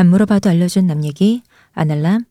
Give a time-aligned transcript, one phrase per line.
[0.00, 1.42] 안 물어봐도 알려준 남 얘기
[1.74, 2.24] 아날람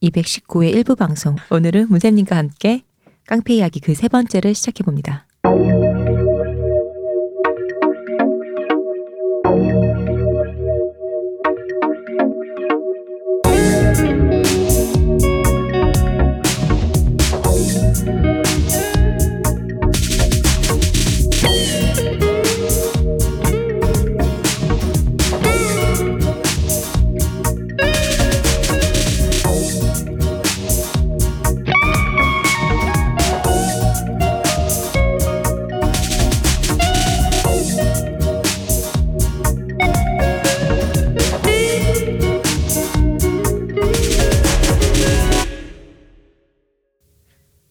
[0.00, 2.84] 219회 일부 방송 오늘은 문쌤님과 함께
[3.26, 5.26] 깡패 이야기 그 세 번째를 시작해 봅니다.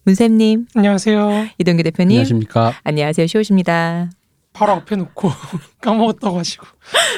[0.06, 1.48] 문쌤님, 안녕하세요.
[1.58, 2.74] 이동규 대표님, 안녕하십니까.
[2.84, 3.26] 안녕하세요.
[3.26, 4.12] 쇼우십니다.
[4.54, 5.32] 바로 앞에 놓고
[5.82, 6.64] 까먹었다고 하시고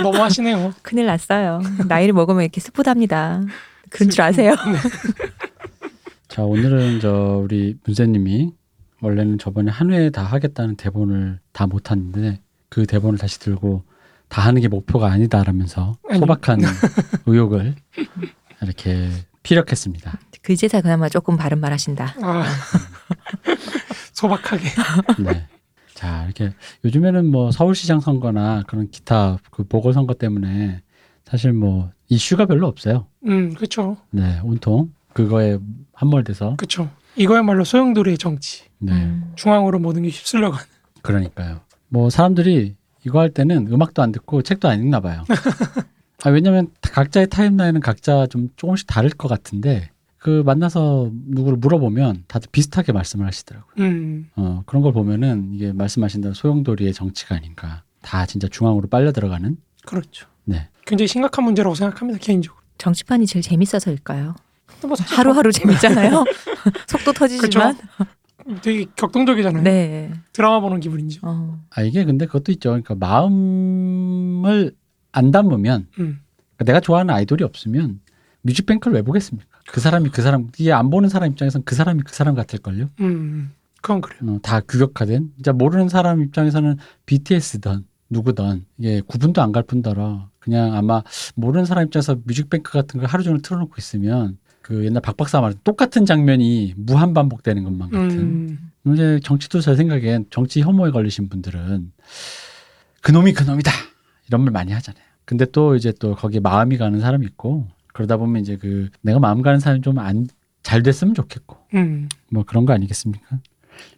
[0.02, 0.73] 너무 하시네요.
[0.84, 1.59] 큰일 났어요.
[1.90, 3.42] 나이를 먹으면 이렇게 스프답니다.
[3.90, 4.55] 그런 줄 아세요?
[6.30, 8.52] 자 오늘은 저 우리 문세님이
[9.02, 12.39] 원래는 저번에 한회다 하겠다는 대본을 다 못했는데
[12.70, 13.83] 그 대본을 다시 들고
[14.30, 16.20] 다 하는 게 목표가 아니다라면서 아니.
[16.20, 16.61] 소박한
[17.26, 17.76] 의혹을
[18.61, 19.09] 이렇게
[19.44, 20.20] 피력했습니다.
[20.41, 22.16] 그제서 그나마 조금 바른 말 하신다.
[22.21, 22.43] 아,
[24.13, 24.63] 소박하게.
[25.23, 25.47] 네.
[25.93, 26.53] 자 이렇게
[26.85, 30.81] 요즘에는 뭐 서울시장 선거나 그런 기타 그 보궐선거 때문에
[31.25, 33.08] 사실 뭐 이슈가 별로 없어요.
[33.25, 33.97] 음, 그렇죠.
[34.11, 35.58] 네, 온통 그거에
[35.93, 36.89] 함몰돼서 그렇죠.
[37.15, 38.63] 이거야말로 소용돌이의 정치.
[38.77, 38.93] 네.
[38.93, 39.31] 음.
[39.35, 40.65] 중앙으로 모든 게 휩쓸려가는.
[41.02, 41.61] 그러니까요.
[41.89, 45.23] 뭐 사람들이 이거 할 때는 음악도 안 듣고 책도 안 읽나 봐요.
[46.23, 52.50] 아, 왜냐면 각자의 타임라인은 각자 좀 조금씩 다를 것 같은데 그 만나서 누구를 물어보면 다들
[52.52, 53.73] 비슷하게 말씀을 하시더라고요.
[53.80, 57.84] 음, 어, 그런 걸 보면은 이게 말씀하신 대로 소용돌이의 정치가 아닌가.
[58.02, 59.58] 다 진짜 중앙으로 빨려 들어가는.
[59.86, 60.28] 그렇죠.
[60.45, 60.70] 네.
[60.86, 62.62] 굉장히 심각한 문제라고 생각합니다 개인적으로.
[62.78, 64.36] 정치판이 제일 재밌어서일까요?
[64.84, 66.23] 뭐 하루하루 재밌잖아요.
[66.88, 67.78] 속도 터지지만.
[68.45, 69.64] 뭐 되게 격동적이잖아요.
[69.64, 70.14] 네.
[70.33, 71.22] 드라마 보는 기분이죠.
[71.23, 71.60] 어.
[71.70, 72.70] 아, 이게 근데 그것도 있죠.
[72.70, 74.73] 그러니까 마음을
[75.11, 76.20] 안 담으면 음,
[76.56, 78.00] 그러니까 내가 좋아하는 아이돌이 없으면
[78.42, 79.57] 뮤직뱅크를 왜 보겠습니까?
[79.72, 82.89] 그 사람이 그 사람, 이게 안 보는 사람 입장에선 그 사람이 그 사람 같을걸요?
[83.02, 83.52] 음,
[83.82, 84.36] 그건 그래요.
[84.36, 90.73] 어, 다 규격화된 진짜 모르는 사람 입장에서는 BTS든 누구든 이게 구분도 안 갈 뿐더러 그냥
[90.76, 91.04] 아마
[91.36, 95.54] 모르는 사람 입장에서 뮤직뱅크 같은 걸 하루 종일 틀어놓고 있으면 그 옛날 박 박사 말
[95.64, 98.20] 똑같은 장면이 무한 반복되는 것만 같은
[98.86, 101.92] 음, 이제 정치도 제 생각엔 정치 혐오에 걸리신 분들은
[103.02, 103.72] 그놈이 그놈이다
[104.27, 105.04] 이런 말 많이 하잖아요.
[105.26, 109.41] 근데 또 이제 또 거기에 마음이 가는 사람이 있고 그러다 보면 이제 그 내가 마음
[109.41, 110.27] 가는 사람이 좀 안
[110.63, 113.39] 잘 됐으면 좋겠고 음, 뭐 그런 거 아니겠습니까?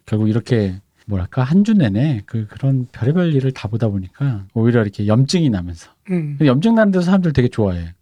[0.06, 5.08] 결국 이렇게 뭐랄까 한 주 내내 그 그런 별의별 일을 다 보다 보니까 오히려 이렇게
[5.08, 6.38] 염증이 나면서 음.
[6.40, 7.94] 염증 나는 데서 사람들 되게 좋아해.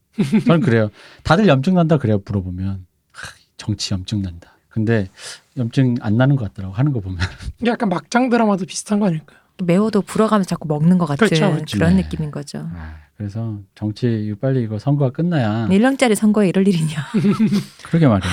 [0.45, 0.91] 저는 그래요.
[1.23, 4.53] 다들 염증 난다 그래요 물어보면 하, 정치 염증 난다.
[4.69, 5.09] 근데
[5.57, 7.19] 염증 안 나는 것 같더라고 하는 거 보면.
[7.63, 9.39] 이게 약간 막장 드라마도 비슷한 거 아닐까요?
[9.65, 11.79] 매워도 불어가면서 자꾸 먹는 것 같은 그렇죠, 그렇죠.
[11.79, 12.03] 런 네.
[12.03, 12.69] 느낌인 거죠.
[12.75, 17.05] 아, 그래서 정치 빨리 이거 선거가 끝나야 1년짜리 선거에 이럴 일이냐.
[17.85, 18.31] 그러게 말이야.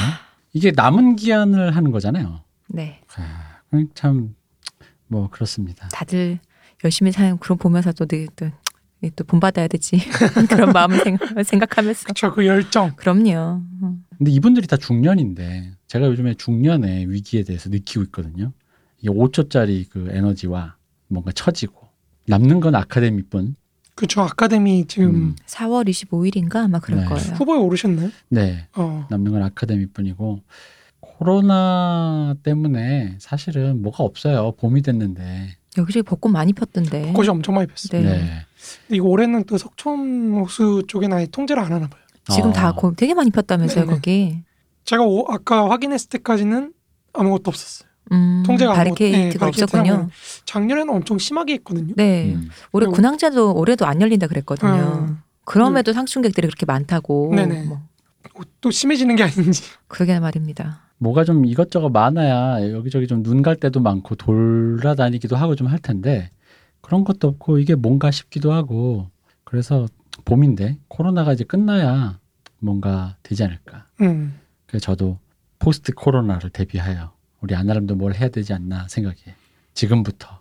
[0.53, 2.41] 이게 남은 기한을 하는 거잖아요.
[2.69, 3.01] 네.
[3.18, 3.62] 아,
[3.95, 5.88] 참뭐 그렇습니다.
[5.88, 6.40] 다들
[6.84, 8.51] 열심히 사는 그런 보면서 또, 또,
[9.16, 9.97] 또 본받아야 되지.
[10.50, 12.03] 그런 마음을 생각, 생각하면서.
[12.03, 12.31] 그렇죠.
[12.31, 12.95] 그 열정.
[12.95, 13.63] 그럼요.
[13.81, 13.95] 어.
[14.19, 18.53] 근데 이분들이 다 중년인데 제가 요즘에 중년의 위기에 대해서 느끼고 있거든요.
[19.00, 20.75] 이게 5초짜리 그 에너지와
[21.07, 21.88] 뭔가 처지고
[22.28, 23.56] 남는 건 아카데미뿐.
[23.95, 24.22] 그렇죠.
[24.22, 27.06] 아카데미 지금 음, 4월 25일인가 아마 그럴 네.
[27.06, 27.33] 거예요.
[27.35, 28.09] 후보에 오르셨나요?
[28.29, 30.41] 네, 어, 남는 건 아카데미 뿐이고
[31.00, 34.51] 코로나 때문에 사실은 뭐가 없어요.
[34.57, 35.56] 봄이 됐는데.
[35.78, 37.07] 여기저기 벚꽃 많이 폈던데.
[37.07, 38.01] 벚꽃이 엄청 많이 폈어요.
[38.03, 38.09] 네.
[38.09, 38.19] 네.
[38.88, 42.01] 근데 이거 올해는 또 석촌 호수 쪽에는 아예 통제를 안 하나 봐요.
[42.31, 42.53] 지금 어.
[42.53, 43.95] 다 거- 되게 많이 폈다면서요, 네네.
[43.95, 44.39] 거기.
[44.83, 46.73] 제가 오- 아까 확인했을 때까지는
[47.13, 47.84] 아무것도 없었어요.
[48.11, 50.09] 음, 통제가 아무것도- 바리케이트가 네, 없었군요.
[50.45, 51.93] 작년에는 엄청 심하게 했거든요.
[51.95, 52.33] 네.
[52.35, 52.49] 음.
[52.71, 55.05] 올해 그리고- 군항제도 올해도 안 열린다 그랬거든요.
[55.09, 55.17] 음.
[55.43, 57.33] 그럼에도 상충객들이 그렇게 많다고.
[57.35, 57.63] 네네.
[57.65, 57.77] 뭐,
[58.35, 59.62] 어, 또 심해지는 게 아닌지.
[59.88, 60.81] 그러게 말입니다.
[60.97, 66.30] 뭐가 좀 이것저것 많아야 여기저기 좀 눈 갈 때도 많고 돌아다니기도 하고 좀 할 텐데
[66.81, 69.09] 그런 것도 없고 이게 뭔가 싶기도 하고
[69.44, 69.88] 그래서
[70.24, 72.19] 봄인데 코로나가 이제 끝나야
[72.59, 73.85] 뭔가 되지 않을까.
[74.01, 74.39] 음.
[74.68, 75.19] 그래서 저도
[75.59, 77.12] 포스트 코로나를 대비하여
[77.45, 79.36] 우리 아나람도 뭘 해야 되지 않나 생각해.
[79.75, 80.39] 지금부터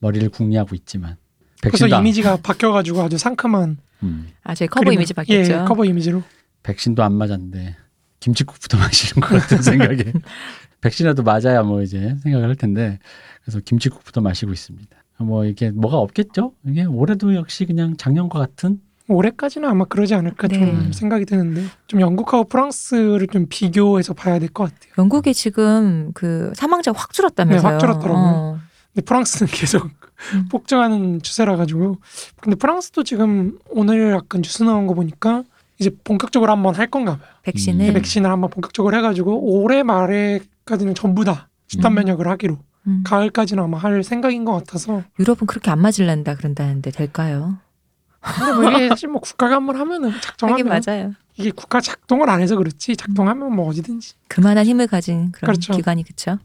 [0.00, 1.16] 머리를 궁리하고 있지만
[1.62, 5.52] 안, 이미지가 바뀌어가지고 아주 상큼한 음, 아, 저희 커버 그림을- 이미지 바뀌었죠.
[5.52, 6.24] 예, 커버 이미지로.
[6.64, 7.76] 백신도 안 맞았는데
[8.18, 10.12] 김치국부터 마시는 것 같은 생각에
[10.80, 12.98] 백신이라도 맞아야 뭐 이제 생각을 할 텐데
[13.44, 14.96] 그래서 김치국부터 마시고 있습니다.
[15.18, 16.54] 뭐 이게 뭐가 없겠죠?
[16.66, 18.80] 이게 올해도 역시 그냥 작년과 같은
[19.14, 20.58] 올해까지는 아마 그러지 않을까 네.
[20.58, 24.92] 좀 생각이 드는데 좀 영국하고 프랑스를 좀 비교해서 봐야 될 것 같아요.
[24.98, 27.62] 영국이 지금 그 사망자 확 줄었다면서요.
[27.62, 28.24] 네, 확 줄었더라고요.
[28.24, 28.58] 어.
[28.94, 29.90] 근데 프랑스는 계속
[30.34, 30.48] 음.
[30.50, 31.96] 폭증하는 추세라 가지고
[32.40, 35.44] 근데 프랑스도 지금 오늘 약간 뉴스 나온 거 보니까
[35.78, 37.26] 이제 본격적으로 한번 할 건가 봐요.
[37.42, 41.94] 백신을 그 백신을 한번 본격적으로 해가지고 올해 말에까지는 전부 다 집단 음.
[41.96, 43.02] 면역을 하기로 음.
[43.06, 47.56] 가을까지는 아마 할 생각인 것 같아서 유럽은 그렇게 안 맞을란다 그런다는데 될까요?
[48.20, 51.14] 근데 뭐 이게 사실 뭐 국가가 한번 하면은 하긴 작정하면 맞아요.
[51.36, 55.72] 이게 국가 작동을 안 해서 그렇지 작동하면 뭐 어디든지 그만한 힘을 가진 그런 그렇죠.
[55.72, 56.38] 기관이 그쵸?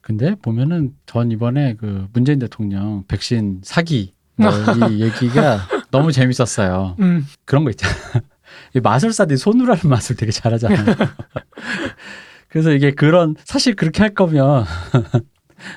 [0.00, 4.50] 근데 보면은 전 이번에 그 문재인 대통령 백신 사기 뭐
[4.90, 6.96] 이 얘기가 너무 재밌었어요.
[7.00, 7.92] 음 그런 거 있잖아.
[8.74, 10.86] 이 마술사들이 손으로 하는 마술 되게 잘하잖아요.
[12.48, 14.64] 그래서 이게 그런 사실 그렇게 할 거면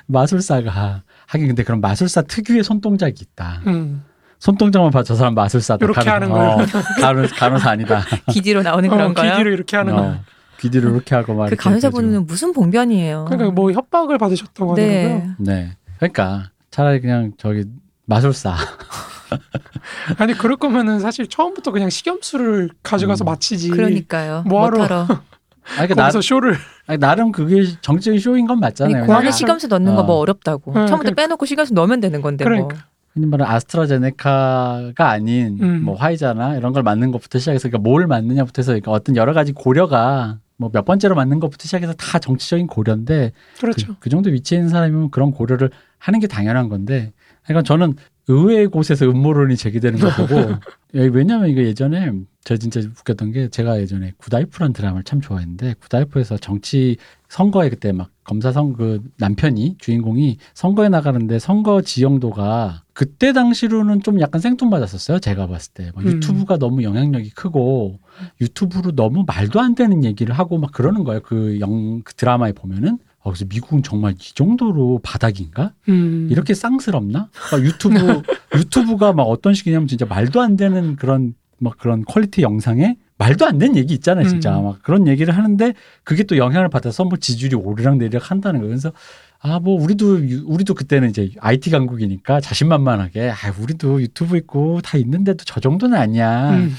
[0.05, 3.63] 마술사가 하긴 근데 그런 마술사 특유의 손동작이 있다.
[3.67, 4.03] 음.
[4.39, 5.83] 손동작만 봐저 사람 마술사다.
[5.83, 6.57] 요렇게 가는- 하는 어,
[7.01, 8.03] 간호, 간호사 아니다.
[8.31, 9.31] 기디로 나오는 어, 그런 거요.
[9.31, 10.19] 기기를 이렇게 하는 거 어,
[10.59, 13.25] 귀뒤를 이렇게 하고 막그 이렇게 간호사분은 무슨 봉변이에요.
[13.29, 15.29] 그러니까 뭐 협박을 받으셨다고 하더라고요 네.
[15.37, 15.77] 네.
[15.97, 17.65] 그러니까 차라리 그냥 저기
[18.05, 18.55] 마술사.
[20.17, 23.25] 아니 그럴 거면은 사실 처음부터 그냥 식염수를 가져가서 음.
[23.25, 24.43] 마치지 그러니까요.
[24.47, 24.95] 뭐하러 뭐하러
[25.77, 26.55] 아니, 그러니까 나, 거기서 쇼를
[26.87, 29.05] 아니, 나름 그게 정적인 쇼인 건 맞잖아요.
[29.05, 30.19] 고안에 그냥- 식염수 넣는 거뭐 어.
[30.19, 30.71] 어렵다고.
[30.71, 31.21] 네, 처음부터 그러니까.
[31.21, 32.51] 빼놓고 식염수 넣으면 되는 건데 뭐.
[32.53, 35.83] 그러니까 흔히 말하는 아스트라제네카가 아닌 음.
[35.83, 39.51] 뭐 화이자나 이런 걸 맞는 것부터 시작해서 그러니까 뭘 맞느냐부터 해서 그러니까 어떤 여러 가지
[39.51, 44.57] 고려가 뭐 몇 번째로 맞는 것부터 시작해서 다 정치적인 고려인데 그렇죠 그, 그 정도 위치에
[44.57, 47.13] 있는 사람이면 그런 고려를 하는 게 당연한 건데
[47.43, 47.95] 그러니까 저는
[48.29, 50.35] 의외의 곳에서 음모론이 제기되는 거 보고
[50.95, 52.11] 예, 왜냐면 이거 예전에
[52.43, 56.97] 저 진짜 웃겼던 게 제가 예전에 구다이프라는 드라마를 참 좋아했는데 구다이프에서 정치
[57.27, 64.41] 선거에 그때 막 검사 선그 남편이 주인공이 선거에 나가는데 선거 지형도가 그때 당시로는 좀 약간
[64.41, 65.19] 생뚱맞았었어요.
[65.19, 66.07] 제가 봤을 때막 음.
[66.07, 67.99] 유튜브가 너무 영향력이 크고
[68.41, 71.21] 유튜브로 너무 말도 안 되는 얘기를 하고 막 그러는 거예요.
[71.21, 75.73] 그 영 그 드라마에 보면은 어, 그래서 미국은 정말 이 정도로 바닥인가?
[75.89, 76.27] 음.
[76.31, 77.29] 이렇게 쌍스럽나?
[77.51, 77.95] 막 유튜브
[78.55, 83.57] 유튜브가 막 어떤 식이냐면 진짜 말도 안 되는 그런 막 그런 quality 영상에 말도 안
[83.57, 84.63] 되는 얘기 있잖아요, 진짜 음.
[84.63, 85.73] 막 그런 얘기를 하는데
[86.05, 88.69] 그게 또 영향을 받아서 뭐 지지율이 오르락 내리락 한다는 거예요.
[88.71, 88.91] 그래서
[89.41, 94.97] 아 뭐 우리도 유- 우리도 그때는 이제 IT 강국이니까 자신만만하게 아 우리도 유튜브 있고 다
[94.97, 96.51] 있는데도 저 정도는 아니야.
[96.51, 96.73] 음.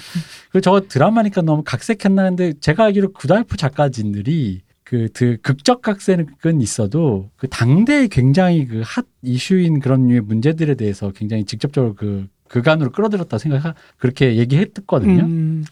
[0.51, 4.61] 그 저거 드라마니까 너무 각색했나 했는데 제가 알기로 구달프 작가진들이
[4.91, 11.13] 그, 그 극적 각색은 있어도 그 당대에 굉장히 그 hot issue인 그런 류의 문제들에 대해서
[11.13, 15.23] 굉장히 직접적으로 극 안으로 끌어들였다 생각 그렇게 얘기했거든요.
[15.23, 15.65] 음.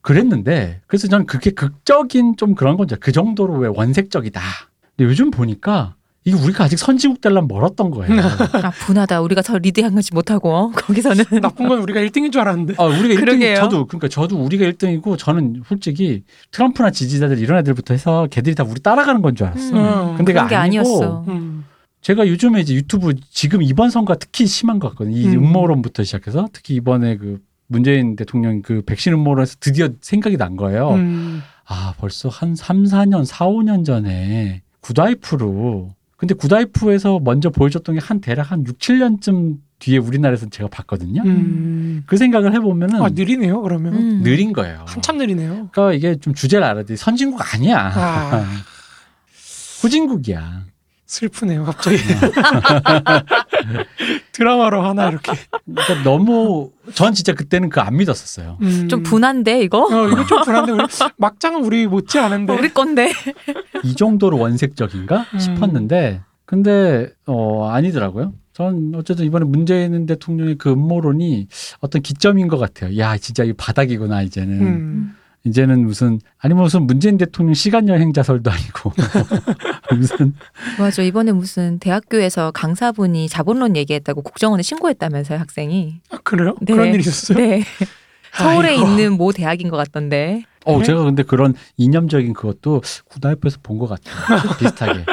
[0.00, 2.96] 그랬는데 그래서 저는 그게 극적인 좀 그런 거죠.
[2.98, 4.40] 그 정도로 왜 원색적이다.
[4.96, 5.94] 근데 요즘 보니까
[6.24, 8.20] 이게 우리가 아직 선진국 되려면 멀었던 거예요.
[8.22, 9.20] 아, 분하다.
[9.22, 10.70] 우리가 저 리드한 거지 못하고 어?
[10.70, 13.56] 거기서는 나쁜 건 우리가 1등인 줄 알았는데 아, 우리가 1등, 그러게요.
[13.56, 16.22] 저도, 그러니까 저도 우리가 1등이고 저는 솔직히
[16.52, 19.70] 트럼프나 지지자들 이런 애들부터 해서 걔들이 다 우리 따라가는 건 줄 알았어.
[19.74, 20.14] 음, 어.
[20.16, 21.24] 근데 그게 게 아니고.
[21.28, 21.64] 음.
[22.02, 25.16] 제가 요즘에 이제 유튜브 지금 이번 선거가 특히 심한 것 같거든요.
[25.16, 25.44] 이 음.
[25.44, 30.90] 음모론부터 시작해서 특히 이번에 그 문재인 대통령 그 백신 음모론에서 드디어 생각이 난 거예요.
[30.94, 31.42] 음.
[31.66, 38.20] 아, 벌써 한 3, 4년, 4, 5년 전에 구다이프로 근데 구다이프에서 먼저 보여줬던 게 한
[38.20, 41.20] 대략 한 6, 7년쯤 뒤에 우리나라에서 제가 봤거든요.
[41.24, 42.04] 음.
[42.06, 44.22] 그 생각을 해보면은 아 느리네요 그러면 음.
[44.22, 44.84] 느린 거예요.
[44.86, 46.94] 한참 느리네요 그러니까 이게 좀 주제를 알아야 돼.
[46.94, 47.90] 선진국 아니야.
[47.92, 48.46] 아.
[49.82, 50.64] 후진국이야.
[51.12, 51.98] 슬프네요 갑자기
[54.32, 55.32] 드라마로 하나 이렇게
[55.66, 58.58] 그러니까 너무 전 진짜 그때는 그 안 믿었었어요.
[58.62, 58.88] 음.
[58.88, 59.86] 좀 분한데 이거?
[59.86, 60.84] 어 이거 좀 우리
[61.16, 63.10] 막장은 우리 못지 않은데 우리 건데.
[63.82, 65.38] 이 정도로 원색적인가 음.
[65.38, 68.34] 싶었는데 근데 어 아니더라고요.
[68.52, 71.48] 전 어쨌든 이번에 문재인 대통령의 그 음모론이
[71.80, 72.96] 어떤 기점인 것 같아요.
[72.98, 75.16] 야 진짜 이 바닥이구나 이제는 음.
[75.44, 78.92] 이제는 무슨 아니 무슨 문재인 대통령 시간 여행 자설도 아니고
[79.96, 80.34] 무슨
[80.78, 81.02] 맞아.
[81.02, 86.00] 이번에 무슨 대학교에서 강사분이 자본론 얘기했다고 국정원에 신고했다면서요, 학생이.
[86.10, 86.54] 아, 그래요?
[86.60, 86.72] 네.
[86.74, 87.38] 그런 일이 있었어요?
[87.38, 87.64] 네.
[88.32, 88.86] 서울에 아이고.
[88.86, 90.44] 있는 모 대학인 것 같던데.
[90.64, 90.84] 어 네?
[90.84, 94.14] 제가 근데 그런 이념적인 그것도 굿와이프에서 본 것 같아요.
[94.58, 95.04] 비슷하게.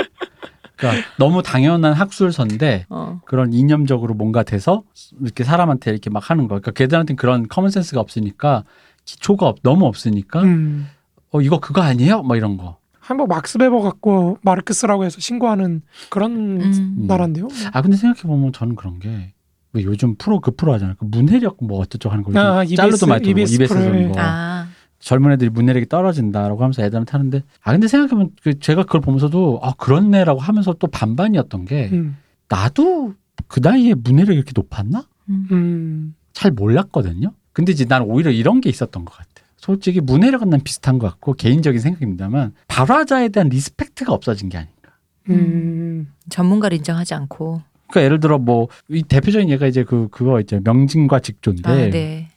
[0.78, 3.20] 그러니까 너무 당연한 학술서인데 어.
[3.26, 4.84] 그런 이념적으로 뭔가 돼서
[5.20, 6.50] 이렇게 사람한테 이렇게 막 하는 거.
[6.50, 8.64] 그러니까 걔들한테는 그런 common sense가 없으니까
[9.06, 10.88] 기초가 없- 너무 없으니까 음.
[11.32, 12.24] 어 이거 그거 아니에요?
[12.24, 12.78] 뭐 이런 거.
[13.00, 17.06] 한번 막스 베버 갖고 마르크스라고 해서 신고하는 그런 음.
[17.08, 17.48] 나라인데요.
[17.74, 19.34] 아 근데 생각해 보면 저는 그런 게.
[19.74, 20.96] 왜 요즘 프로 그 프로 하잖아요.
[21.00, 22.40] 그 문해력 뭐 어쩌고 하는 거.
[22.40, 23.68] 아, 짤로도 많이 들고 EBS.
[24.12, 24.14] 거.
[24.18, 24.68] 아.
[25.00, 29.74] 젊은 애들이 문해력이 떨어진다라고 하면서 애들한테 하는데 아 근데 생각해보면 그 제가 그걸 보면서도 아
[29.78, 32.18] 그렇네라고 하면서 또 반반이었던 게 음.
[32.50, 33.14] 나도
[33.48, 35.06] 그 나이에 문해력이 이렇게 높았나?
[35.30, 35.48] 음.
[35.52, 36.16] 음.
[36.34, 37.32] 잘 몰랐거든요.
[37.60, 39.30] 근데 이제 난 오히려 이런 게 있었던 것 같아.
[39.58, 44.92] 솔직히 문해력은 난 비슷한 것 같고 개인적인 생각입니다만 발화자에 대한 respect가 없어진 게 아닌가.
[45.30, 46.08] 음.
[46.30, 47.62] 전문가를 인정하지 않고.
[47.90, 52.30] 그러니까 예를 들어 뭐 이 대표적인 예가 이제 그 그거 이제 명징과 직조인데 아, 네.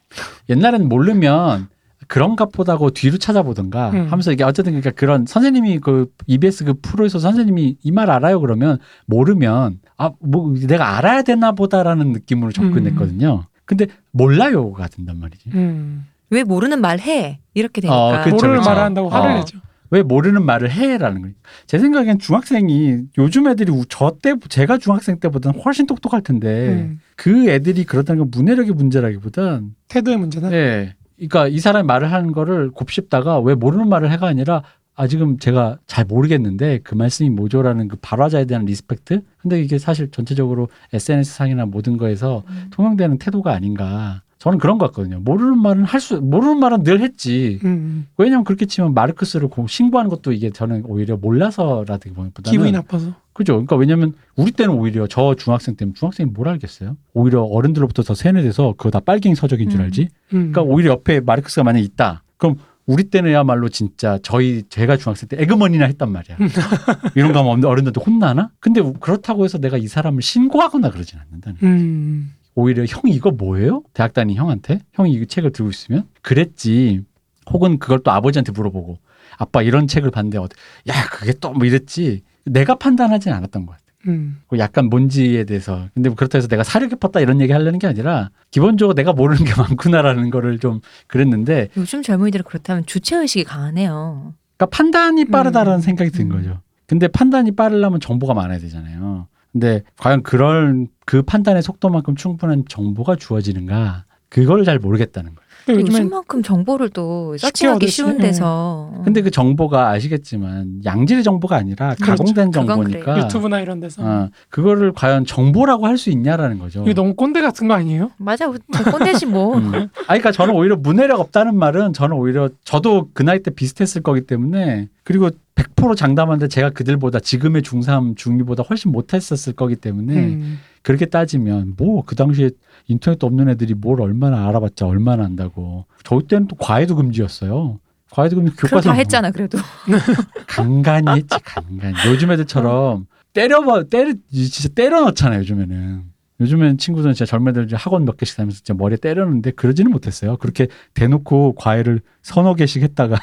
[0.48, 1.68] 옛날에는 모르면
[2.08, 4.06] 그런가 보다 하고 뒤로 찾아보던가 음.
[4.10, 8.78] 하면서 이게 어쨌든 그러니까 그런 선생님이 그 EBS 그 프로에서 선생님이 이 말 알아요 그러면
[9.06, 13.44] 모르면 아 뭐 내가 알아야 되나 보다라는 느낌으로 접근했거든요.
[13.64, 15.50] 근데 몰라요가 된단 말이지.
[15.54, 16.06] 음.
[16.30, 17.40] 왜 모르는 말 해?
[17.54, 17.94] 이렇게 되니까.
[18.20, 18.68] 어, 그쵸, 모르는 그쵸.
[18.70, 19.34] 말을 한다고 화를 어.
[19.38, 19.58] 내죠.
[19.90, 21.34] 왜 모르는 말을 해라는 거예요.
[21.66, 27.00] 제 생각엔 중학생이 요즘 애들이 우- 저때 제가 중학생 때보다는 훨씬 똑똑할 텐데 음.
[27.16, 30.50] 그 애들이 그렇다는 건 문해력의 문제라기보단 태도의 문제다.
[30.52, 30.94] 예.
[31.16, 34.62] 그러니까 이 사람이 말을 하는 거를 곱씹다가 왜 모르는 말을 해가 아니라
[35.02, 39.22] 아 지금 제가 잘 모르겠는데 그 말씀이 뭐죠라는 그 발화자에 대한 respect.
[39.38, 42.68] 근데 이게 사실 전체적으로 SNS 상이나 모든 거에서 음.
[42.70, 44.22] 통용되는 태도가 아닌가.
[44.38, 45.18] 저는 그런 것 같거든요.
[45.18, 47.58] 모르는 말은 할 수, 모르는 말은 늘 했지.
[47.64, 48.06] 음.
[48.16, 53.12] 왜냐면 그렇게 치면 마르크스를 고- 신고하는 것도 이게 저는 오히려 몰라서라기보다는 기분이 나빠서.
[53.32, 53.54] 그죠.
[53.54, 56.96] 그러니까 왜냐면 우리 때는 오히려 저 중학생 때는 중학생이 뭘 알겠어요?
[57.12, 59.84] 오히려 어른들로부터 더 세뇌돼서 그거 다 빨갱이 서적인 줄 음.
[59.86, 60.02] 알지.
[60.34, 60.52] 음.
[60.52, 62.22] 그러니까 오히려 옆에 마르크스가 만약에 있다.
[62.36, 66.36] 그럼 우리 때는야말로 진짜 저희 제가 중학생 때 에그머니나 했단 말이야.
[67.14, 68.50] 이런 거 하면 어른들한테 혼나나?
[68.60, 71.58] 근데 그렇다고 해서 내가 이 사람을 신고하거나 그러진 않는다는.
[71.60, 71.70] 거야.
[71.70, 72.32] 음.
[72.54, 73.82] 오히려 형 이거 뭐예요?
[73.94, 77.02] 대학 다닌 형한테 형이 이 책을 들고 있으면 그랬지.
[77.50, 78.98] 혹은 그걸 또 아버지한테 물어보고
[79.38, 80.54] 아빠 이런 책을 봤는데 어때?
[80.88, 82.22] 야 그게 또 뭐 이랬지.
[82.44, 83.81] 내가 판단하진 않았던 것 같아.
[84.08, 84.40] 음.
[84.48, 85.88] 그 약간 뭔지에 대해서.
[85.94, 89.44] 근데 뭐 그렇다고 해서 내가 사려 깊었다 이런 얘기 하려는 게 아니라 기본적으로 내가 모르는
[89.44, 94.34] 게 많구나라는 거를 좀 그랬는데 요즘 젊은이들은 그렇다면 주체 의식이 강하네요.
[94.56, 95.82] 그러니까 판단이 빠르다라는 음.
[95.82, 96.36] 생각이 든 음.
[96.36, 96.60] 거죠.
[96.86, 99.26] 근데 판단이 빠르려면 정보가 많아야 되잖아요.
[99.52, 104.04] 근데 과연 그런 그 판단의 속도만큼 충분한 정보가 주어지는가?
[104.28, 105.41] 그걸 잘 모르겠다는 거예요.
[105.68, 108.22] 요즘만큼 정보를 또 서칭하기 쉬운 예.
[108.22, 108.92] 데서.
[109.04, 114.92] 근데 그 정보가 아시겠지만 양질의 정보가 아니라 가공된 그건 정보니까 유튜브나 이런 데서 어, 그거를
[114.92, 116.82] 과연 정보라고 할 수 있냐라는 거죠.
[116.82, 118.10] 이게 너무 꼰대 같은 거 아니에요?
[118.16, 119.56] 맞아, 저 꼰대지 뭐.
[119.58, 119.72] 음.
[119.74, 124.22] 아, 그러니까 저는 오히려 문해력 없다는 말은 저는 오히려 저도 그 나이 때 비슷했을 거기
[124.22, 130.58] 때문에 그리고 100% 장담하는데 제가 그들보다 지금의 중3, 중2보다 훨씬 못했었을 거기 때문에 음.
[130.82, 132.50] 그렇게 따지면 뭐 그 당시에
[132.88, 135.86] 인터넷도 없는 애들이 뭘 얼마나 알아봤자 얼마나 안다고.
[136.04, 137.78] 저희 때는 또 과외도 금지였어요.
[138.10, 139.58] 과외도 금지 교과서 다 했잖아, 그래도.
[140.46, 141.94] 간간히 했지 간간히.
[142.08, 146.12] 요즘 애들처럼 때려봐 때려 진짜 때려 넣잖아요 요즘에는.
[146.40, 150.36] 요즘엔 친구들은 진짜 젊은 애들 학원 몇 개씩 다니면서 진짜 머리에 때려 넣는데 그러지는 못했어요.
[150.38, 153.16] 그렇게 대놓고 과외를 서너 개씩 했다가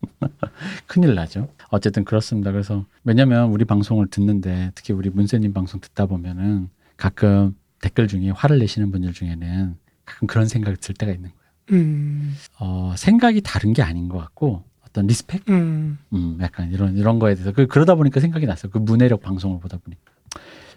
[0.86, 1.48] 큰일 나죠.
[1.70, 2.50] 어쨌든 그렇습니다.
[2.50, 8.58] 그래서 왜냐면 우리 방송을 듣는데 특히 우리 문쌤님 방송 듣다 보면은 가끔 댓글 중에 화를
[8.58, 12.36] 내시는 분들 중에는 가끔 그런 생각이 들 때가 있는 거예요 음.
[12.58, 15.98] 어, 생각이 다른 게 아닌 것 같고 어떤 respect 음.
[16.12, 18.70] 음, 약간 이런 이런 거에 대해서 그 그러다 보니까 생각이 났어요.
[18.72, 20.12] 그 문해력 방송을 보다 보니까.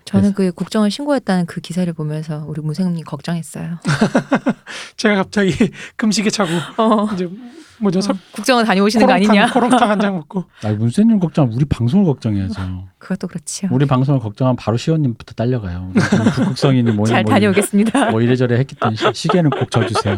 [0.04, 3.78] 저는 그 국정을 신고했다는 그 기사를 보면서 우리 무생님 걱정했어요.
[4.98, 5.52] 제가 갑자기
[5.96, 7.30] 금식에 차고 어, 이제
[7.82, 8.00] 뭐죠?
[8.02, 9.48] 서- 국정원 다녀오시는 거 아니냐?
[9.52, 12.88] 코롱탕, 한잔 먹고 아, 문세님 걱정 우리 방송을 걱정해야죠.
[13.00, 13.70] 그것도 그렇지요.
[13.74, 15.92] 우리 방송을 걱정하면 바로 시원님부터 딸려가요.
[16.36, 18.12] 북극성이니 뭐니 잘 다녀오겠습니다.
[18.12, 20.18] 뭐 이래저래 했기 때문에 시- 시계는 꼭 져주세요.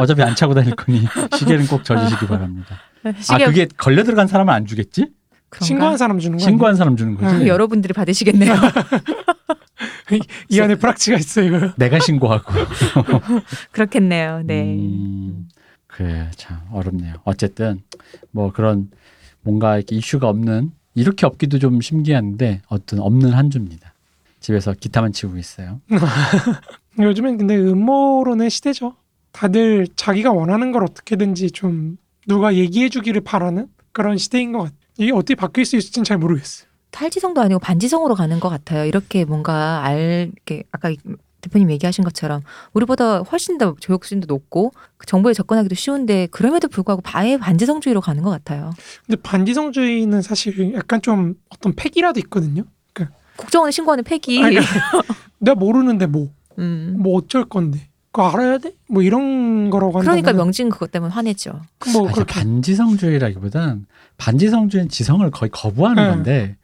[0.00, 1.04] 어차피 안 차고 다닐 거니
[1.36, 2.76] 시계는 꼭 져주시기 바랍니다.
[3.18, 5.08] 시계 아 그게 걸려 들어간 사람은 안 주겠지?
[5.48, 5.66] 그런가?
[5.66, 7.46] 신고한 사람 주는 거 신고한 사람 주는 음, 거지.
[7.46, 8.54] 여러분들이 받으시겠네요.
[10.48, 11.72] 이 안에 프락치가 있어요 이거.
[11.76, 12.52] 내가 신고하고.
[13.72, 14.42] 그렇겠네요.
[14.44, 14.62] 네.
[14.76, 15.48] 음,
[15.92, 17.14] 그래 참 어렵네요.
[17.24, 17.82] 어쨌든
[18.30, 18.90] 뭐 그런
[19.42, 23.92] 뭔가 이렇게 이슈가 없는 이렇게 없기도 좀 신기한데 어떤 없는 한 주입니다.
[24.40, 25.80] 집에서 기타만 치고 있어요.
[26.98, 28.96] 요즘엔 근데 음모론의 시대죠.
[29.32, 31.96] 다들 자기가 원하는 걸 어떻게든지 좀
[32.26, 34.78] 누가 얘기해 주기를 바라는 그런 시대인 것 같아요.
[34.98, 36.68] 이게 어떻게 바뀔 수 있을지는 잘 모르겠어요.
[36.90, 38.84] 탈지성도 아니고 반지성으로 가는 것 같아요.
[38.84, 40.90] 이렇게 뭔가 알, 이렇게 아까
[41.42, 42.40] 대표님 얘기하신 것처럼
[42.72, 48.22] 우리보다 훨씬 더 교육 수준도 높고 그 정보에 접근하기도 쉬운데 그럼에도 불구하고 바에 반지성주의로 가는
[48.22, 48.72] 것 같아요.
[49.06, 52.64] 근데 반지성주의는 사실 약간 좀 어떤 팩이라도 있거든요.
[53.36, 54.42] 국정원에 신고하는 폐기.
[54.42, 54.56] 아니,
[55.38, 56.96] 내가 모르는데 뭐, 음.
[56.98, 57.88] 뭐 어쩔 건데.
[58.12, 58.74] 그거 알아야 돼?
[58.88, 61.62] 뭐 이런 거라고 한다면 그러니까 명진 그것 때문에 화냈죠.
[61.94, 63.86] 뭐 아, 반지성주의라기보단
[64.18, 66.10] 반지성주의는 지성을 거의 거부하는 네.
[66.10, 66.56] 건데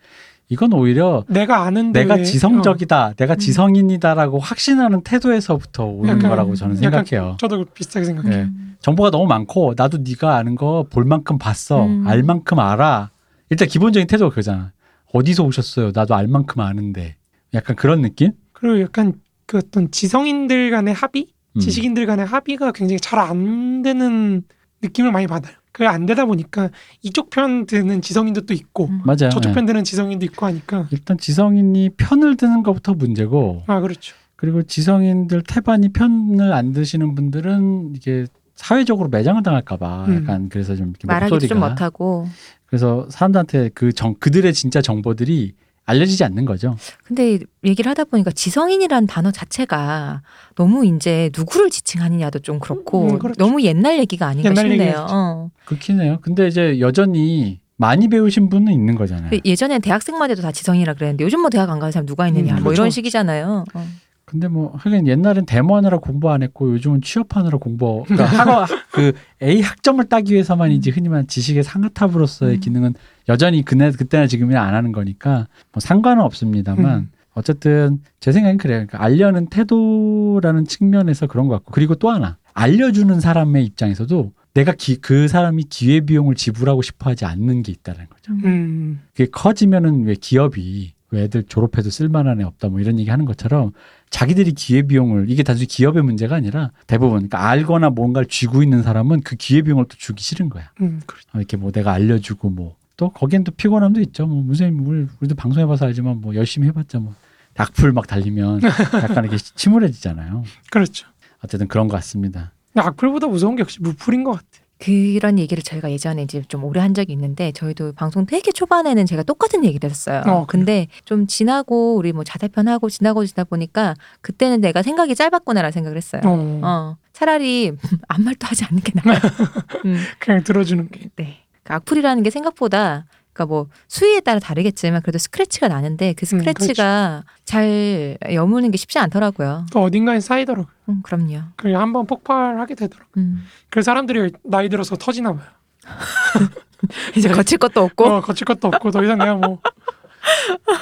[0.51, 3.39] 이건 오히려 내가 아는데 내가 왜- 지성적이다, 내가 음.
[3.39, 7.33] 지성인이다라고 확신하는 태도에서부터 오는 약간- 거라고 저는 생각해요.
[7.33, 8.45] 어, 저도 비슷하게 생각해요.
[8.47, 8.51] 네.
[8.81, 12.07] 정보가 너무 많고 나도 네가 아는 거 볼 만큼 봤어 음.
[12.07, 13.11] 알 만큼 알아
[13.51, 14.73] 일단 기본적인 태도가 그거잖아
[15.13, 17.17] 어디서 오셨어요 나도 알 만큼 아는데
[17.55, 19.15] 약간 그런 느낌 그리고 약간
[19.47, 21.27] 그 어떤 지성인들 간의 합의
[21.57, 21.61] 음.
[21.61, 24.43] 지식인들 간의 합의가 굉장히 잘 안 되는
[24.83, 25.55] 느낌을 많이 받아요.
[25.79, 26.71] 그게 안 되다 보니까
[27.03, 29.01] 이쪽 편 드는 지성인도 또 있고 음.
[29.05, 29.31] 맞아요.
[29.31, 29.55] 저쪽 예.
[29.55, 34.17] 편 드는 지성인도 있고 하니까 일단 지성인이 편을 드는 것부터 문제고 아 그렇죠.
[34.35, 40.17] 그리고 지성인들 태반이 편을 안 드시는 분들은 이게 사회적으로 매장을 당할까봐 음.
[40.17, 42.27] 약간 그래서 좀 이렇게 말하기도 좀 목소리가 못하고.
[42.67, 45.53] 그래서 사람들한테 그 정 그들의 진짜 정보들이
[45.89, 46.77] 알려지지 않는 거죠.
[47.05, 50.21] 근데 얘기를 하다 보니까 지성인이라는 단어 자체가
[50.55, 53.39] 너무 이제 누구를 지칭하느냐도 좀 그렇고 음, 그렇죠.
[53.39, 55.07] 너무 옛날 얘기가 아닌가 옛날 싶네요.
[55.11, 55.51] 어.
[55.65, 56.19] 그렇긴 해요.
[56.21, 59.31] 근데 이제 여전히 많이 배우신 분은 있는 거잖아요.
[59.45, 62.63] 예전엔 대학생만 해도 다 지성이라 그랬는데 요즘 뭐 대학 안 가는 사람 누가 있느냐 음,
[62.65, 62.91] 뭐 이런 그렇죠.
[62.91, 63.65] 식이잖아요.
[63.73, 63.89] 어.
[64.29, 69.63] 근데 뭐 하긴 옛날엔 데모하느라 공부 안 했고 요즘은 취업하느라 공부 그러니까 학원 그 A
[69.63, 72.61] 학점을 따기 위해서만이지 흔히 말하는 지식의 상하탑으로서의 음.
[72.61, 72.95] 기능은
[73.31, 77.11] 여전히 그날 그때나 지금이나 안 하는 거니까 뭐 상관은 없습니다만 음.
[77.35, 78.79] 어쨌든 제 생각엔 그래요.
[78.87, 84.97] 그러니까 알려는 태도라는 측면에서 그런 것 같고 그리고 또 하나 알려주는 사람의 입장에서도 내가 기-
[85.01, 88.33] 그 사람이 기회 비용을 지불하고 싶어하지 않는 게 있다는 거죠.
[88.45, 93.25] 음, 그게 커지면은 왜 기업이 왜 애들 졸업해도 쓸만한 애 없다 뭐 이런 얘기 하는
[93.25, 93.73] 것처럼
[94.11, 99.37] 자기들이 기회비용을 이게 단순히 기업의 문제가 아니라 대부분 그러니까 알거나 뭔가를 쥐고 있는 사람은 그
[99.37, 100.71] 기회비용을 또 주기 싫은 거야.
[100.81, 101.29] 음, 그렇죠.
[101.35, 104.27] 어, 이렇게 뭐 내가 알려주고 뭐 또 거기엔 또 피곤함도 있죠.
[104.27, 107.15] 뭐 선생님 우리 우리도 방송해봐서 알지만 뭐 열심히 해봤자 뭐
[107.57, 108.61] 악플 막 달리면
[109.03, 110.43] 약간 이렇게 침울해지잖아요.
[110.71, 111.07] 그렇죠.
[111.43, 112.53] 어쨌든 그런 것 같습니다.
[112.75, 114.47] 악플보다 무서운 게 역시 무풀인 것 같아.
[114.79, 119.25] 그런 얘기를 저희가 예전에 이제 좀 오래 한 적이 있는데 저희도 방송 되게 초반에는 제가
[119.25, 120.23] 똑같은 얘기를 했어요.
[120.27, 120.47] 어?
[120.47, 125.97] 근데 좀 지나고 우리 뭐 자대편 하고 지나고 지나 보니까 그때는 내가 생각이 짧았구나라는 생각을
[125.97, 126.23] 했어요.
[126.25, 127.73] 어, 어, 차라리
[128.09, 129.19] 아무 말도 하지 않는 게 나아요.
[129.85, 131.11] 음, 그냥 들어주는 게.
[131.17, 131.39] 네.
[131.65, 133.07] 그 악플이라는 게 생각보다
[133.39, 138.99] 그러니까 뭐 수위에 따라 다르겠지만 그래도 스크래치가 나는데 그 음, 스크래치가 잘 여무는 게 쉽지
[138.99, 139.67] 않더라고요.
[139.73, 140.75] 또 어딘가에 쌓이더라고요.
[140.89, 141.43] 음, 그럼요.
[141.57, 143.13] 그게 한번 폭발하게 되더라고요.
[143.17, 143.45] 음.
[143.71, 145.47] 그 사람들이 나이 들어서 터지나 봐요.
[147.17, 148.05] 이제 거칠 것도 없고.
[148.05, 149.61] 어, 거칠 것도 없고 더 이상 내가 뭐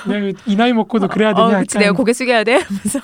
[0.09, 2.55] 내가 이 나이 먹고도 그래야 되냐 어, 약간 그치, 내가 고개 숙여야 돼.
[2.65, 3.01] 하면서.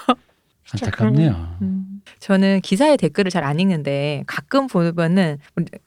[0.73, 1.59] 안타깝네요.
[1.61, 2.01] 음.
[2.21, 5.39] 저는 기사의 댓글을 잘 안 읽는데 가끔 보면은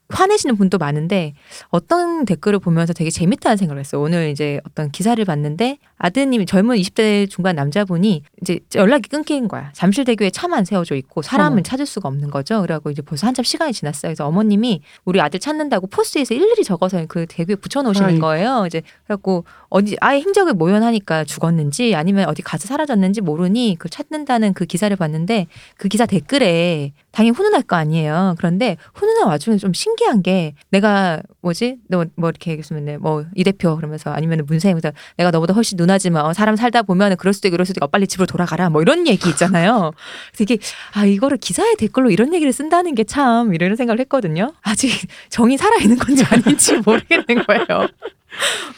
[0.09, 1.33] 화내시는 분도 많은데
[1.69, 4.01] 어떤 댓글을 보면서 되게 재밌다는 생각을 했어요.
[4.01, 9.71] 오늘 이제 어떤 기사를 봤는데 아드님이 젊은 20대 중반 남자분이 이제 연락이 끊긴 거야.
[9.73, 11.63] 잠실대교에 차만 세워져 있고 사람을 어머.
[11.63, 12.61] 찾을 수가 없는 거죠.
[12.61, 14.09] 그래갖고 이제 벌써 한참 시간이 지났어요.
[14.09, 18.19] 그래서 어머님이 우리 아들 찾는다고 포스트잇에 일일이 적어서 그 대교에 붙여놓으시는.
[18.19, 18.65] 거예요.
[18.67, 24.65] 이제 그래갖고 어디 아예 행적을 모연하니까 죽었는지 아니면 어디 가서 사라졌는지 모르니 그 찾는다는 그
[24.65, 28.35] 기사를 봤는데 그 기사 댓글에 당연히 훈훈할 거 아니에요.
[28.37, 33.75] 그런데 훈훈한 와중에 좀 신기한 게 내가 뭐지 너 뭐 이렇게 얘기했으면 뭐 이 대표
[33.77, 34.69] 그러면서 아니면 그래서
[35.17, 38.05] 내가 너보다 훨씬 누나지만 어, 사람 살다 보면 그럴 수도 있고 그럴 수도 있고 빨리
[38.05, 39.91] 집으로 돌아가라 뭐 이런 얘기 있잖아요.
[40.31, 40.57] 그래서 이게
[40.93, 44.51] 아 이거를 기사의 댓글로 이런 얘기를 쓴다는 게 참 이런 생각을 했거든요.
[44.61, 44.89] 아직
[45.29, 47.87] 정이 살아 있는 건지 아닌지 모르겠는 거예요.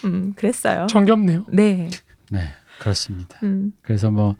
[0.06, 0.86] 음 그랬어요.
[0.88, 1.46] 정겹네요.
[1.50, 1.90] 네.
[2.30, 2.42] 네,
[2.80, 3.40] 그렇습니다.
[3.44, 3.72] 음.
[3.82, 4.36] 그래서 뭐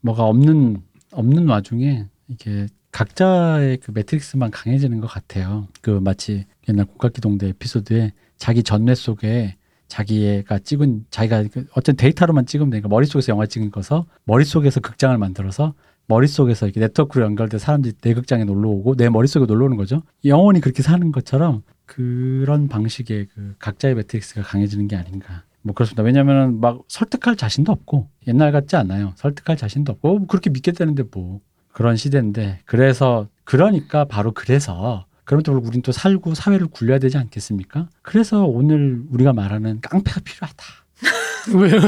[0.00, 0.82] 뭐가 없는
[1.12, 5.66] 없는 와중에 이게 각자의 그 매트릭스만 강해지는 것 같아요.
[5.80, 9.56] 그 마치 옛날 공각기동대 에피소드에 자기 전뇌 속에
[9.88, 15.74] 자기가 찍은 자기가 그 어떤 데이터로만 찍으면 되니까 머릿속에서 영화 찍은 거서 머릿속에서 극장을 만들어서
[16.06, 20.02] 머릿속에서 이렇게 네트워크로 연결된 사람들이 내 극장에 놀러 오고 내 머릿속에 놀러 오는 거죠.
[20.24, 25.42] 영원히 그렇게 사는 것처럼 그런 방식의 그 각자의 매트릭스가 강해지는 게 아닌가.
[25.62, 26.04] 뭐 그렇습니다.
[26.04, 29.14] 왜냐면은 막 설득할 자신도 없고 옛날 같지 않아요.
[29.16, 31.40] 설득할 자신도 없고 어, 그렇게 믿겠다는데 뭐
[31.74, 37.88] 그런 시대인데 그래서 그러니까 바로 그래서 그럼에도 불구하고 우린 또 살고 사회를 굴려야 되지 않겠습니까?
[38.00, 40.64] 그래서 오늘 우리가 말하는 깡패가 필요하다.
[41.54, 41.80] 왜요?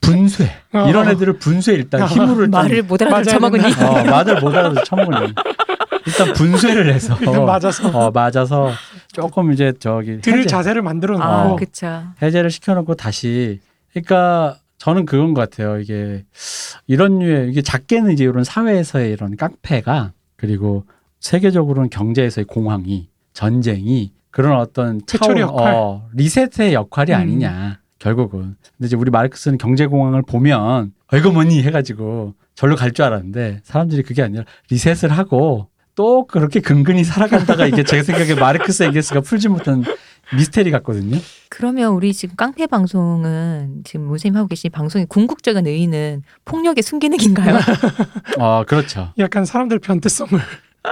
[0.00, 0.88] 분쇄 어.
[0.88, 3.64] 이런 애들을 분쇄 일단 아, 힘으로 말을 못 알아듣는 맞아야 처먹으니.
[3.74, 5.34] 어, 말을 못 알아서 처먹으니
[6.06, 8.70] 일단 분쇄를 해서 일단 맞아서 어, 맞아서
[9.12, 12.04] 조금 이제 저기 들을 해제, 자세를 만들어 아, 놓고 그쵸.
[12.22, 13.60] 해제를 시켜놓고 다시
[13.92, 15.78] 그러니까 저는 그건 것 같아요.
[15.78, 16.24] 이게
[16.86, 20.84] 이런 류의 이게 작게는 이제 이런 사회에서의 이런 깡패가 그리고
[21.20, 25.74] 세계적으로는 경제에서의 공황이 전쟁이 그런 어떤 차원, 역할.
[25.74, 27.16] 어, 리셋의 역할이 음.
[27.18, 28.56] 아니냐 결국은.
[28.76, 33.60] 근데 이제 우리 마르크스는 경제 공황을 보면 어, 이거 뭐니 해가지고 절로 갈 줄 알았는데
[33.64, 39.48] 사람들이 그게 아니라 리셋을 하고 또 그렇게 근근히 살아간다가 이게 제 생각에 마르크스 에게스가 풀지
[39.48, 39.82] 못한
[40.34, 41.18] 미스테리 같거든요.
[41.48, 47.60] 그러면 우리 지금 깡패 방송은 지금 문쌤 하고 계신 방송의 궁극적인 의의는 폭력의 순기능인가요?
[48.38, 49.12] 어, 그렇죠.
[49.18, 50.32] 약간 사람들 변태성을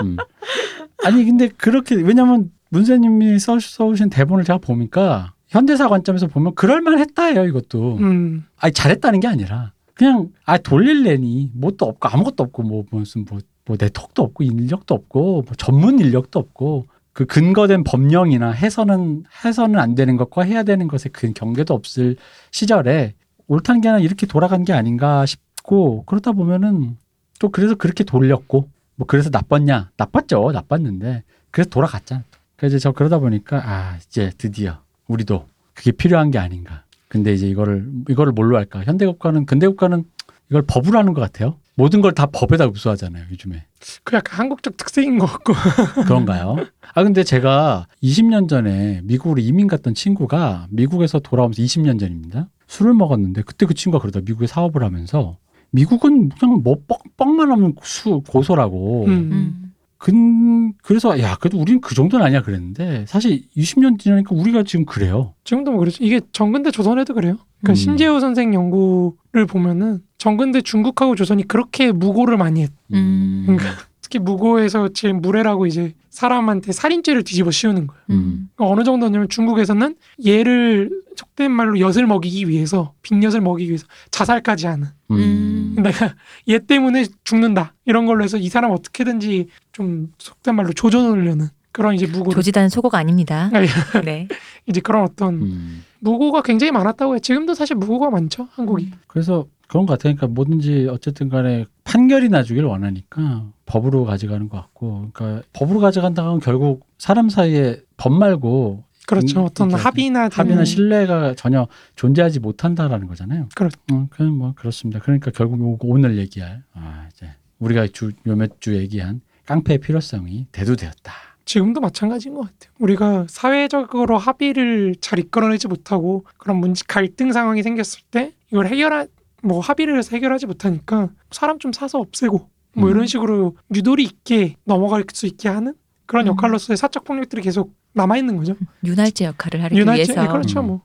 [0.03, 0.17] 음.
[1.05, 7.97] 아니 근데 그렇게 왜냐면 문세님이 써, 써오신 대본을 제가 보니까 현대사 관점에서 보면 그럴만했다예요 이것도.
[7.99, 13.41] 음, 아니 잘했다는 게 아니라 그냥 아 돌릴래니 뭣도 없고 아무것도 없고 뭐 무슨 뭐
[13.67, 19.95] 뭐 네트워크도 없고 인력도 없고 뭐 전문 인력도 없고 그 근거된 법령이나 해서는 해서는 안
[19.95, 22.17] 되는 것과 해야 되는 것의 그 경계도 없을
[22.51, 23.15] 시절에
[23.47, 26.99] 옳다는 게 아니라 이렇게 돌아간 게 아닌가 싶고 그러다 보면은
[27.39, 29.91] 또 그래서 그렇게 돌렸고 뭐 그래서 나빴냐?
[29.97, 30.51] 나빴죠.
[30.53, 32.25] 나빴는데 그래서 돌아갔잖아.
[32.57, 36.83] 그래서 저 그러다 보니까 아 이제 드디어 우리도 그게 필요한 게 아닌가.
[37.07, 38.83] 근데 이제 이거를 이거를 뭘로 할까?
[38.83, 40.05] 현대국가는 근대국가는
[40.51, 43.65] 이걸 법으로 하는 것 같아요 모든 걸 다 법에다 읍소하잖아요 요즘에
[44.05, 45.53] 그 약간 한국적 특색인 것 같고
[46.07, 46.57] 그런가요?
[46.95, 52.49] 아 근데 제가 20년 전에 미국으로 이민 갔던 친구가 미국에서 돌아오면서 20년 전입니다.
[52.69, 55.37] 술을 먹었는데 그때 그 친구가 그러다 미국에 사업을 하면서
[55.71, 59.07] 미국은 그냥 뭐 뻑, 뻑만 하면 수 고소라고.
[59.07, 59.11] 음.
[59.33, 59.61] 음.
[59.99, 65.35] 근 그래서 야 그래도 우리는 그 정도는 아니야 그랬는데 사실 20년 지나니까 우리가 지금 그래요.
[65.45, 66.05] 지금도 뭐 그렇죠.
[66.05, 67.39] 이게 정근대 조선에도 그래요.
[67.61, 67.75] 그러니까 음.
[67.75, 72.71] 신재호 선생 연구를 보면은 정근대 중국하고 조선이 그렇게 무고를 많이 했.
[72.95, 73.43] 음.
[73.45, 78.03] 그러니까 특히 무고에서 제일 무례라고 이제 사람한테 살인죄를 뒤집어 씌우는 거예요.
[78.09, 78.49] 음.
[78.55, 79.95] 그러니까 어느 정도냐면 중국에서는
[80.27, 84.87] 얘를 속된 말로 엿을 먹이기 위해서 빈엿을 먹이기 위해서 자살까지 하는.
[85.11, 85.77] 음.
[85.85, 86.15] 내가
[86.49, 92.07] 얘 때문에 죽는다 이런 걸로 해서 이 사람 어떻게든지 좀 속된 말로 조져놓으려는 그런 이제
[92.07, 93.51] 무고 조지다는 소고가 아닙니다.
[93.53, 93.67] 아니,
[94.07, 94.29] 네.
[94.65, 95.85] 이제 그런 어떤 음.
[95.99, 97.19] 무고가 굉장히 많았다고 해요.
[97.19, 98.91] 지금도 사실 무고가 많죠 한국이.
[99.07, 100.15] 그래서 그런 것 같아요.
[100.15, 106.41] 그러니까 뭐든지 어쨌든 간에 판결이 나주길 원하니까 법으로 가져가는 것 같고, 그러니까 법으로 가져간다고 하면
[106.41, 109.41] 결국 사람 사이에 법 말고 그렇죠.
[109.41, 109.83] 음, 어떤 그렇죠.
[109.85, 113.49] 합의나 합의나 등- 신뢰가 전혀 존재하지 못한다라는 거잖아요.
[113.57, 113.77] 그렇죠.
[113.91, 115.01] 음, 그냥 뭐 그렇습니다.
[115.01, 117.27] 그러니까 결국 요- 오늘 얘기할 아 이제
[117.59, 121.13] 우리가 주 요 몇 주 얘기한 깡패의 필요성이 대두되었다.
[121.47, 122.73] 지금도 마찬가지인 것 같아요.
[122.79, 129.07] 우리가 사회적으로 합의를 잘 이끌어내지 못하고 그런 문제 갈등 상황이 생겼을 때 이걸 해결하
[129.45, 132.91] 뭐 합의를 해서 해결하지 못하니까 사람 좀 사서 없애고 뭐 음.
[132.91, 135.75] 이런 식으로 유도리 있게 넘어갈 수 있게 하는
[136.07, 136.33] 그런 음.
[136.33, 138.57] 역할로서의 사적 폭력들이 계속 남아 있는 거죠.
[138.85, 140.33] 윤활제 역할을 하기 unite 위해서.
[140.33, 140.67] 그렇죠 음.
[140.67, 140.81] 뭐.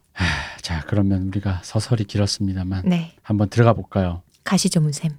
[0.62, 3.14] 자 그러면 우리가 서서히 길었습니다만 네.
[3.24, 4.22] 한번 들어가 볼까요?
[4.44, 5.12] 가시죠 문쌤.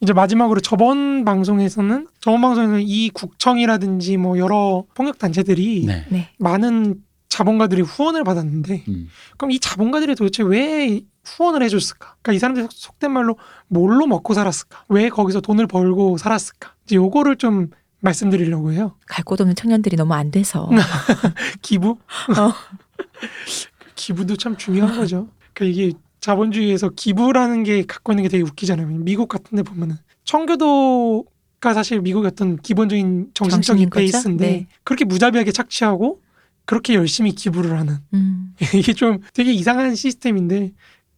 [0.00, 6.06] 이제 마지막으로 저번 방송에서는 저번 방송에서는 이 국청이라든지 뭐 여러 폭력 단체들이 네.
[6.08, 6.28] 네.
[6.38, 9.08] 많은 자본가들이 후원을 받았는데 음.
[9.36, 12.16] 그럼 이 자본가들이 도대체 왜 후원을 해줬을까?
[12.22, 13.36] 그러니까 이 사람들이 속- 속된 말로
[13.68, 14.84] 뭘로 먹고 살았을까?
[14.88, 16.72] 왜 거기서 돈을 벌고 살았을까?
[16.86, 18.94] 이제 요거를 좀 말씀드리려고 해요.
[19.06, 20.70] 갈 곳 없는 청년들이 너무 안 돼서.
[21.62, 21.90] 기부?
[21.90, 22.52] 어.
[23.94, 25.28] 기부도 참 중요한 거죠.
[25.52, 28.86] 그러니까 이게 자본주의에서 기부라는 게 갖고 있는 게 되게 웃기잖아요.
[28.88, 31.24] 미국 같은 데 보면은 청교도
[31.60, 33.90] 가 사실 미국의 어떤 기본적인 정신적인?
[33.90, 34.66] 베이스인데 네.
[34.84, 36.22] 그렇게 무자비하게 착취하고
[36.68, 38.54] 그렇게 열심히 기부를 하는 음.
[38.76, 40.72] 이게 좀 되게 이상한 시스템인데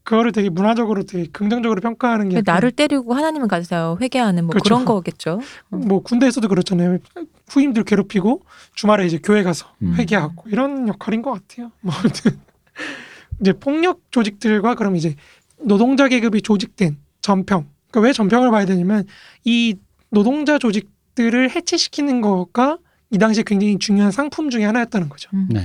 [0.04, 4.62] 그거를 되게 문화적으로 되게 긍정적으로 평가하는 게 나를 때리고 하나님을 가서 회개하는 뭐 그렇죠.
[4.62, 5.40] 그런 거겠죠.
[5.68, 6.98] 뭐 군대에서도 그렇잖아요.
[7.48, 8.44] 후임들 괴롭히고
[8.76, 9.94] 주말에 이제 교회 가서 음.
[9.96, 11.72] 회개하고 이런 역할인 것 같아요.
[11.82, 12.38] 뭐 아무튼
[13.40, 15.16] 이제 폭력 조직들과 그럼 이제
[15.58, 17.66] 노동자 계급이 조직된 전평.
[17.90, 19.04] 그러니까 왜 전평을 봐야 되냐면
[19.44, 19.74] 이
[20.10, 22.78] 노동자 조직들을 해체시키는 거가
[23.10, 25.30] 이 당시에 굉장히 중요한 상품 중에 하나였다는 거죠.
[25.34, 25.48] 음.
[25.50, 25.62] 네.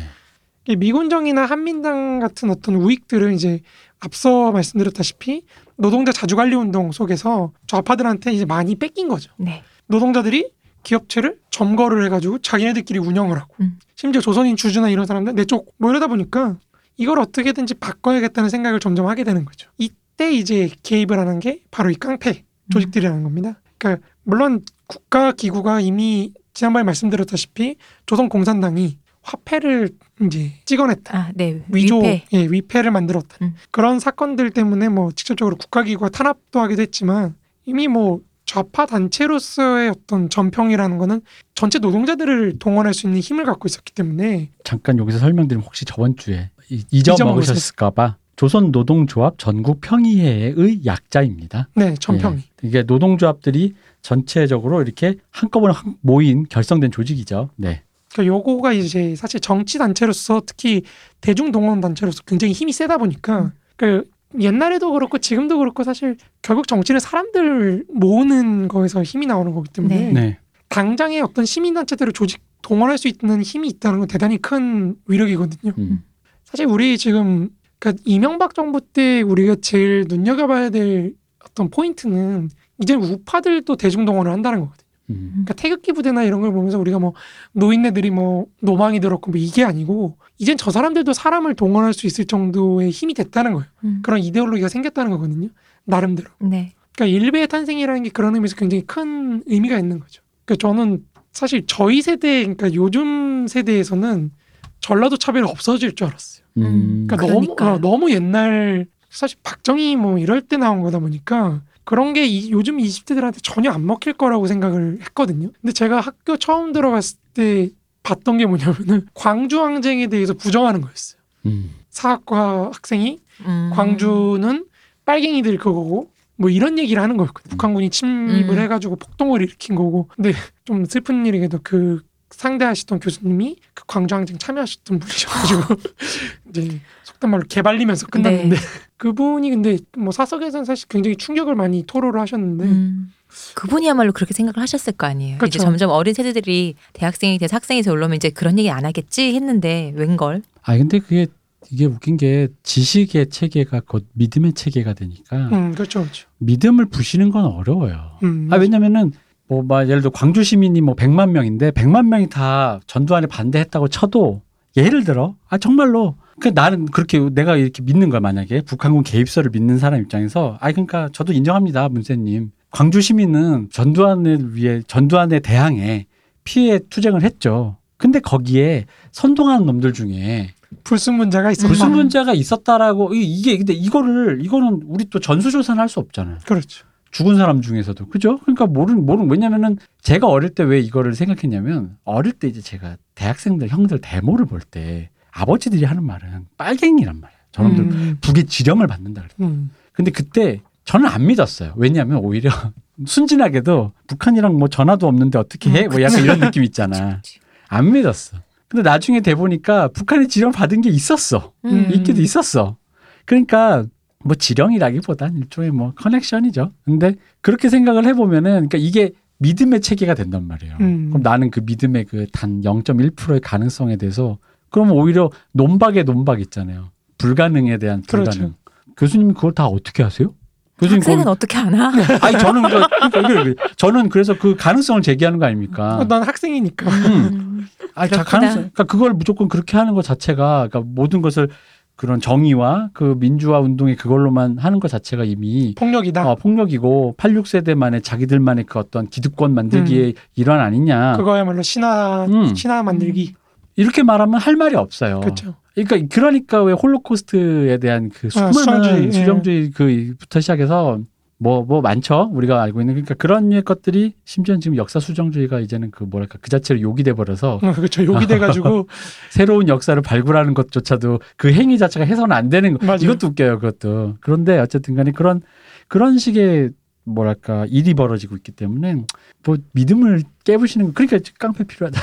[0.68, 3.62] 이 미군정이나 한민당 같은 어떤 우익들은 이제
[4.00, 5.44] 앞서 말씀드렸다시피
[5.78, 9.32] 노동자 자주관리 운동 속에서 좌파들한테 이제 많이 뺏긴 거죠.
[9.38, 9.64] 네.
[9.88, 10.50] 노동자들이
[10.84, 13.78] 기업체를 점거를 해가지고 자기네들끼리 운영을 하고 음.
[13.96, 16.58] 심지어 조선인 주주나 이런 사람들 내 쪽 뭐 이러다 보니까
[16.98, 19.70] 이걸 어떻게든지 바꿔야겠다는 생각을 점점 하게 되는 거죠.
[19.78, 23.60] 이때 이제 개입을 하는 게 바로 이 깡패 조직들이라는 겁니다.
[23.78, 27.76] 그러니까 물론 국가 기구가 이미 지난번에 말씀드렸다시피
[28.08, 29.89] 조선 공산당이 화폐를
[30.22, 31.18] 이제 찍어냈다.
[31.18, 31.63] 아, 네.
[31.70, 32.26] 위조, 위패.
[32.34, 33.38] 예, 위패를 만들었다.
[33.41, 33.56] 음.
[33.72, 40.98] 그런 사건들 때문에 뭐 직접적으로 국가기구가 탄압도 하기도 했지만 이미 뭐 좌파 단체로서의 어떤 전평이라는
[41.00, 41.22] 거는
[41.56, 46.52] 전체 노동자들을 동원할 수 있는 힘을 갖고 있었기 때문에 잠깐 여기서 설명드리면 혹시 저번 주에
[46.91, 51.69] 잊어먹으셨을까봐 조선 노동조합 전국 평의회의 약자입니다.
[51.76, 52.67] 네 전평이 예.
[52.67, 57.50] 이게 노동조합들이 전체적으로 이렇게 한꺼번에 확 모인 결성된 조직이죠.
[57.56, 57.84] 네.
[58.12, 60.84] 그러니까 요거가 이제 사실 정치 단체로서 특히
[61.21, 64.04] 대중 동원 단체로서 굉장히 힘이 세다 보니까 그
[64.39, 70.12] 옛날에도 그렇고 지금도 그렇고 사실 결국 정치는 사람들 모으는 거에서 힘이 나오는 거기 때문에 네.
[70.12, 70.39] 네.
[70.69, 75.74] 당장의 어떤 시민 단체들을 조직 동원할 수 있는 힘이 있다는 건 대단히 큰 위력이거든요.
[75.78, 76.04] 음.
[76.43, 77.50] 사실 우리 지금
[77.86, 82.50] 그러니까 이명박 정부 때 우리가 제일 눈여겨봐야 될 어떤 포인트는
[82.82, 84.86] 이제 우파들도 대중동원을 한다는 거거든요.
[85.12, 85.30] 음.
[85.34, 87.13] 그러니까 태극기 부대나 이런 걸 보면서 우리가 뭐
[87.52, 92.89] 노인네들이 뭐 노망이 들었고 뭐 이게 아니고 이젠 저 사람들도 사람을 동원할 수 있을 정도의
[92.89, 93.67] 힘이 됐다는 거예요.
[93.84, 94.00] 음.
[94.02, 95.50] 그런 이데올로기가 생겼다는 거거든요.
[95.84, 96.30] 나름대로.
[96.39, 96.74] 네.
[96.95, 100.24] 그러니까 일베의 탄생이라는 게 그런 의미에서 굉장히 큰 의미가 있는 거죠.
[100.45, 104.32] 그러니까 저는 사실 저희 세대, 그러니까 요즘 세대에서는
[104.80, 106.45] 전라도 차별이 없어질 줄 알았어요.
[106.58, 107.06] 음.
[107.08, 107.68] 그러니까 그러니까요.
[107.70, 112.52] 너무 어, 너무 옛날 사실 박정희 뭐 이럴 때 나온 거다 보니까 그런 게 이-
[112.52, 115.50] 요즘 20대들한테 전혀 안 먹힐 거라고 생각을 했거든요.
[115.62, 117.70] 근데 제가 학교 처음 들어갔을 때
[118.04, 121.20] 봤던 게 뭐냐면은 광주 항쟁에 대해서 부정하는 거였어요.
[121.48, 121.72] 음.
[121.89, 123.72] 사학과 학생이 음.
[123.74, 124.65] 광주는
[125.06, 127.52] 빨갱이들 그거고 뭐 이런 얘기를 하는 거였거든요.
[127.52, 128.60] 북한군이 침입을 음.
[128.60, 130.08] 해가지고 폭동을 일으킨 거고.
[130.15, 130.34] 근데
[130.65, 132.02] 좀 슬픈 일이게도 그
[132.36, 135.62] 상대하시던 교수님이 그 광주항쟁 참여하셨던 분이셔가지고
[136.50, 138.62] 이제 속된 말로 개발리면서 끝났는데 네.
[138.98, 143.12] 그분이 근데 뭐 사석에서는 사실 굉장히 충격을 많이 토로를 하셨는데 음.
[143.56, 145.38] 그분이야말로 그렇게 생각을 하셨을 거 아니에요.
[145.38, 145.58] 그렇죠.
[145.58, 149.91] 이제 점점 어린 세대들이 대학생이 돼서 학생이 돼서 올라오면 이제 그런 얘기 안 하겠지 했는데
[149.95, 150.41] 웬걸.
[150.62, 151.28] 아 근데 그게
[151.71, 156.28] 이게 웃긴 게 지식의 체계가 곧 믿음의 체계가 되니까 음 그렇죠 그렇죠.
[156.38, 158.19] 믿음을 부시는 건 어려워요.
[158.24, 159.12] 음, 아 왜냐면은
[159.48, 164.42] 뭐 막 예를 들어 광주 시민이 뭐 100만 명인데 100만 명이 다 전두환에 반대했다고 쳐도
[164.78, 169.78] 예를 들어 아 정말로 그 나는 그렇게 내가 이렇게 믿는 거야 만약에 북한군 개입설을 믿는
[169.78, 176.08] 사람 입장에서 아 그러니까 저도 인정합니다 문세님 광주 시민은 전두환을 위해 전두환에 대항해
[176.44, 177.78] 피해 투쟁을 했죠.
[177.98, 180.50] 근데 거기에 선동하는 놈들 중에
[180.84, 181.68] 불순 문제가 있었다.
[181.70, 186.40] 불순 문제가 있었다라고 이- 이게 근데 이거를 이거는 우리 또 전수조사는 할 수 없잖아요.
[186.46, 186.86] 그렇죠.
[187.15, 188.39] 죽은 사람 중에서도 그죠?
[188.39, 193.69] 그러니까 모르는 모르는 왜냐면은 제가 어릴 때 왜 이거를 생각했냐면 어릴 때 이제 제가 대학생들
[193.69, 197.39] 형들 데모를 볼 때 아버지들이 하는 말은 빨갱이란 말이에요.
[197.54, 199.32] 저놈들 음, 북의 지령을 받는다 그래.
[199.47, 201.73] 음, 근데 그때 저는 안 믿었어요.
[201.78, 202.49] 왜냐하면 오히려
[203.06, 205.88] 순진하게도 북한이랑 뭐 전화도 없는데 어떻게 해?
[205.88, 207.21] 뭐 약간 이런 느낌 있잖아.
[207.69, 208.38] 안 믿었어.
[208.67, 211.54] 근데 나중에 돼 보니까 북한이 지령 받은 게 있었어.
[211.63, 211.91] 음.
[211.93, 212.75] 있기도 있었어.
[213.23, 213.86] 그러니까
[214.26, 216.72] 뭐 지령이라기보단 일종의 뭐 커넥션이죠.
[216.84, 220.78] 근데 그렇게 생각을 해보면은 그러니까 이게 믿음의 체계가 된단 말이에요.
[220.82, 221.10] 음.
[221.10, 224.40] 그럼 나는 그 믿음의 그 단 0.1%의 가능성에 대해서
[224.72, 226.90] 그러면 오히려 논박의 논박 있잖아요.
[227.20, 228.40] 불가능에 대한 불가능.
[228.40, 228.54] 그렇죠.
[228.98, 230.34] 교수님이 그걸 다 어떻게 하세요?
[230.80, 231.90] 교수님 학생은 그걸- 어떻게 아나?
[232.22, 235.98] 아니 저는 그- 그러니까 저는 그래서 그 가능성을 제기하는 거 아닙니까?
[235.98, 236.90] 어, 난 학생이니까.
[236.90, 237.68] 음.
[237.94, 238.24] 아, 자.
[238.24, 238.56] 가능성.
[238.56, 241.50] 그러니까 그걸 무조건 그렇게 하는 것 자체가 그러니까 모든 것을
[241.96, 246.30] 그런 정의와 그 민주화 운동의 그걸로만 하는 것 자체가 이미 폭력이다.
[246.30, 251.14] 어, 폭력이고 86세대만의 자기들만의 그 어떤 기득권 만들기의 일환 아니냐.
[251.14, 251.18] 음.
[251.18, 252.54] 그거야말로 신화 음.
[252.54, 253.34] 신화 만들기.
[253.78, 255.20] 이렇게 말하면 할 말이 없어요.
[255.22, 255.56] 그렇죠.
[255.74, 259.12] 그러니까 그러니까 왜 홀로코스트에 대한 그 아, 수많은 수정주의, 예.
[259.12, 261.00] 수정주의 그부터 시작해서
[261.38, 262.30] 뭐 뭐 많죠.
[262.34, 266.80] 우리가 알고 있는 그러니까 그런 것들이 심지어 지금 역사 수정주의가 이제는 그 뭐랄까 그 자체로
[266.82, 268.06] 욕이 돼 버려서 어, 그렇죠.
[268.06, 268.88] 욕이 돼가지고
[269.32, 272.86] 새로운 역사를 발굴하는 것조차도 그 행위 자체가 해서는 안 되는 거.
[272.86, 273.00] 맞아요.
[273.02, 274.15] 이것도 웃겨요, 그것도.
[274.21, 275.41] 그런데 어쨌든 간에 그런
[275.88, 276.71] 그런 식의
[277.04, 279.04] 뭐랄까 일이 벌어지고 있기 때문에
[279.43, 282.02] 뭐 믿음을 깨부시는 거 그러니까 깡패 필요하다.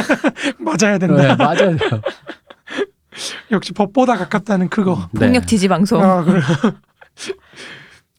[0.58, 1.22] 맞아야 된다.
[1.22, 1.76] 네, 맞아요.
[3.52, 5.08] 역시 법보다 가깝다는 그거.
[5.12, 5.26] 네.
[5.26, 6.02] 폭력 지지 방송.
[6.02, 6.40] 아, 그래.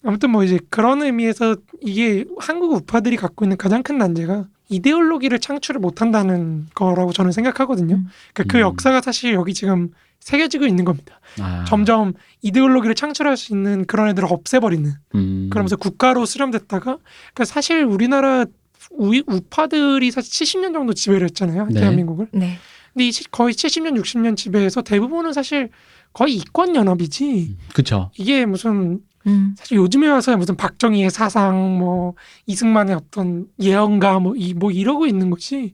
[0.06, 5.80] 아무튼 뭐 이제 그런 의미에서 이게 한국 우파들이 갖고 있는 가장 큰 난제가 이데올로기를 창출을
[5.82, 7.96] 못한다는 거라고 저는 생각하거든요.
[7.96, 8.08] 음.
[8.34, 8.62] 그러니까 그 음.
[8.62, 9.90] 역사가 사실 여기 지금
[10.20, 11.20] 새겨지고 있는 겁니다.
[11.40, 14.92] 아, 점점 이데올로기를 창출할 수 있는 그런 애들을 없애버리는.
[15.16, 15.50] 음.
[15.52, 16.98] 그러면서 국가로 수렴됐다가
[17.34, 18.46] 그러니까 사실 우리나라
[18.92, 21.68] 우, 우파들이 사실 70년 정도 지배를 했잖아요.
[21.68, 21.80] 네.
[21.82, 22.28] 대한민국을.
[22.32, 22.58] 네.
[22.94, 25.70] 근데 이 시- 거의 70년, 60년 지배에서 대부분은 사실
[26.14, 27.58] 거의 이권 연합이지.
[27.74, 28.10] 그쵸.
[28.18, 29.56] 이게 무슨 음.
[29.58, 32.14] 사실 요즘에 와서야 무슨 박정희의 사상 뭐
[32.46, 35.74] 이승만의 어떤 예언가 뭐 이 뭐 이러고 있는 것이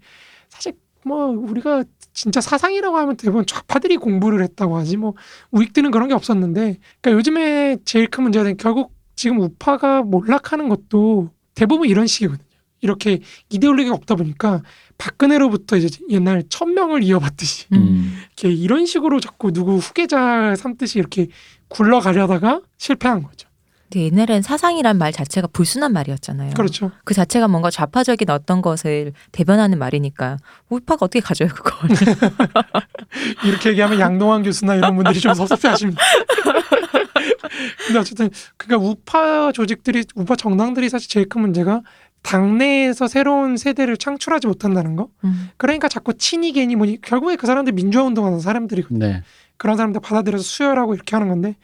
[0.50, 0.74] 사실
[1.06, 1.84] 뭐 우리가
[2.14, 5.14] 진짜 사상이라고 하면 대부분 좌파들이 공부를 했다고 하지 뭐
[5.52, 11.90] 우익들은 그런 게 없었는데 그러니까 요즘에 제일 큰 문제는 결국 지금 우파가 몰락하는 것도 대부분
[11.90, 12.46] 이런 식이거든요.
[12.82, 14.62] 이렇게 이데올로기가 없다 보니까
[15.02, 18.22] 박근혜로부터 이제 옛날 천명을 이어받듯이 음.
[18.38, 21.28] 이렇게 이런 식으로 자꾸 누구 후계자 삼듯이 이렇게
[21.70, 23.50] 굴러가려다가 실패한 거죠.
[23.90, 26.54] 근데 옛날엔 사상이란 말 자체가 불순한 말이었잖아요.
[26.54, 26.92] 그렇죠.
[27.04, 30.38] 그 자체가 뭔가 좌파적인 어떤 것을 대변하는 말이니까
[30.70, 31.90] 우파가 어떻게 가져요 그걸?
[33.44, 36.00] 이렇게 얘기하면 양동환 교수나 이런 분들이 좀 섭섭해하십니다.
[37.88, 41.82] 근데 어쨌든 그러니까 우파 조직들이 우파 정당들이 사실 제일 큰 문제가
[42.24, 45.10] 당내에서 새로운 세대를 창출하지 못한다는 거.
[45.24, 45.50] 음.
[45.58, 49.24] 그러니까 자꾸 친이 괜히 뭐니 결국에 그 사람들 민주화 운동하는 사람들이 네.
[49.58, 51.56] 그런 사람들 받아들여서 수혈하고 이렇게 하는 건데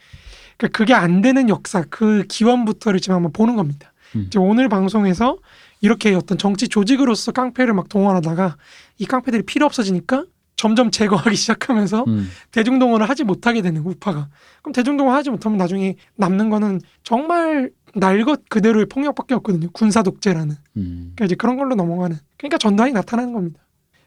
[0.57, 3.93] 그러니까 그게 안 되는 역사 그 기원부터를 지금 한번 보는 겁니다.
[4.15, 4.27] 음.
[4.31, 5.37] 지금 오늘 방송에서
[5.81, 8.57] 이렇게 어떤 정치 조직으로서 깡패를 막 동원하다가
[8.97, 12.29] 이 깡패들이 필요 없어지니까 점점 제거하기 시작하면서 음.
[12.51, 14.27] 대중동원을 하지 못하게 되는 우파가
[14.61, 19.69] 그럼 대중동원 하지 못하면 나중에 남는 거는 정말 날 것 그대로의 폭력밖에 없거든요.
[19.71, 20.55] 군사 독재라는.
[20.77, 21.11] 음.
[21.15, 22.17] 그러니까 이제 그런 걸로 넘어가는.
[22.37, 23.59] 그러니까 전단이 나타나는 겁니다.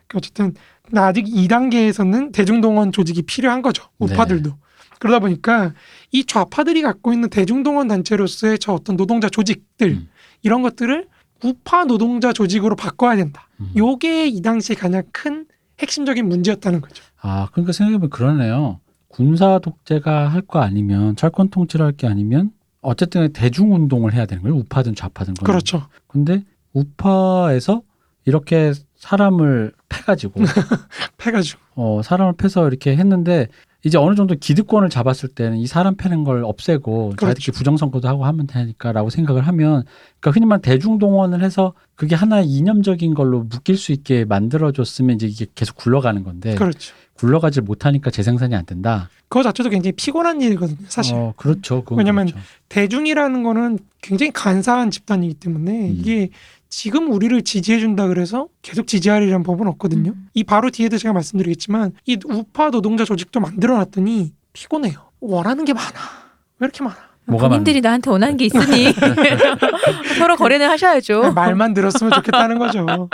[0.06, 0.54] 그러니까 어쨌든
[0.96, 3.84] 아직 2단계에서는 대중동원 조직이 필요한 거죠.
[3.98, 4.50] 우파들도.
[4.98, 5.72] 그러다 보니까
[6.12, 10.08] 이 좌파들이 갖고 있는 대중동원 단체로서의 저 어떤 노동자 조직들 음.
[10.42, 11.06] 이런 것들을
[11.42, 13.48] 우파 노동자 조직으로 바꿔야 된다.
[13.60, 13.70] 음.
[13.76, 15.46] 요게 이 당시에 가장 큰
[15.78, 17.02] 핵심적인 문제였다는 거죠.
[17.22, 18.80] 아, 그러니까 생각해보면 그러네요.
[19.08, 22.50] 군사 독재가 할 거 아니면 철권 통치를 할 게 아니면
[22.82, 24.56] 어쨌든 대중 운동을 해야 되는 거예요.
[24.56, 25.34] 우파든 좌파든.
[25.34, 27.82] 그렇죠 근데 우파에서
[28.24, 30.40] 이렇게 사람을 패가지고
[31.18, 33.48] 패가지고 어, 사람을 패서 이렇게 했는데
[33.82, 37.26] 이제 어느 정도 기득권을 잡았을 때는 이 사람 패는 걸 없애고 그렇죠.
[37.26, 39.84] 자기들끼리 부정선거도 하고 하면 되니까라고 생각을 하면
[40.20, 45.46] 그러니까 흔히 말 대중동원을 해서 그게 하나의 이념적인 걸로 묶일 수 있게 만들어줬으면 이제 이게
[45.54, 49.10] 계속 굴러가는 건데 그렇죠 굴러가지 못하니까 재생산이 안 된다.
[49.28, 51.84] 그거 자체도 굉장히 피곤한 일이거든요 사실 어, 그렇죠.
[51.90, 52.44] 왜냐면 그렇죠.
[52.70, 55.94] 대중이라는 거는 굉장히 간사한 집단이기 때문에 음.
[55.96, 56.30] 이게
[56.70, 60.12] 지금 우리를 지지해준다 그래서 계속 지지하리라는 법은 없거든요.
[60.12, 60.28] 음.
[60.34, 65.10] 이 바로 뒤에도 제가 말씀드리겠지만 이 우파 노동자 조직도 만들어놨더니 피곤해요.
[65.20, 65.88] 원하는 게 많아.
[66.60, 66.96] 왜 이렇게 많아?
[67.26, 68.92] 뭐가 본인들이 나한테 원하는 게 있으니
[70.18, 71.32] 서로 거래는 하셔야죠.
[71.32, 73.08] 말만 들었으면 좋겠다는 거죠.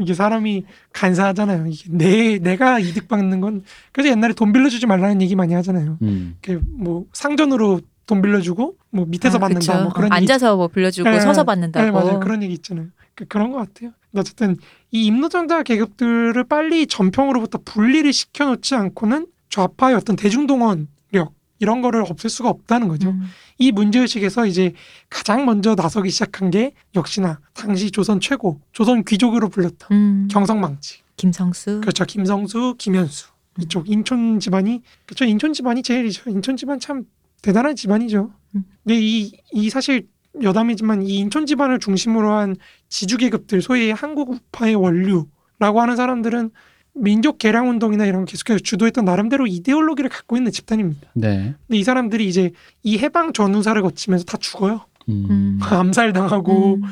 [0.00, 1.66] 이게 사람이 간사하잖아요.
[1.66, 5.98] 이게 내 내가 이득 받는 건 그래서 옛날에 돈 빌려주지 말라는 얘기 많이 하잖아요.
[6.02, 6.36] 음.
[6.42, 9.84] 그뭐 상전으로 돈 빌려주고 뭐 밑에서 아, 받는다 그쵸.
[9.84, 11.92] 뭐 그런 앉아서 뭐 빌려주고 네, 서서 네, 받는다고.
[11.92, 12.20] 맞아요.
[12.20, 12.86] 그런 얘기 있잖아요.
[13.14, 13.92] 그, 그런 것 같아요.
[14.16, 14.56] 어쨌든
[14.90, 22.48] 이 임노정자 계급들을 빨리 전평으로부터 분리를 시켜놓지 않고는 좌파의 어떤 대중동원력 이런 거를 없앨 수가
[22.48, 23.10] 없다는 거죠.
[23.10, 23.24] 음.
[23.58, 24.72] 이 문제의식에서 이제
[25.10, 30.28] 가장 먼저 나서기 시작한 게 역시나 당시 조선 최고, 조선 귀족으로 불렸던 음.
[30.30, 31.00] 경성망치.
[31.16, 31.82] 김성수.
[31.82, 32.06] 그렇죠.
[32.06, 33.28] 김성수, 김현수.
[33.60, 35.24] 이쪽 인촌 집안이 그렇죠.
[35.24, 36.30] 인촌 집안이 제일이죠.
[36.30, 37.04] 인촌 집안 참
[37.42, 38.30] 대단한 집안이죠.
[38.54, 38.64] 음.
[38.84, 40.06] 근데 이, 이 사실
[40.42, 42.56] 여담이지만 이 인촌 집안을 중심으로 한
[42.88, 46.50] 지주 계급들, 소위 한국 우파의 원류라고 하는 사람들은
[46.94, 51.10] 민족 개량 운동이나 이런 거 계속해서 주도했던 나름대로 이데올로기를 갖고 있는 집단입니다.
[51.14, 51.54] 네.
[51.66, 52.50] 근데 이 사람들이 이제
[52.82, 54.84] 이 해방 전후사를 거치면서 다 죽어요.
[55.08, 55.26] 음.
[55.30, 55.58] 음.
[55.60, 56.82] 암살 당하고 음.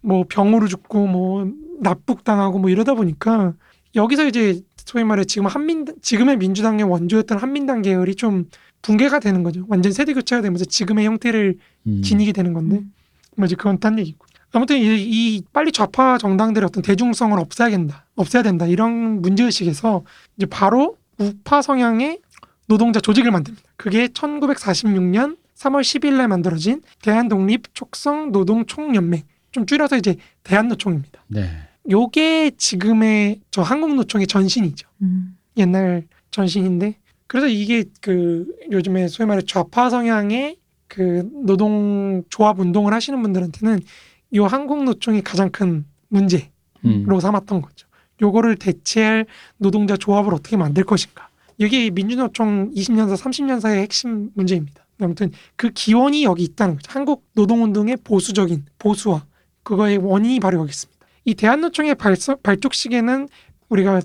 [0.00, 3.54] 뭐 병으로 죽고 뭐 납북 당하고 뭐 이러다 보니까
[3.94, 8.44] 여기서 이제 소위 말해 지금 한민 지금의 민주당의 원조였던 한민당 계열이 좀
[8.82, 9.64] 붕괴가 되는 거죠.
[9.68, 12.02] 완전 세대 교체가 되면서 지금의 형태를 음.
[12.02, 12.92] 지니게 되는 건데 음.
[13.36, 14.26] 뭐 이제 그건 딴 얘기고.
[14.52, 20.04] 아무튼 이, 이 빨리 좌파 정당들의 어떤 대중성을 없애야 된다, 없애야 된다 이런 문제 의식에서
[20.36, 22.20] 이제 바로 우파 성향의
[22.66, 23.68] 노동자 조직을 만듭니다.
[23.76, 31.24] 그게 1946년 3월 10일에 만들어진 대한독립 촉성 노동 총연맹, 좀 줄여서 이제 대한노총입니다.
[31.28, 31.48] 네.
[31.90, 34.88] 요게 지금의 저 한국노총의 전신이죠.
[35.02, 35.36] 음.
[35.56, 40.56] 옛날 전신인데 그래서 이게 그 요즘에 소위 말해 좌파 성향의
[40.88, 43.80] 그 노동 조합 운동을 하시는 분들한테는
[44.34, 46.44] 요 한국 노총이 가장 큰 문제로
[46.84, 47.20] 음.
[47.20, 47.86] 삼았던 거죠.
[48.22, 49.26] 요거를 대체할
[49.58, 51.28] 노동자 조합을 어떻게 만들 것인가.
[51.58, 54.86] 이게 민주노총 20년사, 30년사의 핵심 문제입니다.
[55.00, 56.90] 아무튼 그 기원이 여기 있다는 거죠.
[56.90, 59.24] 한국 노동운동의 보수적인 보수화
[59.62, 61.06] 그거의 원인이 바로 여기 있습니다.
[61.24, 63.28] 이 대한노총의 발서, 발족 시기에는
[63.68, 64.00] 우리가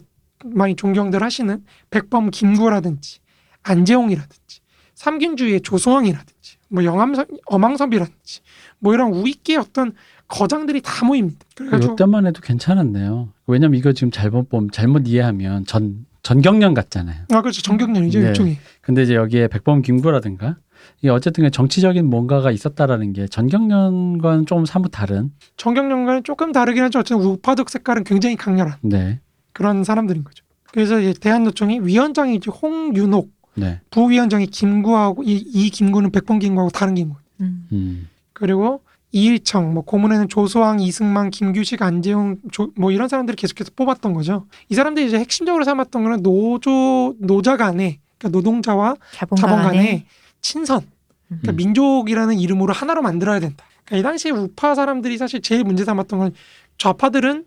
[0.46, 3.20] 많이 존경들 하시는 백범 김구라든지
[3.64, 4.60] 안재홍이라든지
[4.96, 7.14] 삼균주의 조소왕이라든지 뭐 영암
[7.46, 8.42] 어망섭이라든지
[8.80, 9.94] 뭐 이런 우익계의 어떤
[10.28, 11.40] 거장들이 다 모입니다.
[11.56, 13.30] 그래가지고 이때만 해도 괜찮았네요.
[13.48, 17.26] 왜냐면 이거 지금 잘못 보면 잘못 이해하면 전 전경련 같잖아요.
[17.32, 18.28] 아 그렇죠 정경련이죠 네.
[18.28, 20.56] 일종의 근데 이제 여기에 백범 김구라든가
[21.00, 27.00] 이게 어쨌든 정치적인 뭔가가 있었다라는 게 전경련과는 조금 사뭇 다른 정경련과는 조금 다르긴 하죠.
[27.00, 29.20] 어쨌든 우파적 색깔은 굉장히 강렬한 네.
[29.54, 30.44] 그런 사람들인 거죠.
[30.72, 33.82] 그래서 이제 대한노총이 위원장이 이제 홍윤옥, 네.
[33.90, 37.16] 부위원장이 김구하고 이, 이 김구는 백범 김구하고 다른 김구.
[37.42, 37.68] 음.
[37.72, 38.10] 음.
[38.34, 44.48] 그리고 이일청, 뭐 고문에는 조소왕, 이승만, 김규식, 안재홍, 조, 뭐 이런 사람들을 계속해서 뽑았던 거죠.
[44.70, 50.06] 이 사람들이 이제 핵심적으로 삼았던 거는 노조 노자 간의 그러니까 노동자와 자본가 자본 간에 간의
[50.42, 50.82] 친선,
[51.28, 51.56] 그러니까 음.
[51.58, 53.66] 민족이라는 이름으로 하나로 만들어야 된다.
[53.84, 56.34] 그러니까 이 당시에 우파 사람들이 사실 제일 문제 삼았던 건
[56.78, 57.46] 좌파들은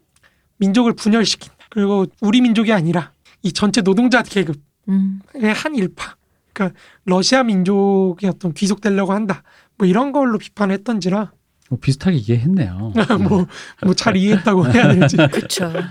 [0.59, 1.53] 민족을 분열시킨다.
[1.74, 3.10] 그리고 우리 민족이 아니라
[3.42, 4.56] 이 전체 노동자 계급의
[4.88, 5.20] 음.
[5.54, 6.16] 한 일파.
[6.52, 9.42] 그러니까 러시아 민족의 어떤 귀속 되려고 한다.
[9.76, 11.32] 뭐 이런 걸로 비판했던지라
[11.68, 12.92] 뭐 비슷하게 이해했네요.
[13.28, 15.66] 뭐뭐 잘 이해했다고 해야 되는지 그렇죠.
[15.66, 15.82] 음.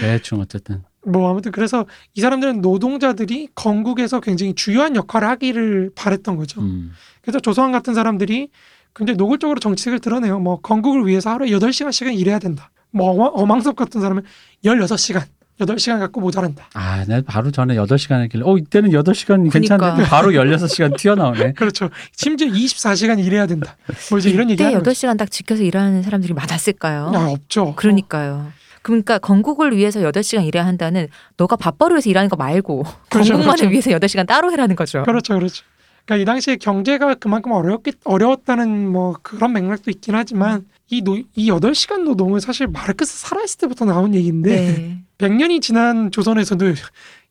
[0.00, 6.60] 대충 어쨌든 뭐 아무튼 그래서 이 사람들은 노동자들이 건국에서 굉장히 주요한 역할을 하기를 바랬던 거죠.
[6.60, 6.92] 음.
[7.22, 8.50] 그래서 조성환 같은 사람들이
[8.94, 10.38] 굉장히 노골적으로 정책을 드러내요.
[10.40, 12.70] 뭐 건국을 위해서 하루에 8시간씩은 일해야 된다.
[12.90, 14.22] 뭐 어망섭 같은 사람은
[14.64, 15.22] 16시간,
[15.60, 16.68] 8시간 갖고 모자란다.
[16.74, 20.08] 아, 내 바로 전에 8시간 했길래 어, 이때는 8시간 괜찮은데 그러니까.
[20.08, 21.52] 바로 16시간 튀어나오네.
[21.56, 21.90] 그렇죠.
[22.12, 23.76] 심지어 24시간 일해야 된다.
[24.10, 24.90] 뭐 이제 이런 얘기 하는 거죠.
[25.06, 27.12] 8시간 딱 지켜서 일하는 사람들이 많았을까요?
[27.14, 27.74] 아, 없죠.
[27.76, 28.52] 그러니까요.
[28.82, 33.70] 그러니까 건국을 위해서 8시간 일해야 한다는 너가 밥벌이 위해서 일하는 거 말고 그렇죠, 건국만을 그렇죠.
[33.70, 35.02] 위해서 8시간 따로 해라는 거죠.
[35.02, 35.64] 그렇죠, 그렇죠.
[36.06, 41.48] 그러니까 이 당시에 경제가 그만큼 어렵기 어려웠다는 뭐 그런 맥락도 있긴 하지만 이, 노, 이
[41.50, 45.02] 8시간 노동은 사실 마르크스 살아있을 때부터 나온 얘기인데 네.
[45.18, 46.64] 100년이 지난 조선에서도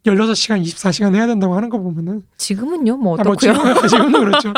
[0.06, 2.98] 16시간, 24시간 해야 된다고 하는 거 보면은 지금은요?
[2.98, 3.54] 뭐 아, 뭐 어떻고요?
[3.76, 4.54] 지금, 지금도 그렇죠.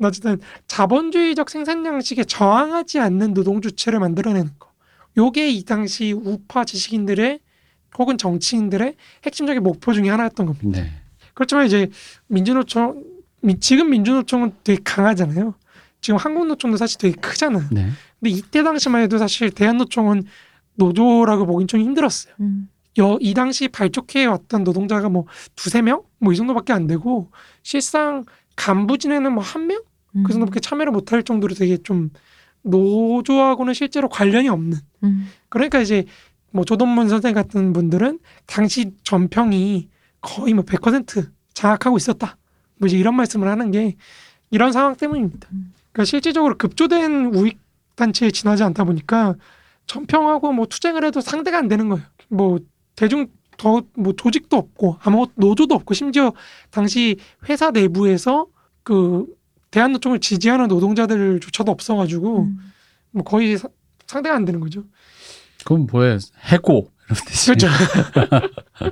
[0.00, 4.68] 어쨌든 자본주의적 생산 양식에 저항하지 않는 노동 주체를 만들어내는 거.
[5.16, 7.40] 요게 이 당시 우파 지식인들의
[7.98, 8.94] 혹은 정치인들의
[9.26, 10.80] 핵심적인 목표 중에 하나였던 겁니다.
[10.80, 10.90] 네.
[11.34, 11.90] 그렇지만 이제
[12.28, 13.02] 민주노총
[13.40, 15.54] 미- 지금 민주노총은 되게 강하잖아요.
[16.00, 17.68] 지금 한국노총도 사실 되게 크잖아요.
[17.70, 17.88] 네.
[18.20, 20.24] 근데 이때 당시만 해도 사실 대한노총은
[20.74, 22.34] 노조라고 보긴 좀 힘들었어요.
[22.40, 22.68] 음.
[22.98, 25.26] 여, 이 당시 발족해 왔던 노동자가 뭐
[25.56, 26.02] 두세 명?
[26.18, 27.30] 뭐 이 정도밖에 안 되고
[27.62, 28.24] 실상
[28.56, 29.82] 간부진에는 뭐 한 명?
[30.16, 30.22] 음.
[30.24, 32.10] 그 정도밖에 참여를 못할 정도로 되게 좀
[32.62, 35.28] 노조하고는 실제로 관련이 없는 음.
[35.48, 36.04] 그러니까 이제
[36.50, 39.88] 뭐 조동문 선생 같은 분들은 당시 전평이
[40.20, 42.36] 거의 뭐 100% 장악하고 있었다.
[42.78, 43.96] 뭐 이제 이런 말씀을 하는 게
[44.50, 45.48] 이런 상황 때문입니다.
[45.52, 45.72] 음.
[45.98, 47.58] 그러니까 실질적으로 급조된 우익
[47.96, 49.34] 단체에 지나지 않다 보니까
[49.86, 52.04] 전평하고 뭐 투쟁을 해도 상대가 안 되는 거예요.
[52.28, 52.60] 뭐
[52.94, 53.26] 대중
[53.56, 56.32] 더 뭐 조직도 없고 아무 노조도 없고 심지어
[56.70, 57.16] 당시
[57.48, 58.46] 회사 내부에서
[58.84, 59.26] 그
[59.72, 62.58] 대한노총을 지지하는 노동자들조차도 없어가지고 음.
[63.10, 63.68] 뭐 거의 사-
[64.06, 64.84] 상대가 안 되는 거죠.
[65.64, 66.18] 그럼 뭐예요?
[66.52, 67.46] 해고 이런 뜻이.
[67.46, 67.66] 그렇죠.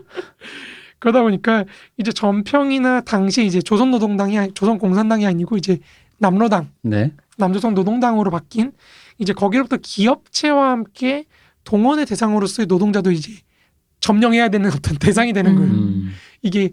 [0.98, 1.64] 그러다 보니까
[1.98, 5.78] 이제 전평이나 당시 이제 조선노동당이 조선공산당이 아니고 이제
[6.18, 7.12] 남로당, 네.
[7.36, 8.72] 남조선 노동당으로 바뀐
[9.18, 11.24] 이제 거기로부터 기업체와 함께
[11.64, 13.32] 동원의 대상으로서의 노동자도 이제
[14.00, 15.72] 점령해야 되는 어떤 대상이 되는 거예요.
[15.72, 16.12] 음.
[16.42, 16.70] 이게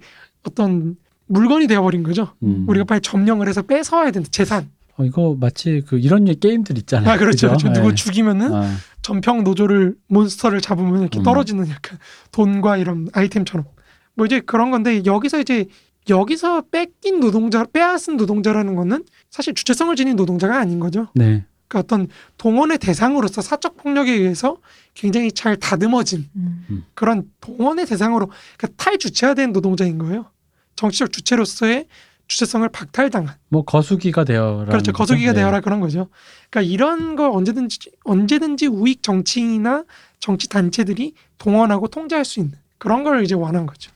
[0.48, 0.96] 어떤
[1.28, 2.34] 물건이 되어버린 거죠.
[2.44, 2.66] 음.
[2.68, 4.30] 우리가 빨리 점령을 해서 뺏어와야 된다.
[4.32, 4.70] 재산.
[4.96, 7.10] 어, 이거 마치 그 이런 게임들 있잖아요.
[7.10, 7.48] 아 그렇죠.
[7.48, 7.74] 그렇죠.
[7.74, 7.96] 누구 네.
[7.96, 11.24] 죽이면은 아, 전평 노조를 몬스터를 잡으면 이렇게 음.
[11.24, 11.98] 떨어지는 약간
[12.32, 13.66] 돈과 이런 아이템처럼
[14.16, 15.66] 뭐 이제 그런 건데 여기서 이제
[16.10, 21.08] 여기서 뺏긴 노동자 빼앗은 노동자라는 거는 사실 주체성을 지닌 노동자가 아닌 거죠.
[21.16, 21.46] 네.
[21.68, 24.58] 그러니까 어떤 동원의 대상으로서 사적 폭력에 의해서
[24.94, 26.86] 굉장히 잘 다듬어진 음.
[26.94, 30.26] 그런 동원의 대상으로 그러니까 탈주체화된 노동자인 거예요.
[30.76, 31.88] 정치적 주체로서의
[32.28, 34.66] 주체성을 박탈당한 뭐 거수기가 되어라.
[34.66, 34.92] 그렇죠.
[34.92, 35.40] 거수기가 네.
[35.42, 36.10] 되어라 그런 거죠.
[36.50, 39.84] 그러니까 이런 걸 언제든지 언제든지 우익 정치인이나
[40.20, 43.92] 정치 단체들이 동원하고 통제할 수 있는 그런 걸 이제 원한 거죠.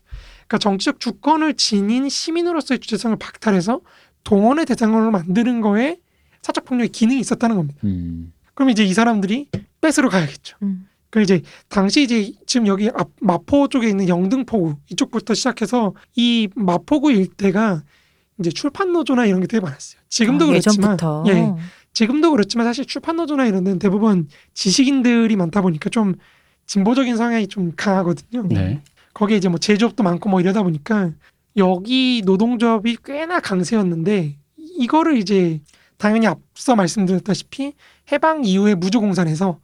[0.47, 3.81] 그러니까 정치적 주권을 지닌 시민으로서의 주체성을 박탈해서
[4.23, 5.97] 동원의 대상으로 만드는 거에
[6.41, 7.79] 사적 폭력의 기능이 있었다는 겁니다.
[7.83, 8.33] 음.
[8.53, 9.49] 그럼 이제 이 사람들이
[9.81, 10.57] 뺏으러 가야겠죠.
[10.63, 10.87] 음.
[11.09, 17.11] 그 이제 당시 이제 지금 여기 앞 마포 쪽에 있는 영등포구 이쪽부터 시작해서 이 마포구
[17.11, 17.83] 일대가
[18.39, 20.01] 이제 출판 노조나 이런 게 되게 많았어요.
[20.09, 21.23] 지금도 아, 그렇지만 예전부터.
[21.27, 21.53] 예,
[21.93, 26.15] 지금도 그렇지만 사실 출판 노조나 이런 데는 대부분 지식인들이 많다 보니까 좀
[26.65, 28.43] 진보적인 성향이 좀 강하거든요.
[28.47, 28.81] 네.
[29.17, 31.11] 거기에 이제 뭐 제조업도 많고 뭐 이러다 보니까
[31.55, 35.59] 여기 노동조합이 꽤나 강세였는데 이거를 이제
[35.97, 37.73] 당연히 앞서 말씀드렸다시피
[38.11, 39.59] 해방 이후에 무주공산에서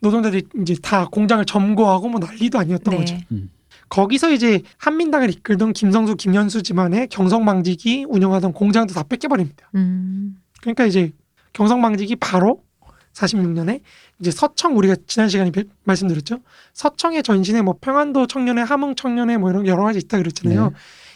[0.00, 3.16] 노동자들이 이제 다 공장을 점거하고 뭐 난리도 아니었던 거죠.
[3.28, 3.44] 네.
[3.88, 9.70] 거기서 이제 한민당을 이끌던 김성수, 김현수 집안의 경성방직이 운영하던 공장도 다 뺏겨버립니다.
[9.76, 10.38] 음.
[10.60, 11.12] 그러니까 이제
[11.52, 12.64] 경성방직이 바로
[13.18, 13.80] 46년에
[14.20, 16.38] 이제 서청 우리가 지난 시간에 배- 말씀드렸죠.
[16.72, 20.68] 서청의 전신에 뭐 평안도 청년회, 함흥 청년회 뭐 이런 여러 가지 있다 그랬잖아요.
[20.70, 20.74] 네.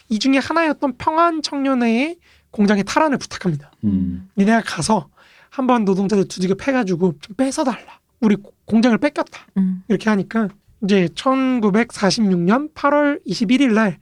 [0.09, 2.17] 이 중에 하나였던 평안 청년회의
[2.51, 3.71] 공장의 탈환을 부탁합니다.
[3.85, 4.29] 음.
[4.37, 5.07] 니네가 가서
[5.49, 7.99] 한번 노동자들 두들겨 패가지고 좀 뺏어달라.
[8.19, 9.47] 우리 고- 공장을 뺏겼다.
[9.57, 9.83] 음.
[9.87, 10.49] 이렇게 하니까
[10.83, 13.97] 이제 1946년 8월 21일 날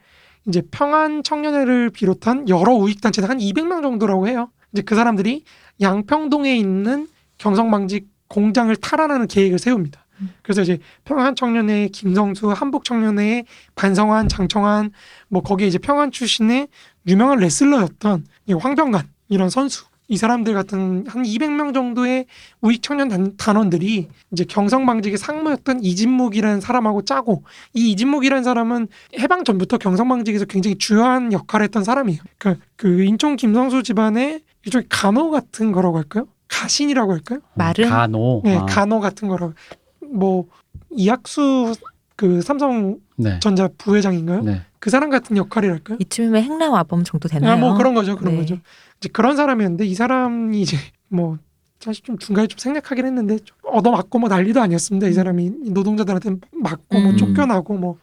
[0.47, 4.49] 이제 평안 청년회를 비롯한 여러 우익 단체들 한 200명 정도라고 해요.
[4.73, 5.43] 이제 그 사람들이
[5.79, 7.07] 양평동에 있는
[7.41, 10.05] 경성방직 공장을 탈환하는 계획을 세웁니다.
[10.21, 10.29] 음.
[10.43, 14.91] 그래서 이제 평안 청년회 김성수, 한북 청년회 반성환, 장청환
[15.27, 16.67] 뭐 거기에 이제 평안 출신의
[17.07, 22.25] 유명한 레슬러였던 이 황병관 이런 선수 이 사람들 같은 한 200명 정도의
[22.61, 28.87] 우익 청년 단, 단원들이 이제 경성방직의 상무였던 이진묵이라는 사람하고 짜고 이 이진묵이라는 사람은
[29.17, 32.21] 해방 전부터 경성방직에서 굉장히 주요한 역할을 했던 사람이에요.
[32.37, 36.27] 그, 그 인천 김성수 집안의 일종의 간호 같은 거라고 할까요?
[36.51, 37.39] 가신이라고 할까요?
[37.55, 37.89] 말은?
[37.89, 38.41] 간호.
[38.43, 39.53] 네, 아, 간호 같은 거라고.
[40.13, 40.47] 뭐
[40.91, 41.73] 이학수
[42.15, 43.73] 그 삼성전자 네.
[43.77, 44.43] 부회장인가요?
[44.43, 44.61] 네.
[44.79, 45.97] 그 사람 같은 역할이랄까요?
[46.01, 47.53] 이쯤이면 행남 아범 정도 되나요?
[47.53, 48.39] 아, 뭐 그런 거죠, 그런 네.
[48.41, 48.57] 거죠.
[48.97, 50.77] 이제 그런 사람이었는데 이 사람이 이제
[51.07, 51.37] 뭐
[51.79, 55.07] 사실 좀 중간에 좀 생략하긴 했는데 좀 얻어맞고 뭐 난리도 아니었습니다.
[55.07, 57.17] 이 사람이 이 노동자들한테 맞고 뭐 음.
[57.17, 57.97] 쫓겨나고 뭐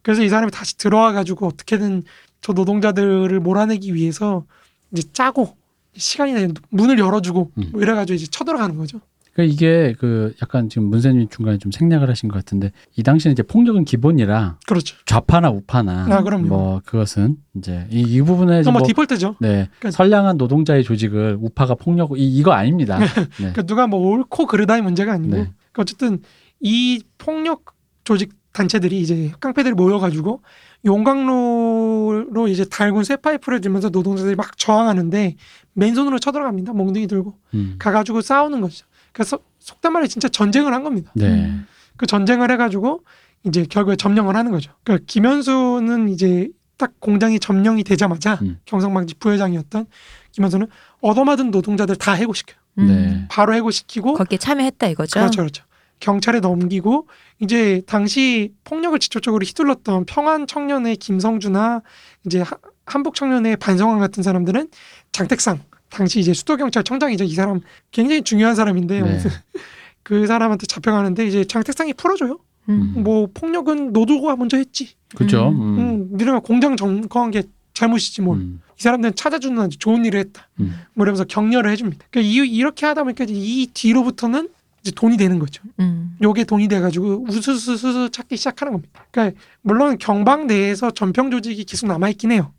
[0.00, 2.02] 그래서 이 사람이 다시 들어와 가지고 어떻게든
[2.40, 4.44] 저 노동자들을 몰아내기 위해서
[4.90, 5.56] 이제 짜고
[5.94, 7.64] 시간이나 문을 열어주고 음.
[7.72, 9.00] 뭐 이래가지고 이제 쳐들어가는 거죠.
[9.32, 13.42] 그러니까 이게 그 약간 지금 문세님 중간에 좀 생략을 하신 것 같은데 이 당시는 이제
[13.42, 14.94] 폭력은 기본이라 그렇죠.
[15.06, 16.48] 좌파나 우파나 아, 그럼요.
[16.48, 19.36] 뭐 그것은 이제 이, 이 부분에 그건 뭐뭐 디폴트죠.
[19.40, 22.98] 네, 그러니까- 선량한 노동자의 조직을 우파가 폭력 이 이거 아닙니다.
[22.98, 23.06] 네.
[23.36, 25.36] 그러니까 누가 뭐 옳고 그르다의 문제가 아니고 네.
[25.72, 26.20] 그러니까 어쨌든
[26.60, 27.74] 이 폭력
[28.04, 30.42] 조직 단체들이 이제 깡패들이 모여가지고
[30.84, 35.36] 용광로로 이제 달군 쇠파이프를 들면서 노동자들이 막 저항하는데
[35.74, 36.72] 맨손으로 쳐들어갑니다.
[36.72, 37.76] 몽둥이 들고 음.
[37.78, 38.86] 가가지고 싸우는 거죠.
[39.12, 41.12] 그래서 속단 말로 진짜 전쟁을 한 겁니다.
[41.14, 41.26] 네.
[41.26, 41.66] 음.
[41.96, 43.04] 그 전쟁을 해가지고
[43.44, 44.72] 이제 결국에 점령을 하는 거죠.
[44.82, 48.58] 그러니까 김현수는 이제 딱 공장이 점령이 되자마자 음.
[48.64, 49.86] 경성방지 부회장이었던
[50.32, 50.66] 김현수는
[51.00, 52.56] 얻어맞은 노동자들 다 해고시켜요.
[52.78, 52.86] 음.
[52.86, 53.26] 네.
[53.28, 55.20] 바로 해고시키고 거기에 참여했다 이거죠.
[55.20, 55.64] 그렇죠, 그렇죠.
[56.02, 57.06] 경찰에 넘기고
[57.40, 61.82] 이제 당시 폭력을 직접적으로 휘둘렀던 평안 청년의 김성주나
[62.26, 64.68] 이제 하- 한복 청년의 반성환 같은 사람들은
[65.12, 67.24] 장택상 당시 이제 수도 경찰 청장이죠.
[67.24, 67.60] 이 사람
[67.92, 69.18] 굉장히 중요한 사람인데 네.
[70.02, 72.38] 그 사람한테 잡혀가는데 이제 장택상이 풀어줘요.
[72.68, 72.94] 음.
[73.04, 74.90] 뭐 폭력은 노조가 먼저 했지.
[75.14, 75.50] 그죠?
[75.50, 75.60] 음.
[75.60, 75.78] 음.
[75.78, 77.44] 음, 니네가 공장 점거한 게
[77.74, 78.38] 잘못이지 뭘.
[78.38, 78.60] 음.
[78.78, 80.48] 이 사람들은 찾아주는 아주 좋은 일을 했다.
[80.58, 80.74] 음.
[80.94, 82.06] 뭐 이러면서 격려를 해줍니다.
[82.10, 84.48] 그러니까 이, 이렇게 하다 보니까 이 뒤로부터는
[84.82, 85.62] 이제 돈이 되는 거죠.
[85.80, 86.16] 음.
[86.20, 89.06] 요게 돈이 돼가지고 우수수수 찾기 시작하는 겁니다.
[89.10, 92.52] 그러니까 물론 경방 내에서 전평 조직이 계속 남아 있긴 해요.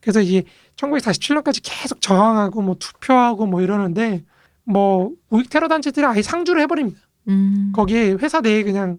[0.00, 0.44] 그래서 이제
[0.76, 4.24] 1947년까지 계속 저항하고 뭐 투표하고 뭐 이러는데
[4.64, 7.00] 뭐 우익 테러 단체들이 아예 상주를 해버립니다.
[7.28, 7.72] 음.
[7.74, 8.98] 거기에 회사 내에 그냥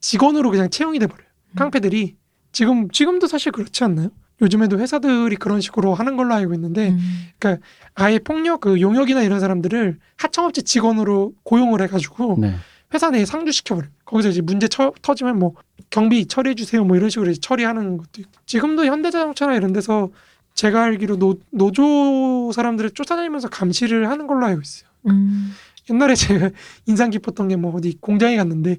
[0.00, 1.26] 직원으로 그냥 채용이 돼버려요.
[1.26, 1.54] 음.
[1.56, 2.16] 깡패들이
[2.52, 4.10] 지금 지금도 사실 그렇지 않나요?
[4.40, 7.58] 요즘에도 회사들이 그런 식으로 하는 걸로 알고 있는데 음.
[7.94, 12.54] 아예 폭력 그 용역이나 이런 사람들을 하청업체 직원으로 고용을 해가지고 네.
[12.94, 13.88] 회사 내에 상주시켜버려.
[14.04, 15.54] 거기서 이제 문제 처, 터지면 뭐
[15.90, 16.84] 경비 처리해 주세요.
[16.84, 18.30] 뭐 이런 식으로 이제 처리하는 것도 있고.
[18.46, 20.10] 지금도 현대자동차나 이런 데서
[20.54, 24.90] 제가 알기로 노, 노조 사람들을 쫓아다니면서 감시를 하는 걸로 알고 있어요.
[25.06, 25.52] 음.
[25.88, 26.50] 옛날에 제가
[26.86, 28.78] 인상 깊었던 게 뭐 어디 공장에 갔는데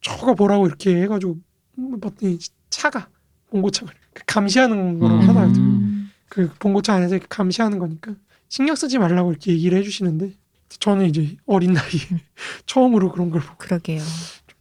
[0.00, 1.38] 저거 보라고 이렇게 해가지고
[1.76, 2.38] 뭐 봤더니
[2.70, 3.08] 차가
[3.50, 5.28] 봉고차가 그 감시하는 거라고 음.
[5.28, 5.56] 하더라고요.
[5.58, 6.10] 음.
[6.28, 8.14] 그 봉고차 안에서 이렇게 감시하는 거니까
[8.48, 10.32] 신경 쓰지 말라고 이렇게 얘기를 해주시는데
[10.80, 12.00] 저는 이제 어린 나이에
[12.66, 14.00] 처음으로 그런 걸 보고 그러게요.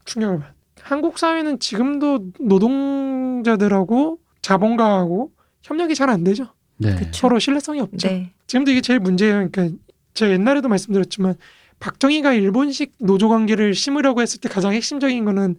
[0.06, 0.54] 충격을 받.
[0.82, 5.32] 한국 사회는 지금도 노동자들하고 자본가하고
[5.64, 6.48] 협력이 잘 안 되죠.
[6.78, 6.96] 네.
[6.96, 7.12] 그쵸.
[7.14, 8.08] 서로 신뢰성이 없죠.
[8.08, 8.32] 네.
[8.48, 9.50] 지금도 이게 제일 문제예요.
[9.50, 9.78] 그러니까
[10.14, 11.36] 제가 옛날에도 말씀드렸지만
[11.80, 15.56] 박정희가 일본식 노조 관계를 심으려고 했을 때 가장 핵심적인 거는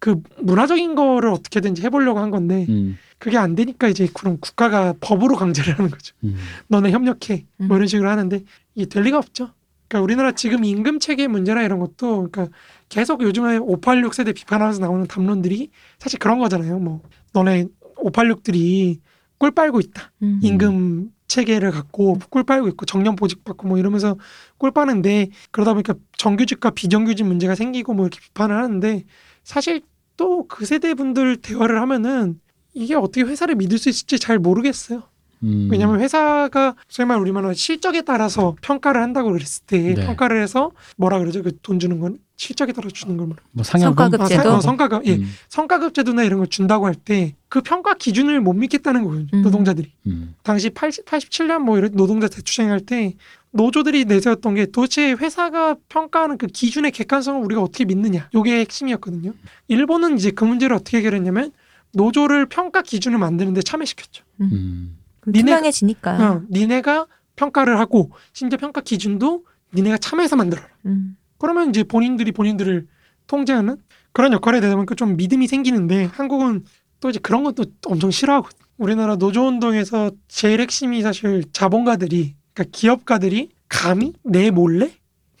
[0.00, 2.98] 그 문화적인 거를 어떻게든지 해보려고 한 건데 음.
[3.24, 6.14] 그게 안 되니까 이제 그럼 국가가 법으로 강제를 하는 거죠.
[6.24, 6.36] 음.
[6.68, 7.68] 너네 협력해 음.
[7.68, 8.44] 뭐 이런 식으로 하는데
[8.74, 9.48] 이게 될 리가 없죠.
[9.88, 12.54] 그러니까 우리나라 지금 임금 체계 문제나 이런 것도 그러니까
[12.90, 16.78] 계속 요즘에 586 세대 비판하면서 나오는 담론들이 사실 그런 거잖아요.
[16.80, 17.00] 뭐
[17.32, 17.64] 너네
[17.96, 18.98] 586들이
[19.38, 20.12] 꿀 빨고 있다.
[20.20, 20.40] 음.
[20.42, 24.18] 임금 체계를 갖고 꿀 빨고 있고 정년 보직 받고 뭐 이러면서
[24.58, 29.02] 꿀 빠는데 그러다 보니까 정규직과 비정규직 문제가 생기고 뭐 이렇게 비판을 하는데
[29.44, 29.80] 사실
[30.18, 32.38] 또 그 세대 분들 대화를 하면은
[32.74, 35.02] 이게 어떻게 회사를 믿을 수 있을지 잘 모르겠어요.
[35.42, 35.68] 음.
[35.70, 40.06] 왜냐하면 회사가 소위 말 우리말로 실적에 따라서 평가를 한다고 그랬을 때 네.
[40.06, 41.42] 평가를 해서 뭐라 그러죠?
[41.42, 43.42] 그 돈 주는 건 실적에 따라 주는 걸 뭐라?
[43.52, 44.42] 뭐 성과급 아, 제도?
[44.42, 45.30] 사- 어, 성과급 예 음.
[45.48, 49.42] 성과급 제도나 이런 걸 준다고 할 때 그 평가 기준을 못 믿겠다는 거예요 음.
[49.42, 50.34] 노동자들이 음.
[50.42, 53.14] 당시 80, 87년 뭐 이런 노동자 대투쟁할 때
[53.52, 59.32] 노조들이 내세웠던 게 도대체 회사가 평가하는 그 기준의 객관성을 우리가 어떻게 믿느냐 요게 핵심이었거든요
[59.68, 61.52] 일본은 이제 그 문제를 어떻게 해결했냐면
[61.94, 64.96] 노조를 평가 기준을 만드는데 참여시켰죠 음.
[65.20, 66.30] 그럼 니네가- 투명해지니까.
[66.30, 70.68] 어, 니네가 평가를 하고 심지어 평가 기준도 니네가 참여해서 만들어라.
[70.86, 71.16] 음.
[71.38, 72.86] 그러면 이제 본인들이 본인들을
[73.26, 73.76] 통제하는
[74.12, 76.64] 그런 역할에 되다 보니까 좀 믿음이 생기는데 한국은
[77.00, 83.50] 또 이제 그런 것도 엄청 싫어하고 우리나라 노조 운동에서 제일 핵심이 사실 자본가들이 그러니까 기업가들이
[83.68, 84.92] 감히 내 몰래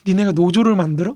[0.06, 1.12] 니네가 노조를 만들어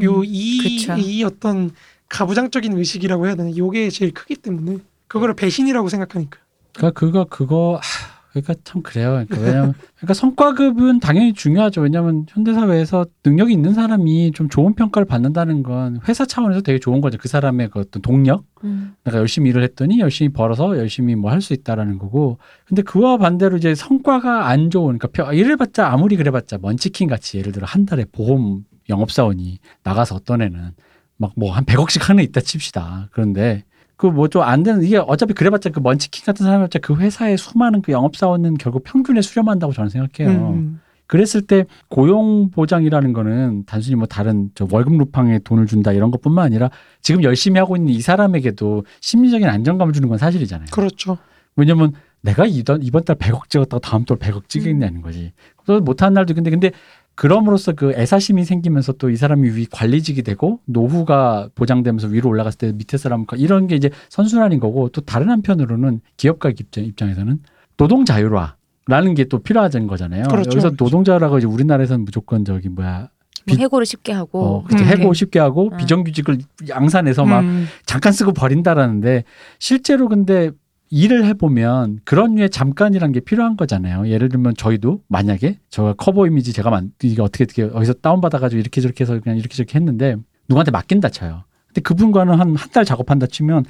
[0.00, 0.94] 음, 요이 그쵸.
[0.98, 1.70] 이 어떤
[2.08, 4.78] 가부장적인 의식이라고 해야 되나 요게 제일 크기 때문에
[5.08, 6.38] 그거를 배신이라고 생각하니까
[6.74, 9.10] 그러니까 그거 그거 하, 그러니까 참 그래요.
[9.26, 11.80] 그러니까 왜냐면 그러니까 성과급은 당연히 중요하죠.
[11.80, 17.00] 왜냐하면 현대 사회에서 능력이 있는 사람이 좀 좋은 평가를 받는다는 건 회사 차원에서 되게 좋은
[17.00, 17.18] 거죠.
[17.18, 18.44] 그 사람의 그 어떤 동력.
[18.64, 18.94] 음.
[19.04, 22.38] 내가 열심히 일을 했더니 열심히 벌어서 열심히 뭐 할 수 있다라는 거고.
[22.66, 27.08] 근데 그와 반대로 이제 성과가 안 좋은 그러니까 펴- 예를 봤자 아무리 그래 봤자 먼치킨
[27.08, 30.72] 같이 예를 들어 한 달에 보험 영업사원이 나가서 어떤 애는
[31.20, 33.08] 막 뭐 한 100억씩 하는 애 있다 칩시다.
[33.12, 33.64] 그런데
[33.96, 37.82] 그 뭐 좀 안 되는 이게 어차피 그래봤자 그 먼치킨 같은 사람이봤자 그 회사의 수많은
[37.82, 40.50] 그 영업사원은 결국 평균에 수렴한다고 저는 생각해요.
[40.50, 46.10] 음, 그랬을 때 고용 보장이라는 거는 단순히 뭐 다른 저 월급 루팡에 돈을 준다 이런
[46.10, 46.70] 것뿐만 아니라
[47.02, 50.66] 지금 열심히 하고 있는 이 사람에게도 심리적인 안정감을 주는 건 사실이잖아요.
[50.70, 51.18] 그렇죠.
[51.56, 55.32] 왜냐면 내가 이번 이번 달 100억 찍었다가 다음 달 100억 찍겠냐는 거지.
[55.66, 56.70] 또 못하는 날도 근데 근데
[57.18, 62.72] 그럼으로써 그 애사심이 생기면서 또 이 사람이 위 관리직이 되고 노후가 보장되면서 위로 올라갔을 때
[62.72, 67.38] 밑에 사람 이런 게 이제 선순환인 거고 또 다른 한편으로는 기업가 입장 입장에서는
[67.76, 70.24] 노동 자율화라는 게 또 필요하다는 거잖아요.
[70.28, 70.76] 그렇죠, 여기서 그렇죠.
[70.84, 73.08] 노동 자율화가 이제 우리나라에서는 무조건 저기 뭐야
[73.46, 74.88] 뭐 비- 해고를 쉽게 하고 어, 그치, 음.
[74.88, 75.76] 해고 쉽게 하고 음.
[75.78, 76.38] 비정규직을
[76.68, 79.24] 양산해서 막 음, 잠깐 쓰고 버린다라는데
[79.58, 80.50] 실제로 근데
[80.90, 84.08] 일을 해보면 그런 류의 잠깐이란 게 필요한 거잖아요.
[84.08, 88.58] 예를 들면 저희도 만약에 저가 커버 이미지 제가 만 이게 어떻게 어떻게 어디서 다운 받아가지고
[88.60, 90.16] 이렇게 저렇게 해서 그냥 이렇게 저렇게 했는데
[90.48, 91.44] 누구한테 맡긴다 쳐요.
[91.66, 93.64] 근데 그분과는 한 한 달 작업한다 치면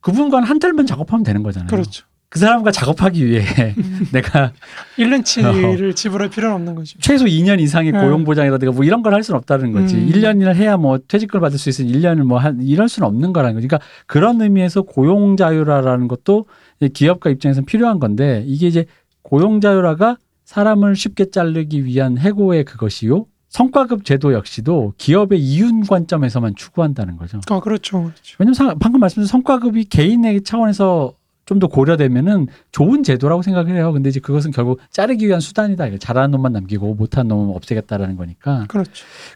[0.00, 1.68] 그분과는 한 달만 작업하면 되는 거잖아요.
[1.68, 2.06] 그렇죠.
[2.28, 4.06] 그 사람과 작업하기 위해 음.
[4.12, 4.52] 내가
[4.98, 6.98] 1년치를 지불할 필요는 없는 거죠.
[7.00, 8.00] 최소 2년 이상의 음.
[8.00, 9.94] 고용 보장이라든가 뭐 이런 걸 할 수는 없다는 거지.
[9.96, 10.10] 음.
[10.10, 13.66] 1년을 해야 뭐 퇴직금을 받을 수 있으니 1년을 뭐 한 이럴 수는 없는 거라는 거지.
[13.68, 16.46] 그러니까 그런 의미에서 고용 자율화라는 것도
[16.92, 18.84] 기업가 입장에서는 필요한 건데 이게 이제
[19.22, 23.26] 고용 자율화가 사람을 쉽게 자르기 위한 해고의 그것이요.
[23.48, 27.40] 성과급 제도 역시도 기업의 이윤 관점에서만 추구한다는 거죠.
[27.48, 28.02] 아, 그렇죠.
[28.02, 28.36] 그렇죠.
[28.38, 31.14] 왜냐면 상- 방금 말씀드린 성과급이 개인의 차원에서
[31.46, 33.92] 좀 더 고려되면은 좋은 제도라고 생각을 해요.
[33.92, 35.96] 근데 이제 그것은 결국 자르기 위한 수단이다.
[35.98, 38.90] 잘하는 놈만 남기고 못하는 놈은 없애겠다라는 거니까 그렇죠.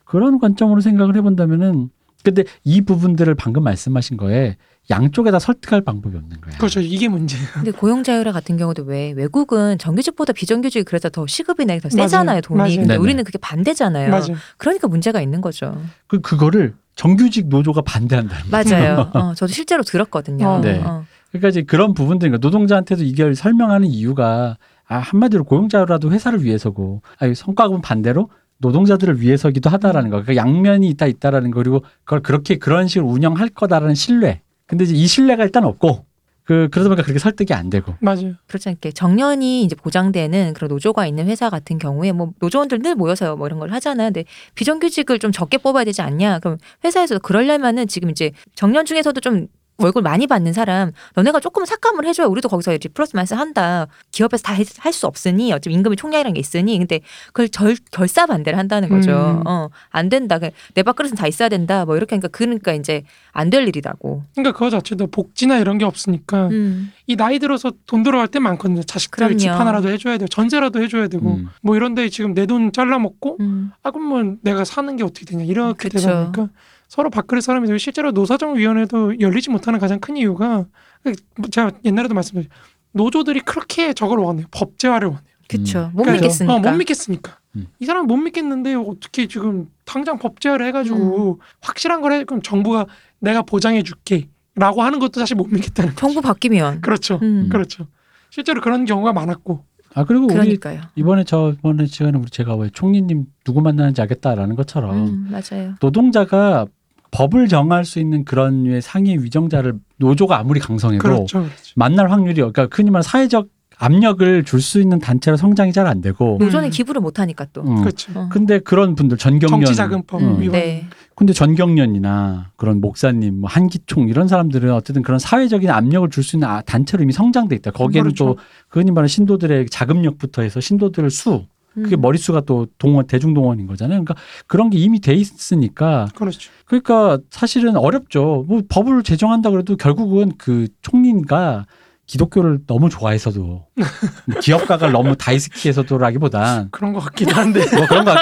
[0.05, 1.89] 그런 관점으로 생각을 해본다면은
[2.23, 4.57] 근데 이 부분들을 방금 말씀하신 거에
[4.91, 6.57] 양쪽에다 설득할 방법이 없는 거야.
[6.59, 6.81] 그렇죠.
[6.81, 7.47] 이게 문제예요.
[7.55, 12.41] 근데 고용 자율화 같은 경우도 왜 외국은 정규직보다 비정규직이 그래서 더 시급이 내기 더 세잖아요.
[12.43, 12.59] 돈이.
[12.59, 12.75] 맞아요.
[12.75, 12.97] 근데 네네.
[12.97, 14.11] 우리는 그게 반대잖아요.
[14.11, 14.37] 맞아요.
[14.59, 15.81] 그러니까 문제가 있는 거죠.
[16.09, 18.51] 그 그거를 정규직 노조가 반대한다는.
[18.51, 19.11] 맞아요.
[19.15, 20.47] 어, 저도 실제로 들었거든요.
[20.47, 20.61] 어.
[20.61, 20.83] 네.
[20.85, 21.07] 어.
[21.31, 24.57] 그러니까 이제 그런 부분들, 그러니까 노동자한테도 이걸 설명하는 이유가
[24.87, 28.29] 아, 한마디로 고용자라도 회사를 위해서고, 아, 성과급은 반대로
[28.59, 30.23] 노동자들을 위해서기도 하다라는 거.
[30.23, 34.43] 그러니까 양면이 있다 있다라는 거 그리고 그걸 그렇게 그런 식으로 운영할 거다라는 신뢰.
[34.67, 36.05] 근데 이제 이 신뢰가 일단 없고,
[36.43, 37.95] 그 그러다 보니까 그렇게 설득이 안 되고.
[38.01, 38.35] 맞아요.
[38.49, 43.37] 그렇지 않게 정년이 이제 보장되는 그런 노조가 있는 회사 같은 경우에 뭐 노조원들 늘 모여서
[43.37, 44.09] 뭐 이런 걸 하잖아요.
[44.09, 44.25] 근데
[44.57, 46.41] 비정규직을 좀 적게 뽑아야 되지 않냐?
[46.41, 49.47] 그럼 회사에서 그러려면은 지금 이제 정년 중에서도 좀
[49.83, 53.87] 월급 많이 받는 사람 너네가 조금 삭감을 해줘야 우리도 거기서 이제 플러스 마이너스 한다.
[54.13, 58.59] 기업에서 다 할 수 없으니 어차피 임금이 총량이라는 게 있으니 근데 그걸 절, 결사 반대를
[58.59, 59.11] 한다는 거죠.
[59.13, 59.47] 음.
[59.47, 60.39] 어, 안 된다.
[60.39, 61.85] 그내 밥그릇은 다 있어야 된다.
[61.85, 63.03] 뭐 이렇게 하니까 그러니까 이제
[63.33, 64.23] 안 될 일이라고.
[64.35, 66.93] 그러니까 그거 자체도 복지나 이런 게 없으니까 음.
[67.07, 68.83] 이 나이 들어서 돈 들어갈 때 많거든요.
[68.83, 69.39] 자식들 그럼요.
[69.39, 70.29] 집 하나라도 해줘야 돼요.
[70.29, 71.49] 전세라도 해줘야 되고 음.
[71.63, 73.71] 뭐 이런데 지금 내 돈 잘라먹고 음.
[73.83, 76.07] 아 그러면 내가 사는 게 어떻게 되냐 이렇게 그쵸.
[76.07, 76.49] 되다 보니까
[76.91, 80.67] 서로 밥그릇 사람이 되고 실제로 노사정위원회도 열리지 못하는 가장 큰 이유가
[81.05, 82.51] 뭐 제가 옛날에도 말씀드렸죠.
[82.91, 84.47] 노조들이 그렇게 저걸 원해요.
[84.51, 85.25] 법제화를 원해요.
[85.49, 85.91] 그쵸.
[85.95, 86.53] 못 그러니까 믿겠으니까.
[86.53, 87.39] 어, 못 믿겠으니까.
[87.55, 87.69] 음.
[87.79, 91.45] 이 사람 못 믿겠는데 어떻게 지금 당장 법제화를 해가지고 음.
[91.61, 92.25] 확실한 걸 해.
[92.25, 92.87] 그럼 정부가
[93.21, 96.01] 내가 보장해줄게 라고 하는 것도 사실 못 믿겠다는 거죠.
[96.01, 96.81] 정부 바뀌면.
[96.81, 97.21] 그렇죠.
[97.23, 97.49] 음.
[97.51, 97.87] 그렇죠.
[98.31, 99.65] 실제로 그런 경우가 많았고.
[99.95, 100.81] 아 그리고 우리 그러니까요.
[100.97, 105.75] 이번에 저번에 시간에 우리 제가 왜 총리님 누구 만나는지 알겠다라는 것처럼 음, 맞아요.
[105.81, 106.67] 노동자가
[107.11, 111.41] 법을 정할 수 있는 그런 류의 상위 위정자를 노조가 아무리 강성해도 그렇죠.
[111.41, 111.55] 그렇죠.
[111.77, 113.49] 만날 확률이 그러니까 흔히 말하는 사회적
[113.83, 116.71] 압력을 줄 수 있는 단체로 성장이 잘 안 되고 노조는 음.
[116.71, 117.63] 기부를 못 하니까 또.
[117.63, 117.81] 음.
[117.81, 118.13] 그렇죠.
[118.15, 118.29] 어.
[118.31, 120.53] 근데 그런 분들 전경련 정치자금법 음, 위반.
[120.61, 120.87] 네.
[121.15, 126.47] 근데 전경련이나 그런 목사님 뭐 한기총 이런 사람들은 어쨌든 그런 사회적인 압력을 줄 수 있는
[126.49, 127.71] 아- 단체로 이미 성장돼 있다.
[127.71, 128.25] 거기에는 그렇죠.
[128.37, 131.45] 또그 흔히 말하는 신도들의 자금력부터 해서 신도들 수
[131.75, 132.01] 그게 음.
[132.01, 134.03] 머릿수가 또 동원 대중동원인 거잖아요.
[134.03, 134.15] 그러니까
[134.47, 136.51] 그런 게 이미 돼 있으니까 그렇죠.
[136.65, 138.45] 그러니까 사실은 어렵죠.
[138.49, 141.67] 뭐 법을 제정한다 그래도 결국은 그 총리가
[142.07, 147.61] 기독교를 너무 좋아해서도 뭐 기업가가 너무 다이스키해서도라기보단 그런 것 같기도 한데.
[147.77, 148.15] 뭐 그런 거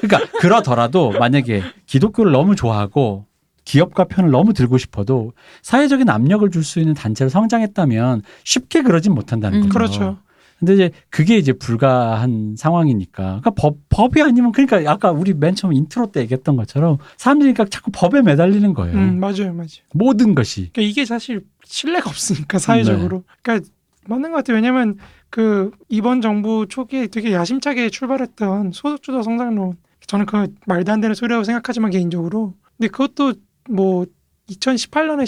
[0.00, 3.26] 그러니까 그러더라도 만약에 기독교를 너무 좋아하고
[3.64, 5.32] 기업가 편을 너무 들고 싶어도
[5.62, 9.68] 사회적인 압력을 줄 수 있는 단체로 성장했다면 쉽게 그러진 못한다는 음.
[9.68, 9.74] 거죠.
[9.74, 10.18] 그렇죠.
[10.64, 13.22] 근데 이제 그게 이제 불가한 상황이니까.
[13.22, 17.70] 그러니까 법, 법이 아니면 그러니까 아까 우리 맨 처음 인트로 때 얘기했던 것처럼 사람들이 그러니까
[17.70, 18.96] 자꾸 법에 매달리는 거예요.
[18.96, 19.84] 음, 맞아요, 맞아요.
[19.92, 20.70] 모든 것이.
[20.72, 23.18] 그러니까 이게 사실 신뢰가 없으니까 사회적으로.
[23.18, 23.24] 네.
[23.42, 23.68] 그러니까
[24.08, 24.56] 맞는 것 같아요.
[24.56, 24.96] 왜냐하면
[25.28, 29.76] 그 이번 정부 초기에 되게 야심차게 출발했던 소득주도 성장론.
[30.06, 32.54] 저는 그 말도 안 되는 소리라고 생각하지만 개인적으로.
[32.76, 33.34] 근데 그것도
[33.68, 34.06] 뭐
[34.48, 35.24] 2018년에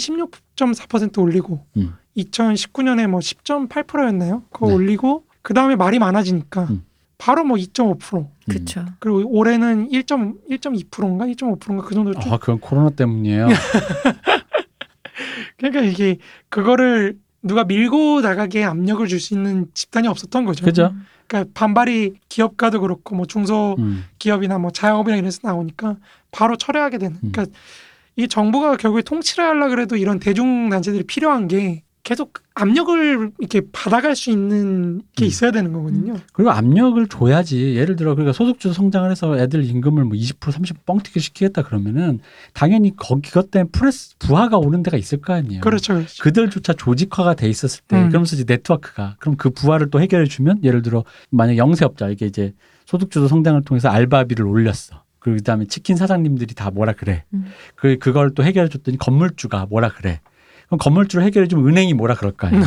[0.55, 1.93] 16.4% 올리고 음.
[2.17, 4.43] 2019년에 뭐 10.8%였나요?
[4.51, 4.73] 그거 네.
[4.73, 6.83] 올리고 그 다음에 말이 많아지니까 음.
[7.17, 8.27] 바로 뭐 2.5% 음.
[8.49, 8.83] 그쵸.
[8.99, 13.47] 그리고 올해는 1.1.2%인가 1.5%인가 그 정도 쭉 아, 그건 코로나 때문이에요.
[15.55, 16.17] 그러니까 이게
[16.49, 20.65] 그거를 누가 밀고 나가게 압력을 줄 수 있는 집단이 없었던 거죠.
[20.65, 20.93] 그죠?
[21.27, 24.03] 그러니까 반발이 기업가도 그렇고 뭐 중소 음.
[24.19, 25.95] 기업이나 뭐 자영업이나 이런 데서 나오니까
[26.31, 27.19] 바로 철회하게 되는.
[27.23, 27.31] 음.
[27.31, 27.57] 그러니까
[28.17, 34.15] 이 정부가 결국에 통치를 하려 그래도 이런 대중 단체들이 필요한 게 계속 압력을 이렇게 받아갈
[34.15, 35.27] 수 있는 게 음.
[35.27, 36.15] 있어야 되는 거거든요.
[36.31, 37.75] 그리고 압력을 줘야지.
[37.75, 42.21] 예를 들어 그러니까 소득주도 성장을 해서 애들 임금을 뭐 20% 30% 뻥튀기 시키겠다 그러면은
[42.53, 45.59] 당연히 거기 그것 때문에 프레스 부하가 오는 데가 있을 거 아니에요.
[45.59, 46.23] 그렇죠, 그렇죠.
[46.23, 48.07] 그들조차 조직화가 돼 있었을 때 음.
[48.07, 52.53] 그러면서 이제 네트워크가 그럼 그 부하를 또 해결해 주면 예를 들어 만약 영세업자 이게 이제
[52.85, 55.03] 소득주도 성장을 통해서 알바비를 올렸어.
[55.19, 57.25] 그리고 그다음에 치킨 사장님들이 다 뭐라 그래.
[57.33, 57.47] 음.
[57.75, 60.21] 그 그걸 또 해결해 줬더니 건물주가 뭐라 그래.
[60.67, 62.63] 그럼 건물주를 해결해 주면 은행이 뭐라 그럴 거 아니에요.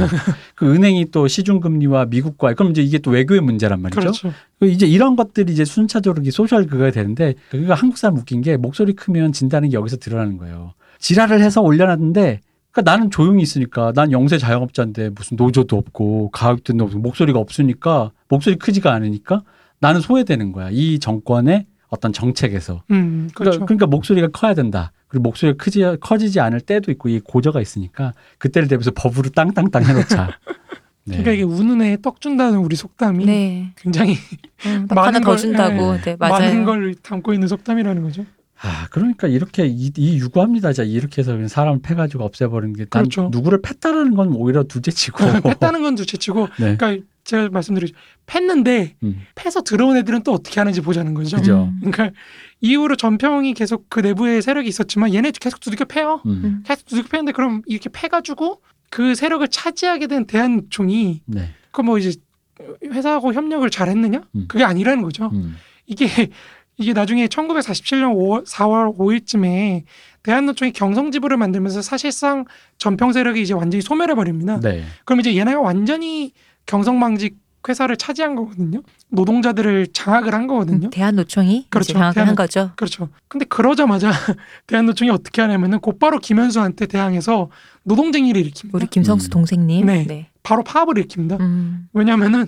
[0.54, 4.00] 그 은행이 또 시중 금리와 미국과 그럼 이제 이게 또 외교의 문제란 말이죠.
[4.00, 4.32] 그렇죠.
[4.58, 8.56] 그 이제 이런 것들이 이제 순차적으로 이 social 그거가 되는데 그거 한국 사람 웃긴 게
[8.56, 10.72] 목소리 크면 진다는 게 여기서 드러나는 거예요.
[10.98, 12.40] 지랄을 해서 올려놨는데
[12.72, 18.56] 그러니까 나는 조용히 있으니까 난 영세 자영업자인데 무슨 노조도 없고 가격도 없고 목소리가 없으니까 목소리
[18.56, 19.42] 크지가 않으니까
[19.80, 20.68] 나는 소외되는 거야.
[20.70, 22.82] 이 정권의 어떤 정책에서.
[22.92, 23.66] 음, 그러니까, 그렇죠.
[23.66, 24.92] 그러니까 목소리가 커야 된다.
[25.10, 30.38] 그리고 목소리가 크지 커지지 않을 때도 있고 이 고저가 있으니까 그때를 대비해서 법으로 땅땅땅 해놓자.
[31.04, 31.18] 네.
[31.18, 33.72] 그러니까 이게 우는 애에 떡 준다는 우리 속담이 네.
[33.76, 34.16] 굉장히
[34.66, 35.98] 음, 딱 많은 걸, 준다고.
[36.00, 36.32] 네, 맞아요.
[36.34, 38.24] 많은 걸 담고 있는 속담이라는 거죠.
[38.62, 40.72] 아, 그러니까 이렇게 이, 이 유구합니다.
[40.74, 42.84] 자, 이렇게 해서 그냥 사람을 패가지고 없애버리는 게.
[42.84, 43.30] 난 그렇죠.
[43.32, 45.40] 누구를 팼다라는 건 오히려 두째치고.
[45.42, 46.76] 뺐다는 건 둘째치고, 네.
[46.76, 47.94] 그러니까 제가 말씀드리죠.
[48.26, 51.38] 팼는데 음, 패서 들어온 애들은 또 어떻게 하는지 보자는 거죠.
[51.38, 51.72] 그죠.
[51.82, 51.90] 음.
[51.90, 52.10] 그러니까
[52.60, 56.22] 이후로 전평이 계속 그 내부에 세력이 있었지만 얘네 계속 두들겨 패요.
[56.26, 56.62] 음, 음.
[56.66, 61.50] 계속 두들겨 패는데 그럼 이렇게 패가지고 그 세력을 차지하게 된 대한총이 네.
[61.70, 62.12] 그뭐 이제
[62.84, 64.22] 회사하고 협력을 잘했느냐?
[64.34, 64.44] 음.
[64.48, 65.30] 그게 아니라는 거죠.
[65.32, 65.56] 음,
[65.86, 66.06] 이게
[66.76, 69.84] 이게 나중에 1947년 5월, 4월 5일쯤에
[70.22, 72.46] 대한노총이 경성지부를 만들면서 사실상
[72.78, 74.58] 전평 세력이 이제 완전히 소멸해 버립니다.
[74.60, 74.84] 네.
[75.04, 76.32] 그럼 이제 얘네가 완전히
[76.66, 77.36] 경성망직
[77.68, 78.82] 회사를 차지한 거거든요.
[79.10, 80.86] 노동자들을 장악을 한 거거든요.
[80.88, 81.92] 음, 대한노총이 그렇죠.
[81.92, 82.70] 장악을 한 대한노- 거죠.
[82.76, 83.08] 그렇죠.
[83.28, 84.10] 근데 그러자마자
[84.66, 87.50] 대한노총이 어떻게 하냐면은 곧바로 김현수한테 대항해서
[87.84, 88.74] 노동쟁의를 일으킵니다.
[88.74, 89.30] 우리 김성수 음.
[89.30, 89.86] 동생님.
[89.86, 90.04] 네.
[90.06, 90.28] 네.
[90.42, 91.38] 바로 파업을 일으킵니다.
[91.40, 91.88] 음.
[91.92, 92.46] 왜냐면은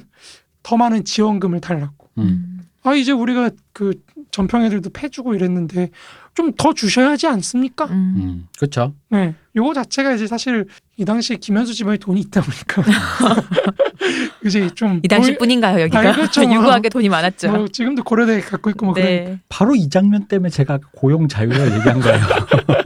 [0.63, 2.09] 더 많은 지원금을 달라고.
[2.19, 2.23] 음.
[2.23, 2.59] 음.
[2.85, 3.93] 아 이제 우리가 그
[4.31, 5.91] 전평 애들도 패주고 이랬는데
[6.35, 7.85] 좀 더 주셔야 하지 않습니까?
[7.87, 8.15] 음.
[8.17, 8.95] 음, 그렇죠.
[9.11, 10.65] 네, 요거 자체가 이제 사실
[10.97, 12.83] 이 당시에 김현수 집안에 돈이 있다 보니까
[14.45, 15.99] 이제 좀 이 당시 뿐인가요 여기가?
[16.01, 16.43] 아니, 그렇죠.
[16.51, 17.51] 유구하게 돈이 많았죠.
[17.53, 19.39] 뭐 지금도 고려대 갖고 있고 뭐 그런 네.
[19.51, 22.21] 바로 이 장면 때문에 제가 고용 자유를 얘기한 거예요.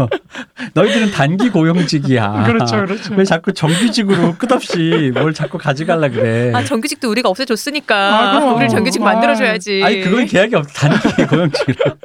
[0.75, 2.45] 너희들은 단기 고용직이야.
[2.47, 3.15] 그렇죠, 그렇죠.
[3.15, 6.53] 왜 자꾸 정규직으로 끝없이 뭘 자꾸 가져갈라 그래.
[6.55, 7.97] 아 정규직도 우리가 없애줬으니까
[8.35, 8.57] 아, 그럼.
[8.57, 9.05] 우리 정규직 아.
[9.07, 9.83] 만들어줘야지.
[9.85, 11.97] 아니 그건 계약이 없 단기 고용직으로.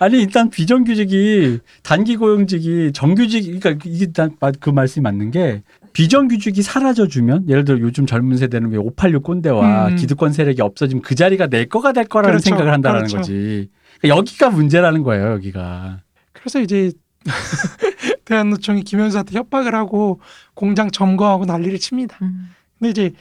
[0.00, 5.62] 아니 일단 비정규직이 단기 고용직이 정규직 그러니까 이게 일단 그 말씀이 맞는 게
[5.92, 9.96] 비정규직이 사라져 주면 예를 들어 요즘 젊은 세대는 왜 586 꼰대와 음.
[9.96, 12.44] 기득권 세력이 없어지면 그 자리가 내 거가 될 거라는 그렇죠.
[12.44, 13.18] 생각을 한다라는 그렇죠.
[13.18, 13.68] 거지.
[14.00, 16.00] 그러니까 여기가 문제라는 거예요 여기가.
[16.32, 16.92] 그래서 이제
[18.24, 20.20] 대한노총이 김현수한테 협박을 하고
[20.54, 22.18] 공장 점거하고 난리를 칩니다.
[22.22, 22.50] 음.
[22.78, 23.12] 근데 이제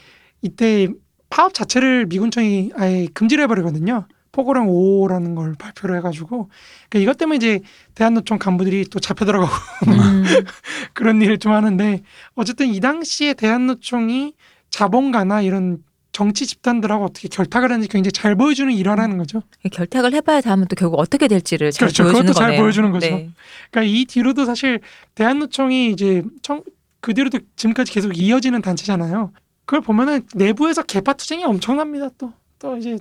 [0.42, 0.88] 이때
[1.30, 4.08] 파업 자체를 미군청이 아예 금지를 해버리거든요.
[4.32, 6.50] 포고령 5라는 걸 발표를 해가지고
[6.90, 7.60] 그러니까 이것 때문에 이제
[7.96, 9.52] 대한노총 간부들이 또 잡혀 들어가고
[9.88, 10.24] 음.
[10.94, 12.02] 그런 일을 좀 하는데
[12.36, 14.34] 어쨌든 이 당시에 대한노총이
[14.70, 19.44] 자본가나 이런 정치 집단들하고 어떻게 결탁을 하는지 굉장히 잘 보여주는 일화라는 거죠.
[19.72, 22.04] 결탁을 해봐야 다음은 또 결국 어떻게 될지를 잘 그렇죠.
[22.04, 22.62] 보여주는 그것도 잘 거네요.
[22.62, 23.08] 보여주는 거죠.
[23.08, 23.30] 네.
[23.70, 24.82] 그러니까 이 뒤로도 사실
[25.16, 26.64] 대한노총이 이제 청,
[27.00, 29.32] 그 뒤로도 지금까지 계속 이어지는 단체잖아요.
[29.66, 32.10] 그걸 보면은 내부에서 개파 투쟁이 엄청납니다.
[32.18, 32.98] 또 또 이제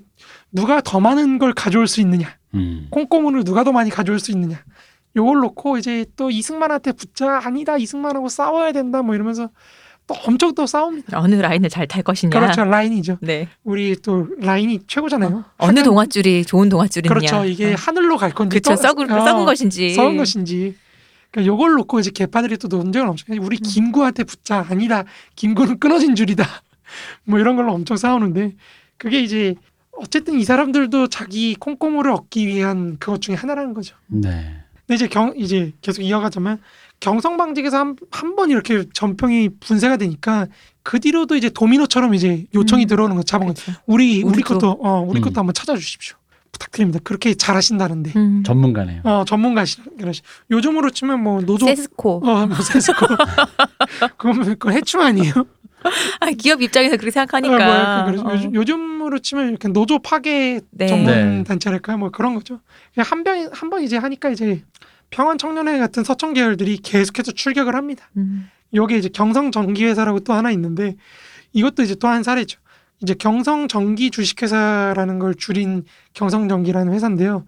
[0.53, 2.87] 누가 더 많은 걸 가져올 수 있느냐, 음.
[2.91, 4.59] 콩고문을 누가 더 많이 가져올 수 있느냐.
[5.17, 9.51] 요걸 놓고 이제 또 이승만한테 붙자 아니다 이승만하고 싸워야 된다 뭐 이러면서
[10.07, 11.19] 또 엄청 또 싸웁니다.
[11.21, 12.31] 어느 라인을 잘 탈 것이냐.
[12.39, 13.19] 그렇죠 라인이죠.
[13.21, 13.49] 네.
[13.65, 15.45] 우리 또 라인이 최고잖아요.
[15.59, 17.13] 어느 하늘- 동아줄이 좋은 동아줄이냐.
[17.13, 17.45] 그렇죠.
[17.45, 17.77] 이게 어.
[17.77, 18.81] 하늘로 갈 건지 그렇죠.
[18.81, 19.95] 떠- 썩은 어, 썩은 것인지.
[19.95, 20.77] 썩은 것인지.
[21.33, 23.39] 그러니까 요걸 놓고 이제 개파들이 또 논쟁을 엄청 해.
[23.41, 23.63] 우리 음.
[23.63, 25.05] 김구한테 붙자 아니다.
[25.37, 26.45] 김구는 끊어진 줄이다.
[27.25, 28.55] 뭐 이런 걸로 엄청 싸우는데
[29.01, 29.55] 그게 이제
[29.99, 33.97] 어쨌든 이 사람들도 자기 콩고물을 얻기 위한 그것 중에 하나라는 거죠.
[34.07, 34.57] 네.
[34.87, 36.61] 근데 이제 경 이제 계속 이어가자면
[37.01, 40.47] 경성 방직에서 한 한 번 이렇게 전평이 분쇄가 되니까
[40.83, 42.89] 그 뒤로도 이제 도미노처럼 이제 요청이 음.
[42.89, 43.73] 들어오는 거 자본 그렇죠.
[43.87, 44.55] 우리 우리 우리도.
[44.59, 45.23] 것도 어 우리 음.
[45.23, 46.17] 것도 한번 찾아주십시오.
[46.53, 46.99] 부탁드립니다.
[47.05, 48.13] 그렇게 잘하신다는데.
[48.17, 48.43] 음.
[48.45, 49.01] 전문가네요.
[49.05, 50.21] 어 전문가시 그러시
[50.51, 52.23] 요즘으로 치면 뭐 노조 세스코.
[52.25, 53.07] 어뭐 세스코
[54.19, 55.33] 그건 그건 해충 아니에요?
[56.21, 57.55] 아, 기업 입장에서 그렇게 어, 뭐 생각하니까.
[57.61, 58.33] 약간 그래서 어.
[58.35, 60.87] 요즘, 요즘으로 치면 이렇게 노조 파괴 네.
[60.87, 61.07] 전문
[61.39, 61.45] 네.
[61.45, 61.99] 단체랄까요?
[61.99, 62.61] 뭐 그런 거죠.
[62.97, 64.63] 한번 한 번 이제 하니까 이제
[65.11, 68.09] 평안 청년회 같은 서청 계열들이 계속해서 출격을 합니다.
[68.17, 68.49] 음.
[68.75, 70.97] 여기 이제 경성 전기회사라고 또 하나 있는데
[71.53, 72.61] 이것도 이제 또 한 사례죠.
[73.03, 77.47] 이제 경성 전기 주식회사라는 걸 줄인 경성 전기라는 회사인데요.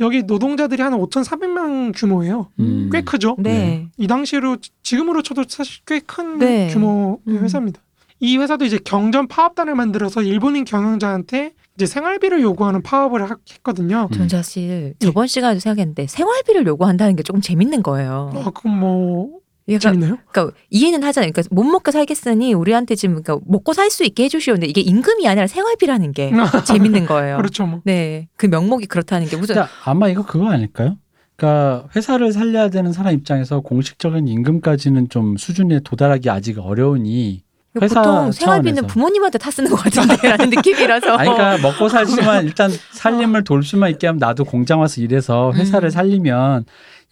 [0.00, 2.48] 여기 노동자들이 한 5,400명 규모예요.
[2.60, 2.88] 음.
[2.92, 3.36] 꽤 크죠.
[3.38, 3.88] 네.
[3.96, 6.68] 이 당시로 지금으로 쳐도 사실 꽤 큰 네.
[6.72, 7.38] 규모의 음.
[7.42, 7.80] 회사입니다.
[8.20, 14.08] 이 회사도 이제 경전 파업단을 만들어서 일본인 경영자한테 이제 생활비를 요구하는 파업을 하- 했거든요.
[14.12, 14.16] 음.
[14.16, 18.32] 전 사실 저번 시간에도 생각했는데 생활비를 요구한다는 게 조금 재밌는 거예요.
[18.34, 19.38] 어, 그럼 뭐
[19.76, 20.18] 그러니까, 재밌나요?
[20.30, 21.30] 그러니까 이해는 하잖아요.
[21.32, 24.54] 그러니까 못 먹고 살겠으니 우리한테 지금 그러니까 먹고 살 수 있게 해주시오.
[24.54, 26.30] 근데 이게 임금이 아니라 생활비라는 게
[26.66, 27.36] 재밌는 거예요.
[27.38, 27.80] 그렇죠, 뭐.
[27.84, 30.96] 네, 그 명목이 그렇다는 게 무슨 아마 이거 그거 아닐까요?
[31.36, 37.44] 그러니까 회사를 살려야 되는 사람 입장에서 공식적인 임금까지는 좀 수준에 도달하기 아직 어려우니
[37.80, 38.92] 회사 보통 생활비는 차원에서.
[38.92, 41.16] 부모님한테 다 쓰는 것 같은데라는 느낌이라서.
[41.16, 45.52] 아니 그러니까 먹고 살 수만 일단 살림을 돌 수만 있게 하면 나도 공장 와서 일해서
[45.54, 45.90] 회사를 음.
[45.90, 46.64] 살리면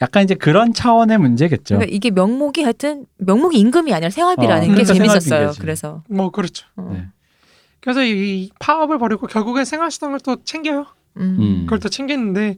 [0.03, 1.76] 약간 이제 그런 차원의 문제겠죠.
[1.76, 5.53] 그러니까 이게 명목이 하여튼 명목이 임금이 아니라 생활비라는 어, 게 그러니까 재밌었어요.
[5.61, 6.66] 그래서 뭐 그렇죠.
[6.76, 6.90] 어.
[6.92, 7.07] 네.
[7.80, 10.86] 그래서 이 파업을 벌이고 결국엔 생활수당을 또 챙겨요.
[11.18, 11.36] 음.
[11.40, 11.61] 음.
[11.64, 12.57] 그걸 또 챙겼는데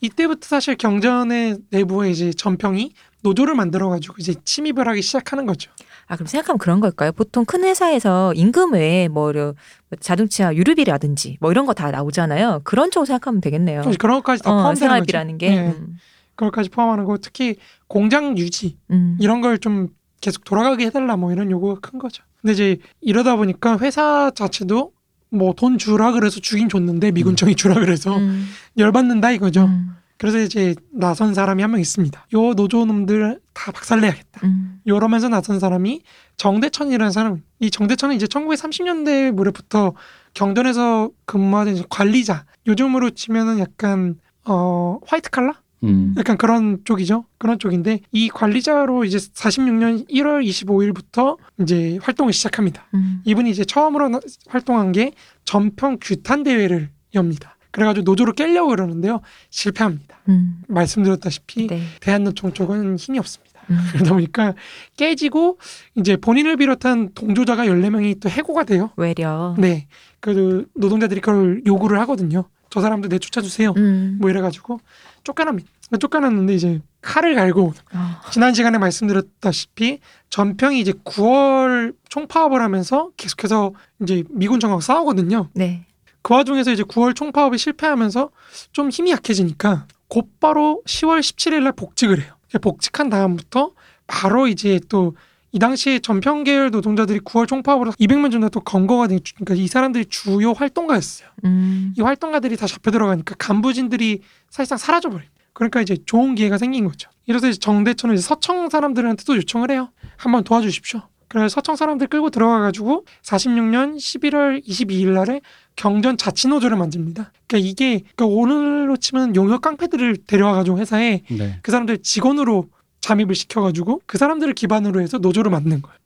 [0.00, 5.70] 이때부터 사실 경전의 내부에 이제 전평이 노조를 만들어가지고 이제 침입을 하기 시작하는 거죠.
[6.06, 7.12] 아 그럼 생각하면 그런 걸까요?
[7.12, 9.54] 보통 큰 회사에서 임금 외에 뭐 이런
[10.00, 12.62] 자동차 유류비라든지 뭐 이런 거 다 나오잖아요.
[12.64, 13.82] 그런 쪽으로 생각하면 되겠네요.
[13.98, 15.38] 그런 것까지 다 어, 포함되는 생활비라는 거죠.
[15.38, 15.50] 게.
[15.54, 15.68] 네.
[15.68, 15.96] 음.
[16.40, 19.16] 그걸까지 포함하는 거 특히 공장 유지 음.
[19.20, 19.88] 이런 걸 좀
[20.22, 22.22] 계속 돌아가게 해달라 뭐 이런 요구가 큰 거죠.
[22.40, 24.92] 근데 이제 이러다 보니까 회사 자체도
[25.30, 28.46] 뭐 돈 주라 그래서 주긴 줬는데 미군청이 주라 그래서 음.
[28.78, 29.64] 열받는다 이거죠.
[29.64, 29.96] 음.
[30.18, 32.26] 그래서 이제 나선 사람이 한 명 있습니다.
[32.34, 34.40] 요 노조놈들 다 박살내야겠다.
[34.44, 34.80] 음.
[34.84, 36.02] 이러면서 나선 사람이
[36.36, 37.42] 정대천이라는 사람.
[37.58, 39.94] 이 정대천은 이제 1930년대 무렵부터
[40.34, 42.44] 경전에서 근무하던 관리자.
[42.66, 45.54] 요즘으로 치면은 약간 어 화이트 칼라?
[45.84, 46.14] 음.
[46.18, 47.24] 약간 그런 쪽이죠.
[47.38, 52.86] 그런 쪽인데 이 관리자로 이제 46년 1월 25일부터 이제 활동을 시작합니다.
[52.94, 53.22] 음.
[53.24, 55.12] 이분이 이제 처음으로 나- 활동한 게
[55.44, 57.56] 전평 규탄 대회를 엽니다.
[57.70, 59.20] 그래가지고 노조를 깨려고 그러는데요.
[59.50, 60.18] 실패합니다.
[60.28, 60.62] 음.
[60.68, 61.82] 말씀드렸다시피 네.
[62.00, 63.60] 대한노총 쪽은 힘이 없습니다.
[63.70, 63.78] 음.
[63.92, 64.54] 그러다 보니까
[64.96, 65.58] 깨지고
[65.94, 68.90] 이제 본인을 비롯한 동조자가 14명이 또 해고가 돼요.
[68.96, 69.54] 외려.
[69.58, 69.86] 네.
[70.18, 72.44] 그 노동자들이 그걸 요구를 하거든요.
[72.70, 73.74] 저 사람들 내쫓아 주세요.
[73.76, 74.16] 음.
[74.20, 74.80] 뭐 이래가지고
[75.24, 75.68] 쫓겨납니다.
[75.98, 78.22] 쫓겨났는데 이제 칼을 갈고 아.
[78.30, 79.98] 지난 시간에 말씀드렸다시피
[80.30, 85.48] 전평이 이제 9월 총파업을 하면서 계속해서 이제 미군 정하고 싸우거든요.
[85.54, 85.84] 네.
[86.22, 88.30] 그 와중에서 이제 9월 총파업이 실패하면서
[88.72, 92.34] 좀 힘이 약해지니까 곧바로 10월 17일 날 복직을 해요.
[92.60, 93.72] 복직한 다음부터
[94.06, 95.16] 바로 이제 또
[95.52, 100.52] 이 당시에 전평계열 노동자들이 9월 총파업으로 200명 정도 또 검거가 되니까 그러니까 이 사람들이 주요
[100.52, 101.28] 활동가였어요.
[101.44, 101.92] 음.
[101.96, 105.28] 이 활동가들이 다 잡혀 들어가니까 간부진들이 사실상 사라져 버려요.
[105.52, 107.10] 그러니까 이제 좋은 기회가 생긴 거죠.
[107.26, 109.90] 이래서 이제 정대천은 이제 서청 사람들한테도 요청을 해요.
[110.16, 111.02] 한번 도와주십시오.
[111.28, 115.40] 그래서 서청 사람들 끌고 들어가가지고 46년 11월 22일 날에
[115.76, 117.32] 경전 자치노조를 만듭니다.
[117.46, 121.58] 그러니까 이게 그러니까 오늘로 치면 용역 깡패들을 데려와가지고 회사에 네.
[121.62, 122.68] 그 사람들 직원으로
[123.00, 125.96] 잠입을 시켜가지고 그 사람들을 기반으로 해서 노조를 만든 거예요.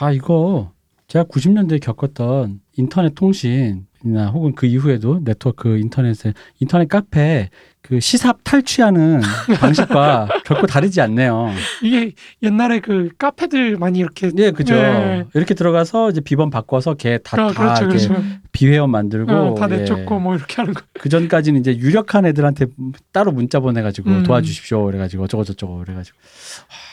[0.00, 0.72] 아 이거
[1.08, 7.50] 제가 90년대에 겪었던 인터넷 통신이나 혹은 그 이후에도 네트워크 인터넷에 인터넷 카페
[7.88, 9.22] 그 시삽 탈취하는
[9.60, 11.50] 방식과 결코 다르지 않네요.
[11.82, 12.12] 이게
[12.42, 14.74] 옛날에 그 카페들 많이 이렇게 네, 그죠.
[14.74, 15.24] 네.
[15.32, 18.22] 이렇게 들어가서 이제 비번 바꿔서 걔다 아, 다 그렇죠, 그렇죠.
[18.52, 19.78] 비회원 만들고 어, 다 예.
[19.78, 20.82] 내쫓고 뭐 이렇게 하는 거.
[20.92, 22.66] 그 전까지는 이제 유력한 애들한테
[23.10, 24.22] 따로 문자 보내가지고 음.
[24.22, 24.84] 도와주십시오.
[24.84, 26.18] 그래가지고 어쩌고 저쩌고 그래가지고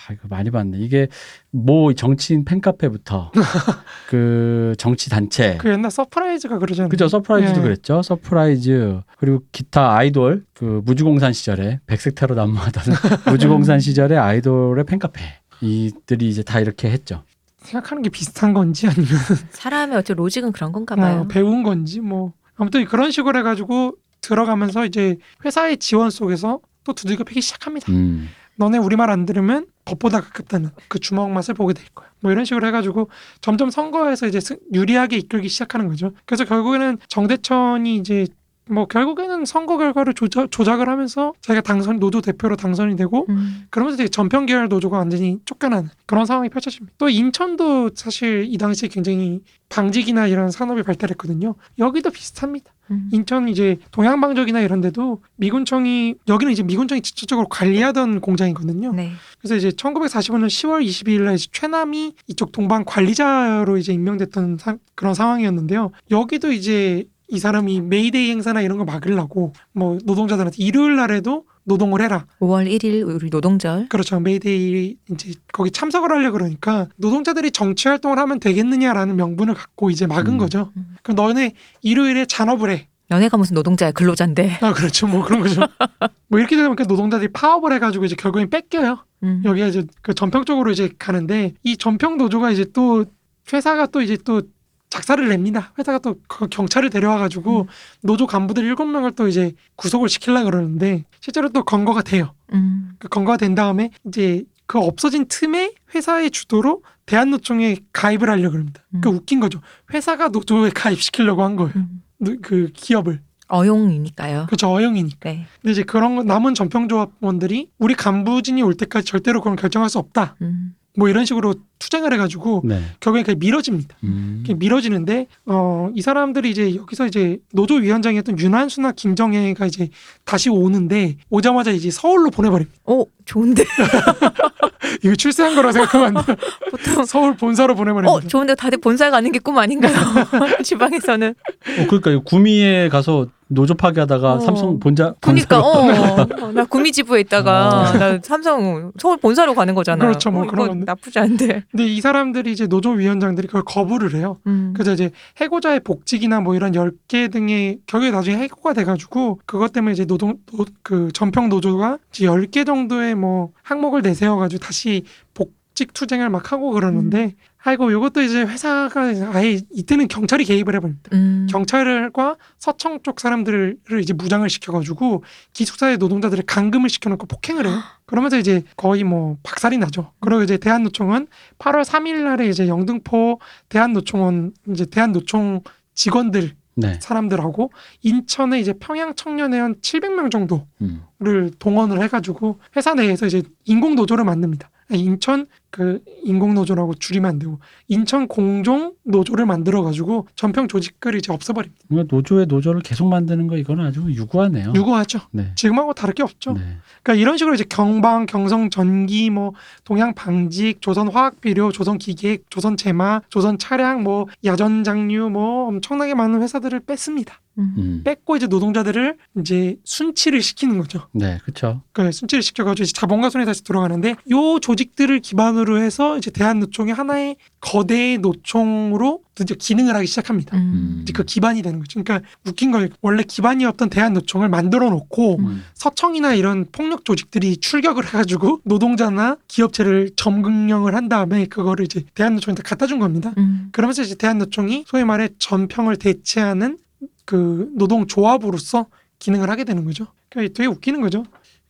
[0.08, 0.78] 아 이거 많이 봤네.
[0.78, 1.10] 이게
[1.52, 3.32] 뭐 정치인 팬카페부터
[4.08, 6.90] 그 정치 단체 그 옛날 서프라이즈가 그러잖아요.
[6.90, 7.64] 그죠 서프라이즈도 예.
[7.64, 8.02] 그랬죠.
[8.02, 12.84] 서프라이즈 그리고 기타 아이돌 그 무주공산 시절에 백색 테러 난무하던
[13.32, 15.20] 무주공산 시절에 아이돌의 팬카페
[15.62, 17.24] 이들이 이제 다 이렇게 했죠.
[17.58, 19.08] 생각하는 게 비슷한 건지 아니면
[19.52, 21.22] 사람의 어째 로직은 그런 건가 봐요.
[21.22, 27.24] 어, 배운 건지 뭐 아무튼 그런 식으로 해가지고 들어가면서 이제 회사의 지원 속에서 또 두들겨
[27.26, 27.92] 패기 시작합니다.
[27.92, 28.30] 음.
[28.58, 32.08] 너네 우리 말 안 들으면 법보다 가깝다는 그 주먹 맛을 보게 될 거야.
[32.22, 33.10] 뭐 이런 식으로 해가지고
[33.42, 36.12] 점점 선거에서 이제 승- 유리하게 이끌기 시작하는 거죠.
[36.26, 38.28] 그래서 결국에는 정대천이 이제
[38.70, 43.66] 뭐 결국에는 선거 결과를 조작, 조작을 하면서 자기가 당선 노조 대표로 당선이 되고 음.
[43.70, 46.94] 그러면서 되게 전평 계열 노조가 완전히 쫓겨나는 그런 상황이 펼쳐집니다.
[46.98, 51.56] 또 인천도 사실 이 당시에 굉장히 방직이나 이런 산업이 발달했거든요.
[51.80, 52.72] 여기도 비슷합니다.
[52.92, 53.10] 음.
[53.12, 58.94] 인천 이제 동양방적이나 이런 데도 미군청이 여기는 이제 미군청이 직접적으로 관리하던 공장이거든요.
[58.94, 59.12] 네.
[59.40, 65.92] 그래서 이제 1945년 10월 22일 날 최남이 이쪽 동방 관리자로 이제 임명됐던 사- 그런 상황이었는데요.
[66.12, 72.26] 여기도 이제 이 사람이 메이데이 행사나 이런 거 막으려고 뭐 노동자들한테 일요일 날에도 노동을 해라.
[72.40, 73.90] 5월 1일 우리 노동절.
[73.90, 74.20] 그렇죠.
[74.20, 80.34] 메이데이 이제 거기 참석을 하려 그러니까 노동자들이 정치 활동을 하면 되겠느냐라는 명분을 갖고 이제 막은
[80.34, 80.38] 음.
[80.38, 80.72] 거죠.
[80.78, 80.96] 음.
[81.02, 82.88] 그럼 너네 일요일에 잔업을 해.
[83.12, 84.60] 너네가 무슨 노동자야 근로자인데.
[84.62, 85.08] 아 그렇죠.
[85.08, 85.62] 뭐 그런 거죠.
[86.28, 89.00] 뭐 이렇게 되다 보니까 노동자들이 파업을 해가지고 이제 결국엔 뺏겨요.
[89.24, 89.42] 음.
[89.46, 93.06] 여기가 이제 그 전평 쪽으로 이제 가는데 이 전평 노조가 이제 또
[93.52, 94.42] 회사가 또 이제 또
[94.90, 95.74] 작살을 냅니다.
[95.78, 97.68] 회사가 또 그 경찰을 데려와가지고 음.
[98.02, 102.34] 노조 간부들 일곱 명을 또 이제 구속을 고 그러는데 실제로 또 검거가 돼요.
[102.54, 102.92] 음.
[103.00, 108.82] 그 검거가 된 다음에 이제 그 없어진 틈에 회사의 주도로 대한노총에 가입을 하려 고 그럽니다.
[108.90, 109.16] 그러니까 음.
[109.18, 109.62] 웃긴 거죠.
[109.94, 111.74] 회사가 노조에 가입시키려고 한 거예요.
[111.76, 112.02] 음.
[112.18, 114.46] 노- 그 기업을 어용이니까요.
[114.48, 115.30] 그렇죠 어용이니까.
[115.30, 115.46] 네.
[115.62, 120.36] 근데 이제 그런 거 남은 전평조합원들이 우리 간부진이 올 때까지 절대로 그건 결정할 수 없다.
[120.42, 120.76] 음.
[120.96, 122.82] 뭐 이런 식으로 투쟁을 해가지고 네.
[123.00, 123.96] 결국에 그게 미뤄집니다.
[124.04, 124.44] 음.
[124.46, 129.90] 이렇게 미뤄지는데 어, 이 사람들이 이제 여기서 이제 노조 위원장이었던 윤한수나 김정혜가 이제
[130.24, 132.78] 다시 오는데 오자마자 이제 서울로 보내버립니다.
[132.86, 133.64] 오 좋은데.
[135.04, 136.36] 이거 출세한 거라 생각하면 안 돼요.
[136.72, 138.12] 보통 서울 본사로 보내버립니다.
[138.14, 139.94] 어 좋은데 다들 본사 가는 게 꿈 아닌가요?
[140.64, 141.30] 지방에서는.
[141.32, 144.40] 어, 그러니까 구미에 가서 노조 파괴하다가 어.
[144.40, 150.04] 삼성 본자 그러니까 본사로 어, 나 구미 지부에 있다가 나 삼성 서울 본사로 가는 거잖아.
[150.04, 150.86] 그렇죠, 뭐 어, 그런 건데.
[150.88, 151.64] 나쁘지 않은데.
[151.70, 154.38] 근데 이 사람들이 이제 노조 위원장들이 그걸 거부를 해요.
[154.48, 154.74] 음.
[154.74, 160.06] 그래서 이제 해고자의 복직이나 뭐 이런 10개 등의 결국에 나중에 해고가 돼가지고 그것 때문에 이제
[160.06, 165.04] 노동 노, 그 전평 노조가 이제 10개 정도의 뭐 항목을 내세워가지고 다시
[165.34, 167.36] 복직 투쟁을 막 하고 그러는데
[167.68, 169.02] 아이고 요것도 이제 회사가
[169.34, 171.10] 아예 이때는 경찰이 개입을 해버립니다.
[171.14, 171.48] 음.
[171.50, 177.74] 경찰과 서청 쪽 사람들을 이제 무장을 시켜가지고 기숙사의 노동자들을 감금을 시켜놓고 폭행을 해요.
[178.06, 180.12] 그러면서 이제 거의 뭐 박살이 나죠.
[180.20, 183.40] 그리고 이제 대한노총은 8월 3일 날에 이제 영등포
[183.70, 185.62] 대한노총원 이제 대한노총
[185.96, 187.00] 직원들 네.
[187.02, 187.72] 사람들하고
[188.02, 191.52] 인천에 이제 평양 청년회원 700명 정도를 음.
[191.58, 194.70] 동원을 해가지고 회사 내에서 이제 인공 노조를 만듭니다.
[194.92, 201.34] 인천 그 인공 노조라고 줄이면 안 되고 인천 공종 노조를 만들어 가지고 전평 조직을 이제
[201.34, 201.82] 없애버립니다.
[201.90, 204.74] 그러니까 노조의 노조를 계속 만드는 거 이거는 아주 유구하네요.
[204.76, 205.20] 유구하죠.
[205.32, 205.52] 네.
[205.56, 206.54] 지금하고 다를 게 없죠.
[206.54, 206.62] 네.
[207.04, 212.46] 그러니까 이런 식으로 이제 경방, 경성 전기, 뭐 동양 방직, 조선 화학 비료, 조선 기계ek,
[212.50, 217.42] 조선 제마, 조선 차량, 뭐 야전 장류, 뭐 엄청나게 많은 회사들을 뺐습니다.
[217.58, 217.74] 음.
[217.78, 218.02] 음.
[218.04, 221.08] 뺐고 이제 노동자들을 이제 순치를 시키는 거죠.
[221.12, 221.82] 네, 그렇죠.
[221.92, 227.38] 그 순치를 시켜가지고 이제 자본가 손에 다시 들어가는데 요 조직들을 기반으로 해서 이제 대한노총이 하나의
[227.60, 230.56] 거대 노총으로 이제 기능을 하기 시작합니다.
[230.56, 231.00] 음.
[231.02, 232.02] 이제 그 기반이 되는 거죠.
[232.02, 232.88] 그러니까 웃긴 거예요.
[233.02, 235.64] 원래 기반이었던 대한노총을 만들어 놓고 음.
[235.74, 242.88] 서청이나 이런 폭력 조직들이 출격을 해가지고 노동자나 기업체를 점금령을 한 다음에 그거를 이제 대한노총한테 갖다
[242.88, 243.34] 준 겁니다.
[243.38, 243.70] 음.
[243.72, 246.78] 그러면서 이제 대한노총이 소위 말해 전평을 대체하는
[247.26, 248.88] 그 노동조합으로서
[249.20, 250.08] 기능을 하게 되는 거죠.
[250.30, 251.24] 그러니까 되게 웃기는 거죠.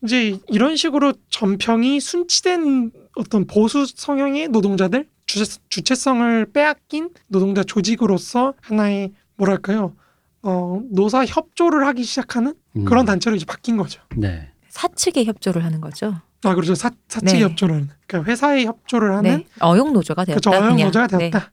[0.03, 9.14] 이제 이런 식으로 전평이 순치된 어떤 보수 성향의 노동자들 주체, 주체성을 빼앗긴 노동자 조직으로서 하나의
[9.38, 9.95] 뭐랄까요
[10.43, 12.86] 어, 노사 협조를 하기 시작하는 음.
[12.86, 14.01] 그런 단체로 이제 바뀐 거죠.
[14.16, 14.51] 네.
[14.70, 16.22] 사측에 협조를 하는 거죠.
[16.43, 16.76] 아 그렇죠.
[16.76, 17.43] 사, 사측 네.
[17.43, 19.45] 협조를 하는 그러니까 회사에 협조를 하는 네.
[19.60, 20.39] 어용 노조가 되었다.
[20.39, 20.64] 그렇죠.
[20.64, 20.78] 어용.
[20.78, 21.18] 노조가 네.
[21.18, 21.51] 되었다.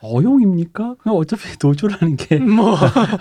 [0.00, 0.96] 어용입니까?
[0.98, 2.76] 그냥 어차피 노조라는 게 뭐,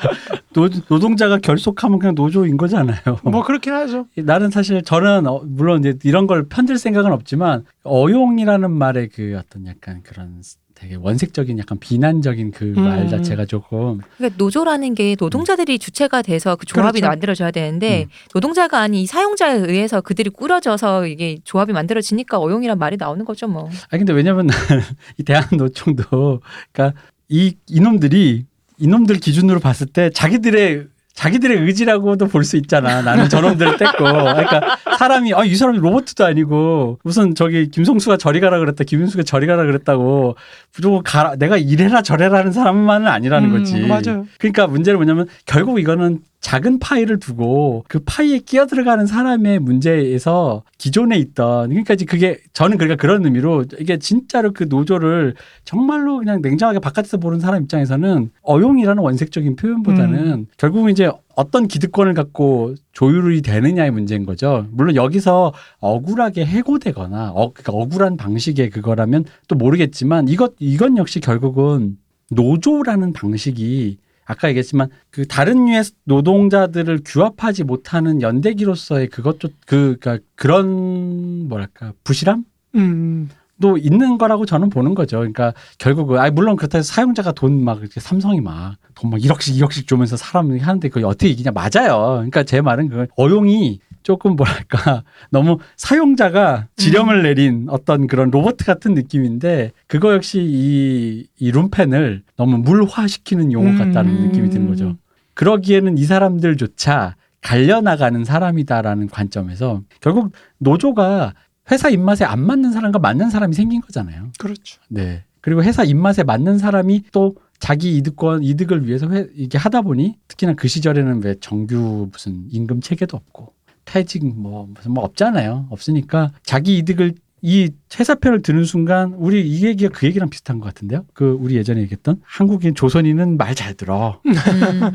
[0.53, 2.99] 노, 노동자가 결속하면 그냥 노조인 거잖아요.
[3.23, 4.07] 뭐 그렇긴 하죠.
[4.17, 9.65] 나는 사실 저는 어, 물론 이제 이런 걸 편들 생각은 없지만 어용이라는 말의 그 어떤
[9.67, 10.41] 약간 그런
[10.81, 13.07] 되게 원색적인 약간 비난적인 그 말 음.
[13.09, 17.09] 자체가 조금 그러니까 노조라는 게 노동자들이 주체가 돼서 그 조합이 그렇죠.
[17.11, 18.09] 만들어져야 되는데 음.
[18.33, 23.69] 노동자가 아닌 이 사용자에 의해서 그들이 꾸려져서 이게 조합이 만들어지니까 어용이란 말이 나오는 거죠 뭐.
[23.91, 24.47] 아 근데 왜냐면
[25.19, 28.45] 이 대한노총도 그러니까 이 이놈들이
[28.79, 33.01] 이놈들 기준으로 봤을 때 자기들의 자기들의 의지라고도 볼 수 있잖아.
[33.01, 33.97] 나는 저놈들을 뗐고.
[33.97, 38.83] 그러니까 사람이 아 이 사람이 로봇도 아니고 무슨 저기 김성수가 저리 가라 그랬다.
[38.85, 40.35] 김윤수가 저리 가라 그랬다고
[40.75, 41.35] 무조건 가라.
[41.35, 43.79] 내가 이래라 저래라 하는 사람만은 아니라는 음, 거지.
[43.81, 44.25] 맞아요.
[44.39, 51.17] 그러니까 문제는 뭐냐면 결국 이거는 작은 파이를 두고 그 파이에 끼어 들어가는 사람의 문제에서 기존에
[51.17, 55.35] 있던 그러니까 이제 그게 저는 그러니까 그런 의미로 이게 진짜로 그 노조를
[55.65, 62.73] 정말로 그냥 냉정하게 바깥에서 보는 사람 입장에서는 어용이라는 원색적인 표현보다는 결국은 이제 어떤 기득권을 갖고
[62.91, 64.65] 조율이 되느냐의 문제인 거죠.
[64.71, 71.97] 물론 여기서 억울하게 해고되거나 어, 그러니까 억울한 방식의 그거라면 또 모르겠지만 이것 이건 역시 결국은
[72.31, 73.97] 노조라는 방식이
[74.31, 82.45] 아까 얘기했지만 그 다른 류의 노동자들을 규합하지 못하는 연대기로서의 그것도 그 그러니까 그런 뭐랄까 부실함
[82.75, 83.29] 음,
[83.61, 85.17] 도 있는 거라고 저는 보는 거죠.
[85.17, 89.59] 그러니까 결국은 아 물론 그렇다 해서 사용자가 돈 막 이렇게 삼성이 막 돈 막 1억씩
[89.59, 92.13] 2억씩 주면서 사람이 하는데 그게 어떻게 이기냐 맞아요.
[92.15, 98.93] 그러니까 제 말은 그 어용이 조금 뭐랄까 너무 사용자가 지령을 내린 어떤 그런 로봇 같은
[98.93, 104.27] 느낌인데 그거 역시 이, 이 룸펜을 너무 물화시키는 용어 같다는 음.
[104.27, 104.97] 느낌이 드는 거죠.
[105.33, 111.33] 그러기에는 이 사람들조차 갈려나가는 사람이다라는 관점에서 결국 노조가
[111.71, 114.29] 회사 입맛에 안 맞는 사람과 맞는 사람이 생긴 거잖아요.
[114.39, 114.81] 그렇죠.
[114.89, 115.23] 네.
[115.41, 120.53] 그리고 회사 입맛에 맞는 사람이 또 자기 이득권 이득을 위해서 회, 이게 하다 보니 특히나
[120.53, 123.53] 그 시절에는 왜 정규 무슨 임금 체계도 없고
[123.85, 125.67] 퇴직 뭐 무슨 뭐 없잖아요.
[125.69, 127.13] 없으니까 자기 이득을
[127.43, 131.05] 이 회사 편을 드는 순간 우리 이 얘기가 그 얘기랑 비슷한 것 같은데요.
[131.13, 134.21] 그 우리 예전에 얘기했던 한국인 조선인은 말 잘 들어.
[134.27, 134.33] 음.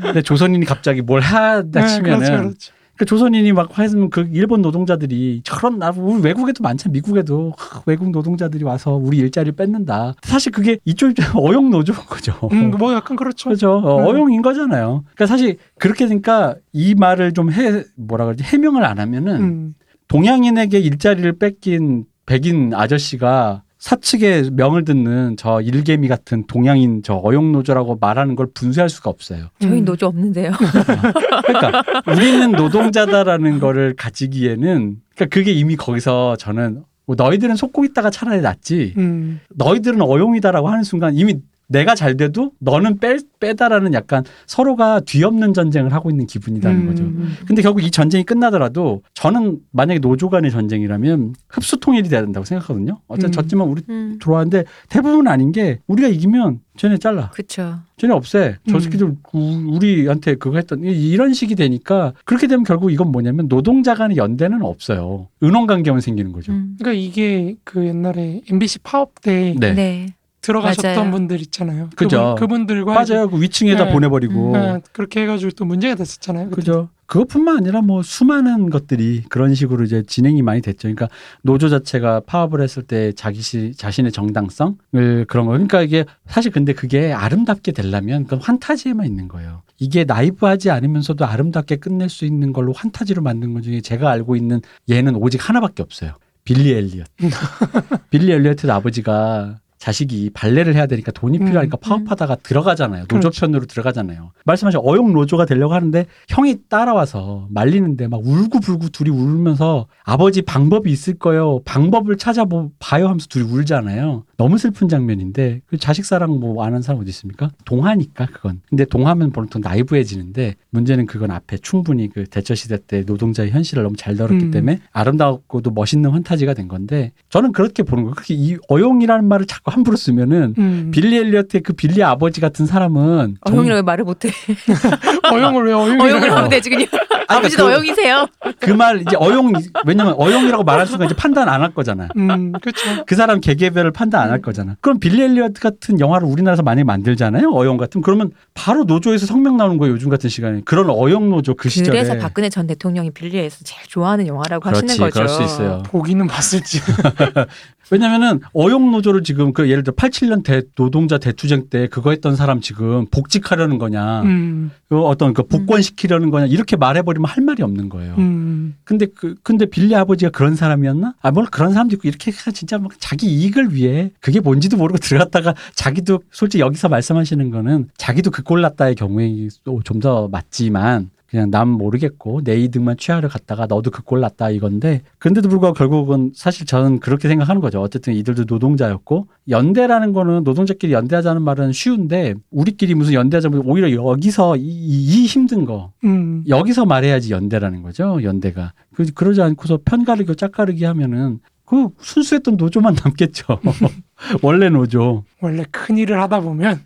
[0.01, 2.73] 근데 조선인이 갑자기 뭘 하다 네, 치면은 그렇죠, 그렇죠.
[2.97, 8.09] 그 조선인이 막 했으면 그 일본 노동자들이 저런 나 우리 외국에도 많잖아 미국에도 하, 외국
[8.11, 10.15] 노동자들이 와서 우리 일자리를 뺏는다.
[10.23, 12.33] 사실 그게 이쪽 어용 노조인 거죠.
[12.51, 13.49] 음, 뭐 약간 그렇죠.
[13.49, 13.73] 그렇죠.
[13.73, 14.05] 어, 음.
[14.07, 15.03] 어용인 거잖아요.
[15.15, 19.73] 그러니까 사실 그렇게 되니까 이 말을 좀 해 뭐라 그러지 해명을 안 하면은 음,
[20.09, 27.97] 동양인에게 일자리를 뺏긴 백인 아저씨가 사측의 명을 듣는 저 일개미 같은 동양인 저 어용 노조라고
[28.01, 29.47] 말하는 걸 분쇄할 수가 없어요.
[29.59, 29.85] 저희 음.
[29.85, 30.51] 노조 없는데요.
[31.45, 38.41] 그러니까 우리는 노동자다라는 거를 가지기에는 그러니까 그게 이미 거기서 저는 뭐 너희들은 속고 있다가 차라리
[38.41, 41.35] 낫지 음, 너희들은 어용이다라고 하는 순간 이미
[41.69, 47.03] 내가 잘 돼도 너는 빼, 빼다라는 약간 서로가 뒤엎는 전쟁을 하고 있는 기분이라는 음, 거죠.
[47.03, 47.35] 음.
[47.45, 52.99] 근데 결국 이 전쟁이 끝나더라도 저는 만약에 노조 간의 전쟁이라면 흡수 통일이 돼야 된다고 생각하거든요.
[53.07, 53.31] 어쨌든 음.
[53.33, 54.17] 졌지만 우리 음.
[54.21, 57.31] 들어왔는데 대부분 아닌 게 우리가 이기면 쟤네 잘라.
[57.31, 57.79] 그렇죠.
[57.97, 58.57] 쟤네 없애.
[58.69, 58.79] 저 음.
[58.79, 63.93] 새끼들 우- 우리한테 그거 했던 이- 이런 식이 되니까 그렇게 되면 결국 이건 뭐냐면 노동자
[63.93, 65.27] 간의 연대는 없어요.
[65.43, 66.53] 은원 관계만 생기는 거죠.
[66.53, 66.75] 음.
[66.79, 69.73] 그러니까 이게 그 옛날에 MBC 파업 때 네.
[69.73, 70.13] 네.
[70.47, 71.11] 들어가셨던 맞아요.
[71.11, 71.89] 분들 있잖아요.
[71.95, 72.35] 그죠.
[72.39, 73.29] 그분, 들과 맞아요.
[73.29, 73.91] 그 위층에다 네.
[73.91, 74.53] 보내버리고.
[74.93, 76.49] 그렇게 해가지고 또 문제가 됐었잖아요.
[76.49, 76.55] 그때.
[76.55, 76.89] 그죠.
[77.07, 80.79] 그것뿐만 아니라 뭐 수많은 것들이 그런 식으로 이제 진행이 많이 됐죠.
[80.83, 81.07] 그러니까
[81.41, 85.51] 노조 자체가 파업을 했을 때 자기 시, 자신의 정당성을 그런 거.
[85.51, 89.63] 그러니까 이게 사실 근데 그게 아름답게 되려면 그 환타지에만 있는 거예요.
[89.79, 94.61] 이게 나이브하지 않으면서도 아름답게 끝낼 수 있는 걸로 환타지로 만든 것 중에 제가 알고 있는
[94.89, 96.13] 얘는 오직 하나밖에 없어요.
[96.43, 97.07] 빌리 엘리엇.
[98.09, 103.03] 빌리 엘리엇의 아버지가 자식이 발레를 해야 되니까 돈이 음, 필요하니까 파업하다가 들어가잖아요.
[103.03, 103.41] 노조 그렇죠.
[103.41, 104.31] 편으로 들어가잖아요.
[104.45, 111.15] 말씀하신 어용 노조가 되려고 하는데 형이 따라와서 말리는데 막 울고불고 둘이 울면서 아버지 방법이 있을
[111.19, 111.61] 거예요.
[111.65, 112.69] 방법을 찾아봐요
[113.07, 114.23] 하면서 둘이 울잖아요.
[114.37, 117.49] 너무 슬픈 장면인데 그 자식 사랑 뭐 아는 사람 어디 있습니까?
[117.65, 118.61] 동하니까 그건.
[118.69, 123.95] 근데 동하면 보통 나이브해지는데 문제는 그건 앞에 충분히 그 대처 시대 때 노동자의 현실을 너무
[123.95, 124.51] 잘 다뤘기 음.
[124.51, 128.13] 때문에 아름답고도 멋있는 환타지가 된 건데 저는 그렇게 보는 거예요.
[128.13, 130.91] 그렇게 이 어용이라는 말을 자꾸 함부로 쓰면은 음.
[130.93, 134.29] 빌리 엘리어트의 그 빌리 아버지 같은 사람은 정- 어용이라고 왜 말을 못해?
[135.33, 136.35] 어용을 왜 어용을 어용이라고?
[136.37, 136.85] 하면 되지 그냥.
[136.91, 137.07] 그러니까
[137.37, 138.27] 아버지도 그- 어용이세요.
[138.59, 139.51] 그 말 이제 어용
[139.85, 142.07] 왜냐면 어용이라고 말할 순간 이제 판단 안 할 거잖아.
[142.17, 143.03] 음, 그렇죠.
[143.07, 144.75] 그 사람 개개별을 판단 안할 거잖아.
[144.81, 147.51] 그럼 빌리 엘리어트 같은 영화를 우리나라에서 만약에 만들잖아요.
[147.51, 149.93] 어용 같은 그러면 바로 노조에서 성명 나오는 거예요.
[149.93, 152.03] 요즘 같은 시간에 그런 어용 노조 그 시절에.
[152.03, 155.13] 그래서 박근혜 전 대통령이 빌리에서 제일 좋아하는 영화라고 그렇지, 하시는 거죠.
[155.13, 155.83] 그럴 수 있어요.
[155.83, 156.79] 보기는 봤을지.
[157.89, 162.59] 왜냐면은 어용 노조를 지금 그 예를 들어 87년 대 노동자 대투쟁 때 그거 했던 사람
[162.59, 168.15] 지금 복직하려는 거냐, 음, 그 어떤 그 복권시키려는 거냐 이렇게 말해버리면 할 말이 없는 거예요.
[168.17, 171.13] 음, 근데 그 근데 빌리 아버지가 그런 사람이었나?
[171.21, 174.97] 아, 뭘 그런 사람도 있고 이렇게 해서 진짜 막 자기 이익을 위해 그게 뭔지도 모르고
[174.99, 179.47] 들어갔다가 자기도 솔직히 여기서 말씀하시는 거는 자기도 그 꼴 났다의 경우에
[179.83, 185.01] 좀 더 맞지만 그냥 남 모르겠고 내 이득만 취하러 갔다가 너도 그 꼴 났다 이건데
[185.19, 187.81] 그런데도 불구하고 결국은 사실 저는 그렇게 생각하는 거죠.
[187.81, 194.61] 어쨌든 이들도 노동자였고 연대라는 거는 노동자끼리 연대하자는 말은 쉬운데 우리끼리 무슨 연대하자면 오히려 여기서 이,
[194.61, 196.45] 이 힘든 거 음.
[196.47, 198.19] 여기서 말해야지 연대라는 거죠.
[198.23, 198.71] 연대가.
[198.93, 203.59] 그, 그러지 않고서 편가르기, 짝가르기 하면은 그 순수했던 노조만 남겠죠.
[204.41, 205.25] 원래 노조.
[205.41, 206.81] 원래 큰 일을 하다 보면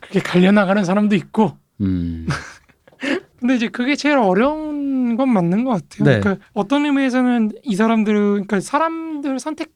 [0.00, 2.26] 그게 갈려나가는 사람도 있고 음.
[3.38, 6.04] 근데 이제 그게 제일 어려운 건 맞는 것 같아요.
[6.08, 6.20] 네.
[6.20, 9.72] 그러니까 어떤 의미에서는 이 사람들은 그러니까 사람들 선택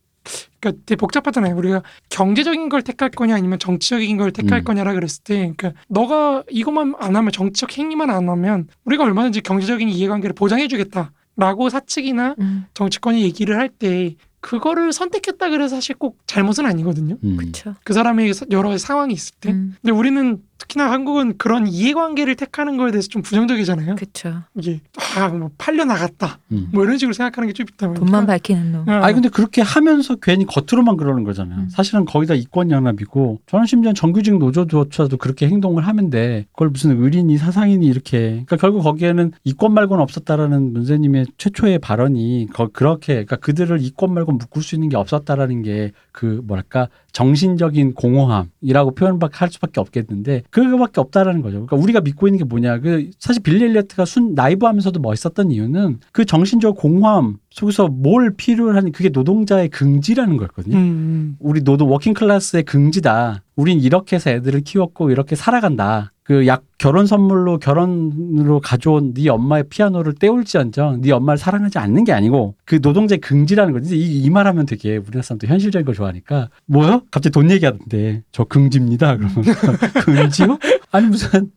[0.58, 1.54] 그러니까 되게 복잡하잖아요.
[1.56, 4.64] 우리가 경제적인 걸 택할 거냐 아니면 정치적인 걸 택할 음.
[4.64, 9.88] 거냐라 그랬을 때 그러니까 너가 이것만 안 하면 정치적 행위만 안 하면 우리가 얼마든지 경제적인
[9.90, 16.18] 이해관계를 보장해 주겠다 라고 사측이나 음, 정치권이 얘기를 할 때 그거를 선택했다 그래서 사실 꼭
[16.26, 17.16] 잘못은 아니거든요.
[17.22, 17.36] 음.
[17.36, 17.74] 그렇죠.
[17.84, 19.50] 그 사람의 여러 상황이 있을 때.
[19.50, 23.96] 음, 근데 우리는 특히나 한국은 그런 이해관계를 택하는 거에 대해서 좀 부정적이잖아요.
[23.96, 24.42] 그렇죠.
[24.56, 24.80] 이게
[25.16, 26.68] 아뭐 팔려 나갔다 음.
[26.72, 28.88] 뭐 이런 식으로 생각하는 게 좀 있다 보니까 돈만 밝히는 놈.
[28.88, 28.92] 어.
[29.02, 31.60] 아니 근데 그렇게 하면서 괜히 겉으로만 그러는 거잖아요.
[31.60, 31.68] 음.
[31.70, 36.46] 사실은 거의 다 이권 연합이고 저는 심지어 정규직 노조조차도 그렇게 행동을 하면 돼.
[36.52, 42.68] 그걸 무슨 의린이 사상인이 이렇게 그러니까 결국 거기에는 이권 말고는 없었다라는 문세님의 최초의 발언이 거,
[42.68, 48.94] 그렇게 그러니까 그들을 이권 말고 묶을 수 있는 게 없었다라는 게 그 뭐랄까 정신적인 공허함이라고
[48.94, 51.64] 표현밖에 할 수밖에 없겠는데 그거밖에 없다라는 거죠.
[51.66, 56.24] 그러니까 우리가 믿고 있는 게 뭐냐 그 사실 빌리 엘리어트가 순 나이브하면서도 멋있었던 이유는 그
[56.24, 60.76] 정신적 공허함 속에서 뭘 필요로 하는 그게 노동자의 긍지라는 거였거든요.
[60.76, 63.42] 음, 우리 노동 working class의 긍지다.
[63.56, 66.12] 우린 이렇게 해서 애들을 키웠고 이렇게 살아간다.
[66.30, 72.12] 그 약 결혼 선물로 결혼으로 가져온 네 엄마의 피아노를 태울지언정 네 엄마를 사랑하지 않는 게
[72.12, 73.98] 아니고 그 노동자의 긍지라는 거지.
[73.98, 77.02] 이, 이 말하면 되게 우리나라 사람도 현실적인 걸 좋아하니까 뭐요?
[77.10, 79.16] 갑자기 돈 얘기하던데 저 긍지입니다.
[79.16, 79.42] 그러면
[80.06, 80.58] 긍지요?
[80.92, 81.50] 아니 무슨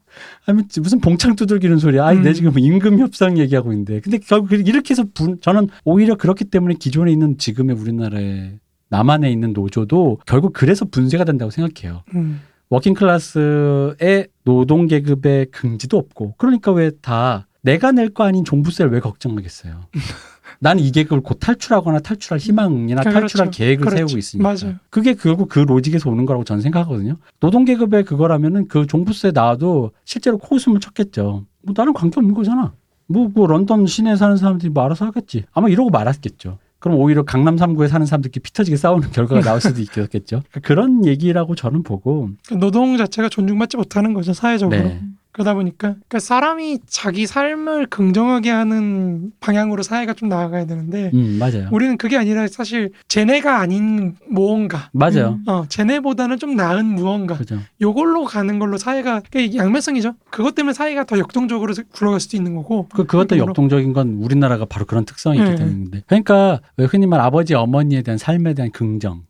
[0.47, 2.07] 아니 무슨 봉창 두들기는 소리야.
[2.07, 2.33] 아니 내 음.
[2.33, 3.99] 지금 임금 협상 얘기하고 있는데.
[3.99, 8.57] 근데 결국 이렇게 해서 분, 저는 오히려 그렇기 때문에 기존에 있는 지금의 우리나라의
[8.89, 12.01] 남한에 있는 노조도 결국 그래서 분쇄가 된다고 생각해요.
[12.15, 12.41] 음.
[12.73, 18.99] working class의 노동 계급의 긍지도 없고 그러니까 왜 다 내가 낼 거 아닌 종부세를 왜
[18.99, 19.81] 걱정하겠어요.
[20.59, 23.19] 나는 이 계급을 곧 탈출하거나 탈출할 희망이나 그렇죠.
[23.19, 23.97] 탈출할 계획을 그렇죠.
[24.07, 24.43] 세우고 있으니까.
[24.53, 24.75] 맞아요.
[24.89, 27.17] 그게 결국 그 logic에서 오는 거라고 저는 생각하거든요.
[27.39, 31.45] 노동 계급의 그거라면은 그 종부세 나와도 실제로 코웃음을 쳤겠죠.
[31.61, 32.73] 뭐 나는 관계 없는 거잖아.
[33.07, 35.43] 뭐, 그 런던 시내에 사는 사람들이 뭐 알아서 하겠지.
[35.51, 36.57] 아마 이러고 말았겠죠.
[36.83, 40.43] 그럼 오히려 강남 3구에 사는 사람들끼리 피 터지게 싸우는 결과가 나올 수도 있겠죠.
[40.51, 42.27] 그러니까 그런 얘기라고 저는 보고
[42.59, 44.77] 노동 자체가 존중받지 못하는 거죠 사회적으로.
[44.77, 45.01] 네.
[45.33, 51.67] 그러다 보니까 그러니까 사람이 자기 삶을 긍정하게 하는 방향으로 사회가 좀 나아가야 되는데 음, 맞아요.
[51.71, 55.39] 우리는 그게 아니라 사실 쟤네가 아닌 무언가 맞아요.
[55.39, 55.43] 음.
[55.49, 57.57] 어 쟤네보다는 좀 나은 무언가 그죠.
[57.81, 62.87] 요걸로 가는 걸로 사회가 그게 양면성이죠 그것 때문에 사회가 더 역동적으로 굴러갈 수도 있는 거고
[62.93, 65.55] 그, 그것도 그걸로- 역동적인 건 우리나라가 바로 그런 특성이 있기 네.
[65.55, 66.03] 때문인데.
[66.05, 69.23] 그러니까 왜 흔히 말 아버지 어머니에 대한 삶에 대한 긍정,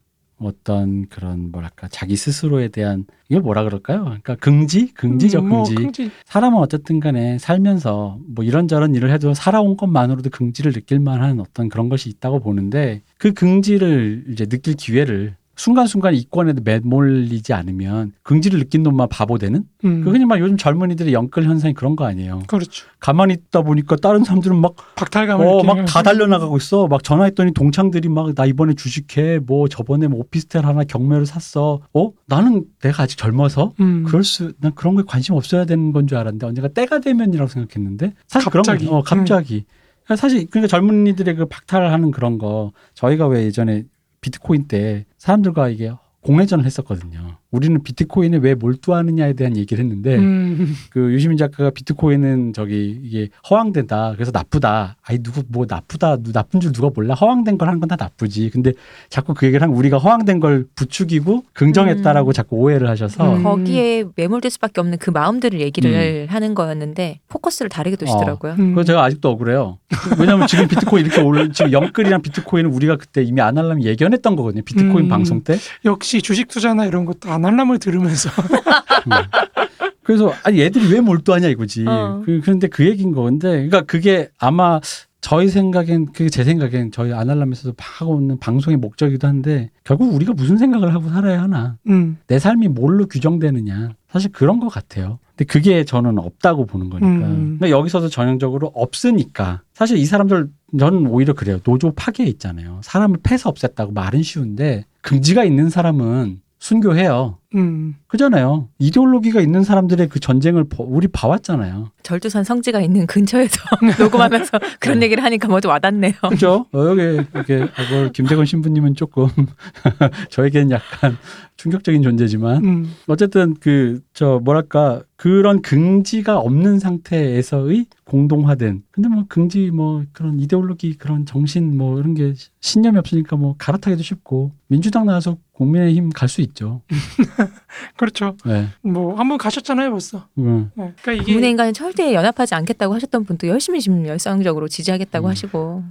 [0.45, 4.03] 어떤 그런 뭐랄까 자기 스스로에 대한 이걸 뭐라 그럴까요?
[4.03, 5.75] 그러니까 긍지, 긍지죠, 음, 뭐 긍지.
[5.75, 11.69] 긍지 사람은 어쨌든 간에 살면서 뭐 이런저런 일을 해도 살아온 것만으로도 긍지를 느낄 만한 어떤
[11.69, 18.81] 그런 것이 있다고 보는데 그 긍지를 이제 느낄 기회를 순간순간 이권에 매몰리지 않으면 긍지를 느낀
[18.83, 19.63] 놈만 바보 되는?
[19.85, 22.43] 음, 그 흔히 말 요즘 젊은이들의 연끌 현상이 그런 거 아니에요.
[22.47, 26.87] 그렇죠 가만히 있다 보니까 다른 사람들은 막, 박탈감을 어, 막 다 달려나가고 있어.
[26.87, 29.39] 막 전화했더니 동창들이 막 나 이번에 주식해.
[29.45, 31.81] 뭐 저번에 뭐 오피스텔 하나 경매로 샀어.
[31.93, 32.11] 어?
[32.25, 36.17] 나는 내가 아직 젊어서 음, 그럴 수, 난 그런 거에 관심 없어야 되는 건 줄
[36.17, 38.85] 알았는데 언젠가 때가 되면이라고 생각했는데 사실 갑자기.
[38.85, 39.65] 그런 거, 어, 갑자기.
[40.05, 43.83] 그러니까 사실 그러니까 젊은이들의 그 박탈하는 그런 거 저희가 왜 예전에
[44.23, 45.91] 비트코인 때 사람들과 이게
[46.21, 47.37] 공회전을 했었거든요.
[47.53, 54.13] 우리는 비트코인에 왜 몰두하느냐에 대한 얘기를 했는데 음, 그 유시민 작가가 비트코인은 저기 이게 허황된다.
[54.15, 54.97] 그래서 나쁘다.
[55.03, 56.17] 아니 누구 뭐 나쁘다.
[56.17, 57.13] 누- 나쁜 줄 누가 몰라.
[57.13, 58.49] 허황된 걸 하는 건다 나쁘지.
[58.49, 58.73] 근데
[59.09, 62.33] 자꾸 그 얘기를 하면 우리가 허황된 걸 부추기고 긍정했다라고 음.
[62.33, 63.43] 자꾸 오해를 하셔서 음.
[63.43, 68.53] 거기에 매몰될 수밖에 없는 그 마음들을 얘기를 하는 거였는데 포커스를 다르게 두시더라고요.
[68.57, 68.69] 음.
[68.69, 69.77] 그거 제가 아직도 억울해요.
[70.19, 74.63] 왜냐면 지금 비트코인 이렇게 올 지금 영끌이랑 비트코인은 우리가 그때 이미 안 하려면 예견했던 거거든요.
[74.63, 75.09] 비트코인 음.
[75.09, 75.55] 방송 때.
[75.85, 79.11] 역시 주식 투자나 이런 것도 아 날람을 들으면서 음.
[80.03, 81.85] 그래서 아니 애들이 왜 몰두하냐 이거지.
[81.87, 82.21] 어.
[82.25, 84.79] 그, 그런데 그 얘기인 건데, 그러니까 그게 아마
[85.21, 90.57] 저희 생각엔 그게 제 생각엔 저희 아날람에서도 하고 있는 방송의 목적이기도 한데 결국 우리가 무슨
[90.57, 95.19] 생각을 하고 살아야 하나 음, 내 삶이 뭘로 규정되느냐 사실 그런 것 같아요.
[95.29, 97.25] 근데 그게 저는 없다고 보는 거니까.
[97.25, 97.57] 음.
[97.57, 101.59] 근데 여기서도 전형적으로 없으니까 사실 이 사람들 저는 오히려 그래요.
[101.63, 102.81] 노조 파괴 있잖아요.
[102.83, 107.39] 사람을 패서 없앴다고 말은 쉬운데 긍지가 있는 사람은 순교해요.
[107.55, 108.69] 음, 그잖아요.
[108.79, 111.91] 이데올로기가 있는 사람들의 그 전쟁을 보- 우리 봐왔잖아요.
[112.03, 113.59] 절두산 성지가 있는 근처에서
[113.99, 116.13] 녹음하면서 그런 얘기를 하니까 모두 와닿네요.
[116.29, 116.65] 그죠?
[116.71, 117.01] 어, 여기
[117.33, 119.27] 이렇게 그걸 김대건 신부님은 조금
[120.31, 121.17] 저에겐 약간
[121.57, 129.71] 충격적인 존재지만 음, 어쨌든 그 저 뭐랄까 그런 긍지가 없는 상태에서의 공동화된 근데 뭐 긍지
[129.71, 135.37] 뭐 그런 이데올로기 그런 정신 뭐 이런 게 신념이 없으니까 뭐 갈아타기도 쉽고 민주당 나와서
[135.53, 136.81] 국민의힘 갈 수 있죠.
[137.97, 138.67] 그렇죠 네.
[138.81, 140.69] 뭐 한 번 가셨잖아요 벌써 음.
[140.75, 140.93] 네.
[141.01, 145.29] 그러니까 이게 국민의힘과는 절대 연합하지 않겠다고 하셨던 분도 열심히 지금 열성적으로 지지하겠다고 음.
[145.31, 145.83] 하시고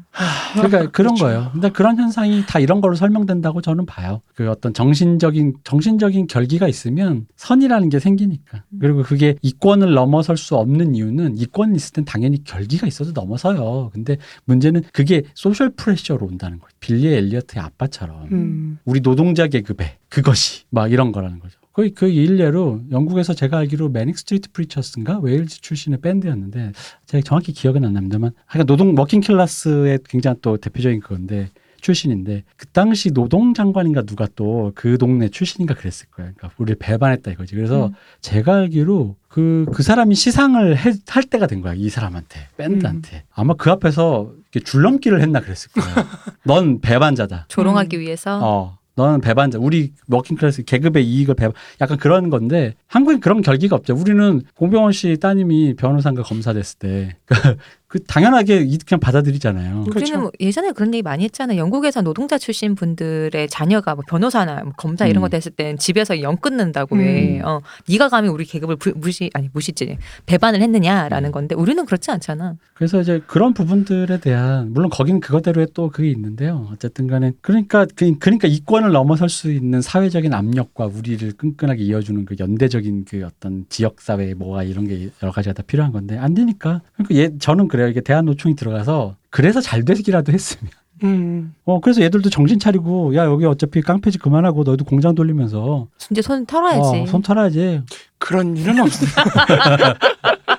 [0.54, 1.24] 그러니까 그런 그렇죠.
[1.24, 1.50] 거예요.
[1.52, 4.20] 근데 그런 현상이 다 이런 걸로 설명된다고 저는 봐요.
[4.34, 8.64] 그 어떤 정신적인 정신적인 결기가 있으면 선이라는 게 생기니까.
[8.80, 13.90] 그리고 그게 이권을 넘어설 수 없는 이유는 이권이 있을 땐 당연히 결기가 있어도 넘어서요.
[13.92, 16.70] 근데 문제는 그게 social pressure로 온다는 거예요.
[16.80, 21.58] 빌리 엘리어트의 아빠처럼 음, 우리 노동자 계급에 그것이 막 이런 거라는 거죠.
[21.72, 26.72] 거의 그 일례로 영국에서 제가 알기로 Manic Street Preachers인가 웨일즈 출신의 밴드였는데
[27.06, 31.48] 제가 정확히 기억은 안 납니다만 하여간 노동 working class의 굉장히 또 대표적인 그건데
[31.80, 36.32] 출신인데 그 당시 노동장관인가 누가 또 그 동네 출신인가 그랬을 거예요.
[36.36, 37.54] 그러니까 우리를 배반했다 이거지.
[37.54, 37.92] 그래서 음.
[38.20, 41.72] 제가 알기로 그, 그 사람이 시상을 해- 할 때가 된 거야.
[41.74, 42.48] 이 사람한테.
[42.58, 43.24] 밴드한테.
[43.34, 46.06] 아마 그 앞에서 이렇게 줄넘기를 했나 그랬을 거예요.
[46.44, 47.46] 넌 배반자다.
[47.48, 48.00] 조롱하기 음.
[48.02, 48.78] 위해서 어.
[48.94, 49.58] 너는 배반자.
[49.58, 51.52] 우리 working class 계급의 이익을 배반.
[51.80, 53.94] 약간 그런 건데 한국엔 그런 결기가 없죠.
[53.94, 57.16] 우리는 공병원 씨 따님이 변호사인가 검사 됐을 때
[57.92, 59.72] 그 당연하게 이- 그냥 받아들이잖아요.
[59.82, 60.18] 우리는 그렇죠.
[60.18, 61.58] 뭐 예전에 그런 얘기 많이 했잖아요.
[61.58, 65.20] 영국에서 노동자 출신 분들의 자녀가 뭐 변호사나 뭐 검사 이런 음.
[65.20, 67.40] 거 됐을 땐 집에서 영 끊는다고 왜?
[67.40, 67.44] 음.
[67.44, 67.60] 어,
[67.90, 71.32] 네가 감히 우리 계급을 부- 무시 아니 무시지 배반을 했느냐라는 음.
[71.32, 72.54] 건데 우리는 그렇지 않잖아.
[72.72, 76.68] 그래서 이제 그런 부분들에 대한 물론 거기는 그것대로의 또 그게 있는데요.
[76.72, 82.36] 어쨌든 간에 그러니까 그, 그러니까 이권을 넘어설 수 있는 사회적인 압력과 우리를 끈끈하게 이어주는 그
[82.40, 86.80] 연대적인 그 어떤 지역 사회 뭐가 이런 게 여러 가지가 다 필요한 건데 안 되니까
[86.96, 87.88] 그러니까 얘 저는 그래 요.
[87.88, 90.70] 이게 대한 노총이 들어가서 그래서 잘 되기라도 했으면
[91.04, 91.54] 음.
[91.64, 96.46] 어 그래서 얘들도 정신 차리고 야 여기 어차피 깡패지 그만하고 너희도 공장 돌리면서 이제 손
[96.46, 97.00] 털어야지.
[97.00, 97.82] 어, 손 털어야지.
[98.18, 99.10] 그런 일은 없어요.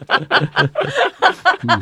[1.69, 1.79] 음.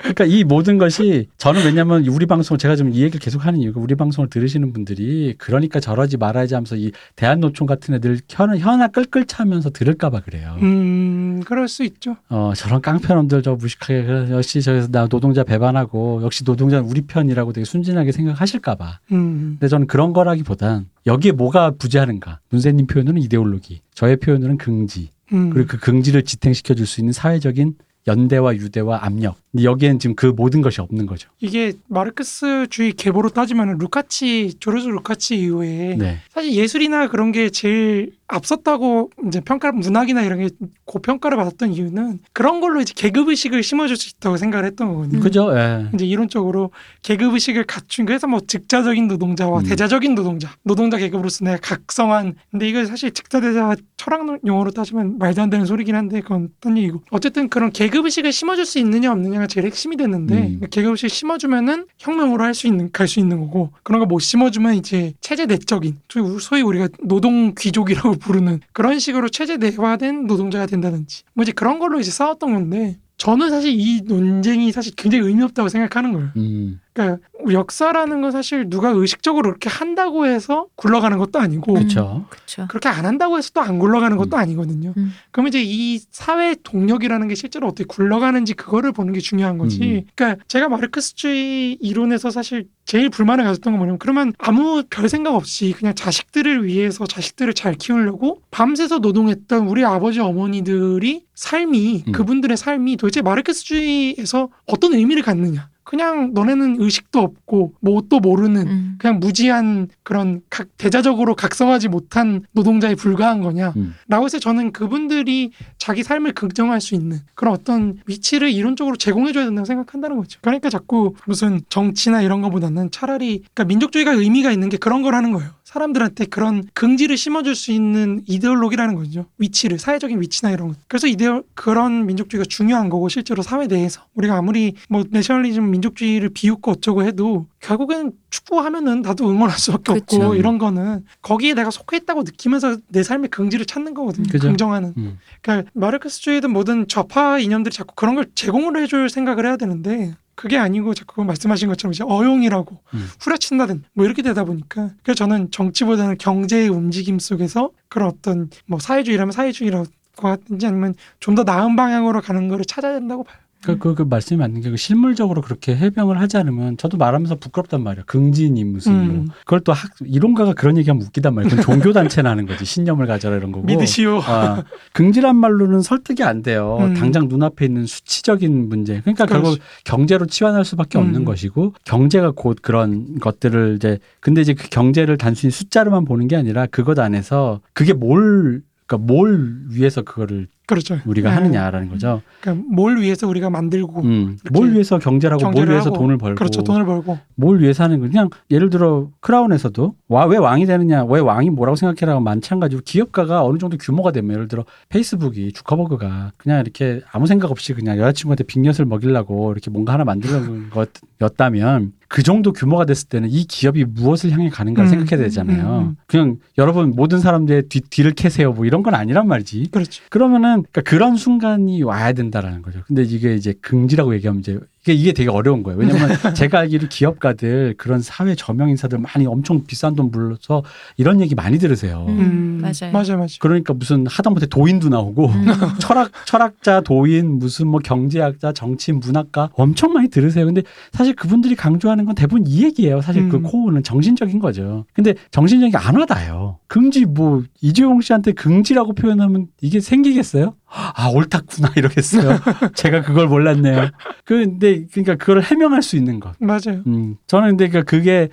[0.00, 3.80] 그러니까 이 모든 것이 저는 왜냐면 우리 방송을 제가 좀 이 얘기를 계속 하는 이유가
[3.80, 9.26] 우리 방송을 들으시는 분들이 그러니까 저러지 말아야지 하면서 이 대한노총 같은 애들 현, 현아 끌끌
[9.26, 10.56] 차면서 들을까봐 그래요.
[10.62, 12.16] 음, 그럴 수 있죠.
[12.30, 17.64] 어 저런 깡패놈들 저 무식하게 역시 저기서 나 노동자 배반하고 역시 노동자는 우리 편이라고 되게
[17.64, 19.00] 순진하게 생각하실까봐.
[19.12, 19.56] 음.
[19.60, 22.40] 근데 저는 그런 거라기보단 여기에 뭐가 부재하는가.
[22.50, 25.10] 문세님 표현으로는 이데올로기, 저의 표현으로는 긍지.
[25.32, 25.50] 음.
[25.50, 27.74] 그리고 그 긍지를 지탱시켜 줄 수 있는 사회적인
[28.08, 29.36] 연대와 유대와 압력.
[29.52, 31.30] 근데 여기엔 지금 그 모든 것이 없는 거죠.
[31.40, 36.18] 이게 마르크스주의 계보로 따지면 루카치 조르주 루카치 이후에 네.
[36.30, 40.50] 사실 예술이나 그런 게 제일 앞섰다고 이제 평가 문학이나 이런 게
[40.84, 45.18] 고평가를 받았던 이유는 그런 걸로 이제 계급 의식을 심어줄 수 있다고 생각을 했던 거거든요.
[45.18, 45.22] 음.
[45.22, 45.56] 그죠?
[45.56, 45.86] 예.
[45.94, 46.70] 이제 이론적으로
[47.02, 49.64] 계급 의식을 갖춘 그래서 뭐 직자적인 노동자와 음.
[49.64, 55.40] 대자적인 노동자 노동자 계급으로서 내가 각성한 근데 이거 사실 직자 대자 철학 용어로 따지면 말도
[55.40, 59.37] 안 되는 소리긴 한데 그건 딴 얘기고 어쨌든 그런 계급 의식을 심어줄 수 있느냐 없느냐
[59.38, 60.60] 가 제일 핵심이 됐는데 음.
[60.70, 64.74] 계급 의식 심어주면은 혁명으로 할 수 있는 갈 수 있는 거고 그런 거 못 심어주면
[64.74, 71.22] 이제 체제 내적인 소위- 소위 우리가 노동 귀족이라고 부르는 그런 식으로 체제 내화된 노동자가 된다든지
[71.34, 75.68] 뭐 이제 그런 걸로 이제 싸웠던 건데 저는 사실 이 논쟁이 사실 굉장히 의미 없다고
[75.68, 76.30] 생각하는 거예요.
[76.36, 76.80] 음.
[76.98, 77.18] 그러니까
[77.52, 82.26] 역사라는 건 사실 누가 의식적으로 그렇게 한다고 해서 굴러가는 것도 아니고 그렇죠.
[82.28, 82.66] 그렇죠.
[82.68, 84.94] 그렇게 안 한다고 해서 또 안 굴러가는 것도 아니거든요.
[84.96, 85.12] 음.
[85.30, 89.80] 그럼 이제 이 사회 동력이라는 게 실제로 어떻게 굴러가는지 그거를 보는 게 중요한 거지.
[89.82, 90.02] 음.
[90.14, 95.74] 그러니까 제가 마르크스주의 이론에서 사실 제일 불만을 가졌던 건 뭐냐면 그러면 아무 별 생각 없이
[95.76, 102.12] 그냥 자식들을 위해서 자식들을 잘 키우려고 밤새서 노동했던 우리 아버지 어머니들이 삶이 음.
[102.12, 105.68] 그분들의 삶이 도대체 마르크스주의에서 어떤 의미를 갖느냐.
[105.88, 108.94] 그냥 너네는 의식도 없고 뭣도 모르는 음.
[108.98, 113.72] 그냥 무지한 그런 각, 대자적으로 각성하지 못한 노동자에 불과한 거냐.
[113.74, 113.94] 음.
[114.06, 119.64] 라고 해서 저는 그분들이 자기 삶을 긍정할 수 있는 그런 어떤 위치를 이론적으로 제공해줘야 된다고
[119.64, 120.38] 생각한다는 거죠.
[120.42, 125.52] 그러니까 자꾸 무슨 정치나 이런 거보다는 차라리 그러니까 민족주의가 의미가 있는 게 그런 거라는 거예요.
[125.68, 129.26] 사람들한테 그런 긍지를 심어줄 수 있는 이데올로기라는 거죠.
[129.36, 130.78] 위치를 사회적인 위치나 이런 것.
[130.88, 136.70] 그래서 이데올 그런 민족주의가 중요한 거고 실제로 사회 내에서 우리가 아무리 뭐 내셔널리즘 민족주의를 비웃고
[136.70, 140.16] 어쩌고 해도 결국엔 축구하면은 나도 응원할 수밖에 그쵸.
[140.16, 144.26] 없고 이런 거는 거기에 내가 속해 있다고 느끼면서 내 삶의 긍지를 찾는 거거든요.
[144.30, 144.48] 그죠.
[144.48, 144.94] 긍정하는.
[144.96, 145.18] 음.
[145.42, 150.94] 그러니까 마르크스주의든 뭐든 좌파 이념들이 자꾸 그런 걸 제공을 해줄 생각을 해야 되는데 그게 아니고
[150.94, 153.08] 자꾸 말씀하신 것처럼 이제 어용이라고 음.
[153.20, 159.32] 후려친다든 뭐 이렇게 되다 보니까 그래서 저는 정치보다는 경제의 움직임 속에서 그런 어떤 뭐 사회주의라면
[159.32, 163.36] 사회주의라고 하든지 아니면 좀 더 나은 방향으로 가는 거를 찾아야 된다고 봐요.
[163.62, 167.82] 그, 그, 그 말씀이 맞는 게, 그 실물적으로 그렇게 해명을 하지 않으면, 저도 말하면서 부끄럽단
[167.82, 168.04] 말이야.
[168.06, 169.02] 긍진이 무슨, 뭐.
[169.02, 169.28] 음.
[169.40, 171.50] 그걸 또 학, 이론가가 그런 얘기하면 웃기단 말이야.
[171.50, 172.64] 그건 종교단체나 하는 거지.
[172.64, 173.66] 신념을 가져라 이런 거고.
[173.66, 174.20] 믿으시오.
[174.20, 174.62] 아,
[174.92, 176.78] 긍지란 말로는 설득이 안 돼요.
[176.80, 176.94] 음.
[176.94, 179.00] 당장 눈앞에 있는 수치적인 문제.
[179.00, 179.60] 그러니까 결국 그렇지.
[179.84, 181.24] 경제로 치환할 수밖에 없는 음.
[181.24, 186.66] 것이고 경제가 곧 그런 것들을 이제 근데 이제 그 경제를 단순히 숫자로만 보는 게 아니라
[186.66, 191.00] 그것 안에서 그게 뭘 그러니까 뭘 위해서 그거를 그렇죠.
[191.06, 191.34] 우리가 네.
[191.34, 192.20] 하느냐라는 거죠.
[192.42, 194.36] 그러니까 뭘 위해서 우리가 만들고 음.
[194.52, 196.62] 뭘 위해서 경제를 하고 뭘 경제를 위해서 하고, 돈을 벌고 그렇죠.
[196.62, 201.20] 돈을 벌고 뭘 위해서 하는 거 그냥 예를 들어 크라운에서도 와 왜 왕이 되느냐 왜
[201.20, 207.00] 왕이 뭐라고 생각해라가 마찬가지로 기업가가 어느 정도 규모가 되면 예를 들어 페이스북이 주커버그가 그냥 이렇게
[207.12, 212.86] 아무 생각 없이 그냥 여자친구한테 빅엿을 먹이려고 이렇게 뭔가 하나 만들려는 것였다면 그 정도 규모가
[212.86, 215.78] 됐을 때는 이 기업이 무엇을 향해 가는가 를 음, 생각해야 되잖아요.
[215.78, 215.96] 음, 음.
[216.06, 219.68] 그냥 여러분 모든 사람들의 뒤, 뒤를 캐세요 뭐 이런 건 아니란 말이지.
[219.70, 220.02] 그렇죠.
[220.08, 222.80] 그러면은 그러니까 그런 순간이 와야 된다라는 거죠.
[222.86, 225.78] 근데 이게 이제 긍지라고 얘기하면 이제 이게 이게 되게 어려운 거예요.
[225.78, 230.62] 왜냐면 제가 알기로 기업가들 그런 사회 저명 인사들 많이 엄청 비싼 돈 불러서
[230.96, 232.06] 이런 얘기 많이 들으세요.
[232.08, 232.60] 음.
[232.62, 232.92] 맞아요.
[232.92, 233.26] 맞아요, 맞아요.
[233.40, 235.46] 그러니까 무슨 하다못해 도인도 나오고 음.
[235.80, 240.46] 철학 철학자 도인 무슨 뭐 경제학자 정치인 문학가 엄청 많이 들으세요.
[240.46, 240.62] 근데
[240.92, 243.00] 사실 그분들이 강조하는 건 대부분 이 얘기예요.
[243.02, 243.42] 사실 그 음.
[243.42, 244.84] 코어는 정신적인 거죠.
[244.94, 246.58] 근데 정신적인 게 안 와닿아요.
[246.66, 250.47] 긍지 뭐 이재용 씨한테 긍지라고 표현하면 이게 생기겠어요?
[250.66, 252.38] 아 옳다구나 이러겠어요.
[252.74, 253.88] 제가 그걸 몰랐네요.
[254.24, 256.34] 근데 그러니까 그걸 해명할 수 있는 것.
[256.40, 256.82] 맞아요.
[256.86, 258.28] 음, 저는 근데 그- 그게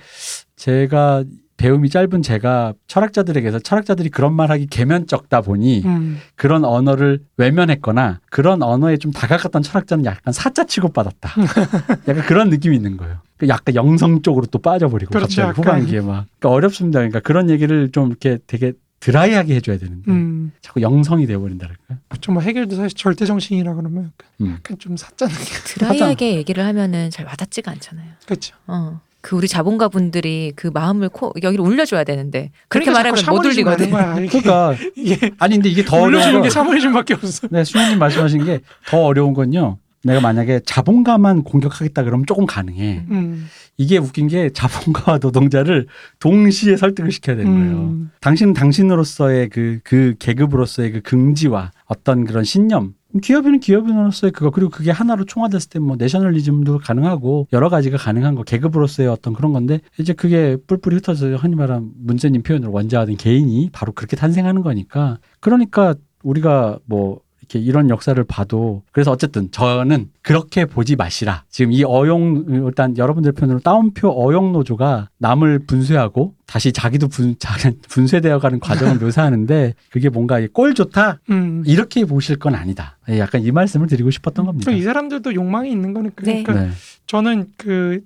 [0.56, 1.24] 제가
[1.58, 6.18] 배움이 짧은 제가 철학자들에게서 철학자들이 그런 말하기 개면적다 보니 음.
[6.34, 11.30] 그런 언어를 외면했거나 그런 언어에 좀 다가갔던 철학자는 약간 사자 취급받았다.
[12.08, 13.20] 약간 그런 느낌이 있는 거예요.
[13.38, 15.54] 그 약간 영성 쪽으로 또 빠져버리고 그렇죠, 갑자기 약간.
[15.56, 16.98] 후반기에 막 그러니까 어렵습니다.
[16.98, 20.52] 그러니까 그런 얘기를 좀 이렇게 되게 드라이하게 해줘야 되는데 음.
[20.60, 21.98] 자꾸 영성이 되어버린다랄까.
[22.08, 22.32] 그렇죠.
[22.32, 24.54] 뭐 해결도 사실 절대 정신이라 그러면 음.
[24.56, 28.08] 약간 좀 사짜는 게 드라이하게 얘기를 하면은 잘 와닿지가 않잖아요.
[28.26, 28.56] 그렇죠.
[28.66, 29.00] 어.
[29.20, 33.24] 그 우리 자본가 분들이 그 마음을 코 여기로 올려줘야 되는데 그렇게 그러니까 말하면
[33.64, 33.70] 못.
[33.72, 34.14] 하는 거야.
[34.14, 37.48] 그러니까 이게 아니 근데 이게 더 어려운 게 샤머니즘밖에 없어.
[37.50, 39.78] 네, 수현님 말씀하신 게 더 어려운 건요.
[40.06, 43.04] 내가 만약에 자본가만 공격하겠다 그러면 조금 가능해.
[43.10, 43.46] 음.
[43.76, 45.86] 이게 웃긴 게 자본가와 노동자를
[46.20, 47.76] 동시에 설득을 시켜야 되는 거예요.
[47.88, 48.10] 음.
[48.20, 52.94] 당신은 당신으로서의 그, 그 계급으로서의 그 긍지와 어떤 그런 신념.
[53.22, 58.42] 기업인은 기업인으로서의 그거 그리고 그게 하나로 총화됐을 때 뭐 내셔널리즘도 가능하고 여러 가지가 가능한 거
[58.42, 63.92] 계급으로서의 어떤 그런 건데 이제 그게 뿔뿔이 흩어져 흔히 말하는 문재님 표현으로 원자화된 개인이 바로
[63.92, 70.96] 그렇게 탄생하는 거니까 그러니까 우리가 뭐 이렇게 이런 역사를 봐도 그래서 어쨌든 저는 그렇게 보지
[70.96, 71.44] 마시라.
[71.48, 77.54] 지금 이 어용 일단 여러분들 표현으로 따옴표 어용 노조가 남을 분쇄하고 다시 자기도 분 자,
[77.88, 81.62] 분쇄되어 가는 과정을 묘사하는데 그게 뭔가 꼴 좋다 음.
[81.66, 82.98] 이렇게 보실 건 아니다.
[83.08, 84.70] 예, 약간 이 말씀을 드리고 싶었던 겁니다.
[84.70, 85.86] 또이 사람들도 욕망이 있는.
[85.94, 86.10] 네.
[86.14, 86.70] 그러니까 네,
[87.06, 88.00] 저는 그,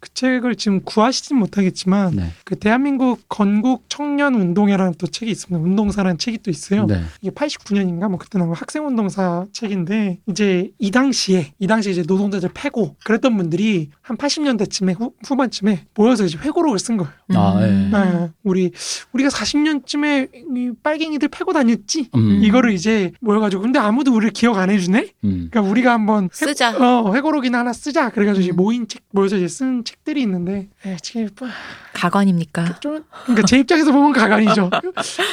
[0.00, 5.62] 그 책을 지금 구하시진 못하겠지만 네, 그 대한민국 건국 청년 운동회라는 또 책이 있습니다.
[5.64, 6.86] 운동사라는 책이 또 있어요.
[6.86, 12.02] 네, 이게 89년인가 뭐 그때 나온 학생 운동사 책인데 이제 이 당시에 이 당시에 이제
[12.06, 17.12] 노동자들 패고 그랬던 분들이 한 80년대쯤에 후, 후반쯤에 모여서 이제 회고록을 쓴 거예요.
[17.34, 17.66] 아, 예.
[17.68, 17.90] 음.
[17.92, 18.72] 네, 우리
[19.12, 22.08] 우리가 40년쯤에 이 빨갱이들 패고 다녔지.
[22.14, 25.08] 음, 이거를 이제 모여가지고 근데 아무도 우리를 기억 안 해주네.
[25.24, 26.76] 음, 그러니까 우리가 한번 회- 쓰자.
[26.78, 28.10] 어 회고록이나 하나 쓰자.
[28.10, 28.56] 그래가지고 이제 음.
[28.56, 31.46] 모인 책 모여서 이제 쓴 책들이 있는데 에, 지금 뭐
[31.92, 32.80] 가관입니까?
[32.80, 34.70] 좀 그러니까 제 입장에서 보면 가관이죠.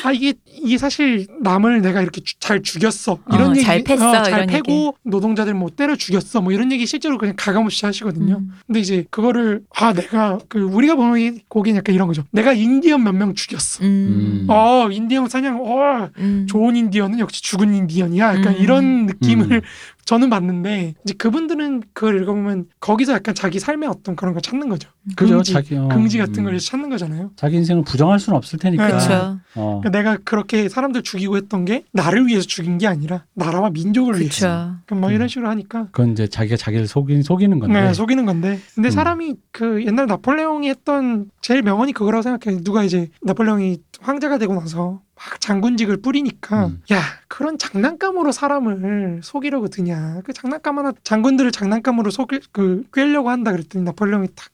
[0.03, 4.23] 아 이게 이게 사실 남을 내가 이렇게 주- 잘 죽였어 이런 어, 얘기, 잘 팼어,
[4.23, 4.91] 잘 이런 패고 얘기.
[5.03, 8.39] 노동자들 뭐 때려 죽였어 뭐 이런 얘기 실제로 그냥 가감없이 하시거든요.
[8.39, 8.51] 음.
[8.65, 12.25] 근데 이제 그거를 아 내가 그 우리가 보면 거긴 약간 이런 거죠.
[12.31, 13.85] 내가 인디언 몇 명 죽였어.
[13.85, 13.87] 음.
[13.87, 14.45] 음.
[14.49, 16.47] 어 인디언 사냥 어 음.
[16.49, 18.39] 좋은 인디언은 역시 죽은 인디언이야.
[18.39, 18.57] 약간 음.
[18.59, 19.61] 이런 느낌을 음.
[20.07, 24.89] 저는 봤는데 이제 그분들은 그걸 읽어보면 거기서 약간 자기 삶의 어떤 그런 걸 찾는 거죠.
[25.17, 26.43] 그죠 긍지, 자기 어, 긍지 같은 음.
[26.45, 27.31] 걸 찾는 거잖아요.
[27.35, 28.85] 자기 인생을 부정할 수는 없을 테니까.
[28.85, 28.91] 네.
[28.91, 29.39] 그렇죠.
[29.55, 29.81] 어.
[29.81, 34.47] 그러니까 내가 그렇게 사람들 죽이고 했던 게 나를 위해서 죽인 게 아니라 나라와 민족을 위해서.
[34.47, 34.75] 그렇죠.
[34.85, 35.15] 그럼 뭐 음.
[35.15, 37.81] 이런 식으로 하니까 그건 이제 자기가 자기를 속이, 속이는 건데.
[37.81, 38.59] 네, 속이는 건데.
[38.75, 38.91] 근데 음.
[38.91, 42.63] 사람이 그 옛날 나폴레옹이 했던 제일 명언이 그거라고 생각해.
[42.63, 46.81] 누가 이제 나폴레옹이 황제가 되고 나서 막 장군직을 뿌리니까 음.
[46.91, 50.21] 야 그런 장난감으로 사람을 속이려고 드냐.
[50.23, 54.49] 그 장난감 하나 장군들을 장난감으로 속일 그 꿰려고 한다 그랬더니 나폴레옹이 딱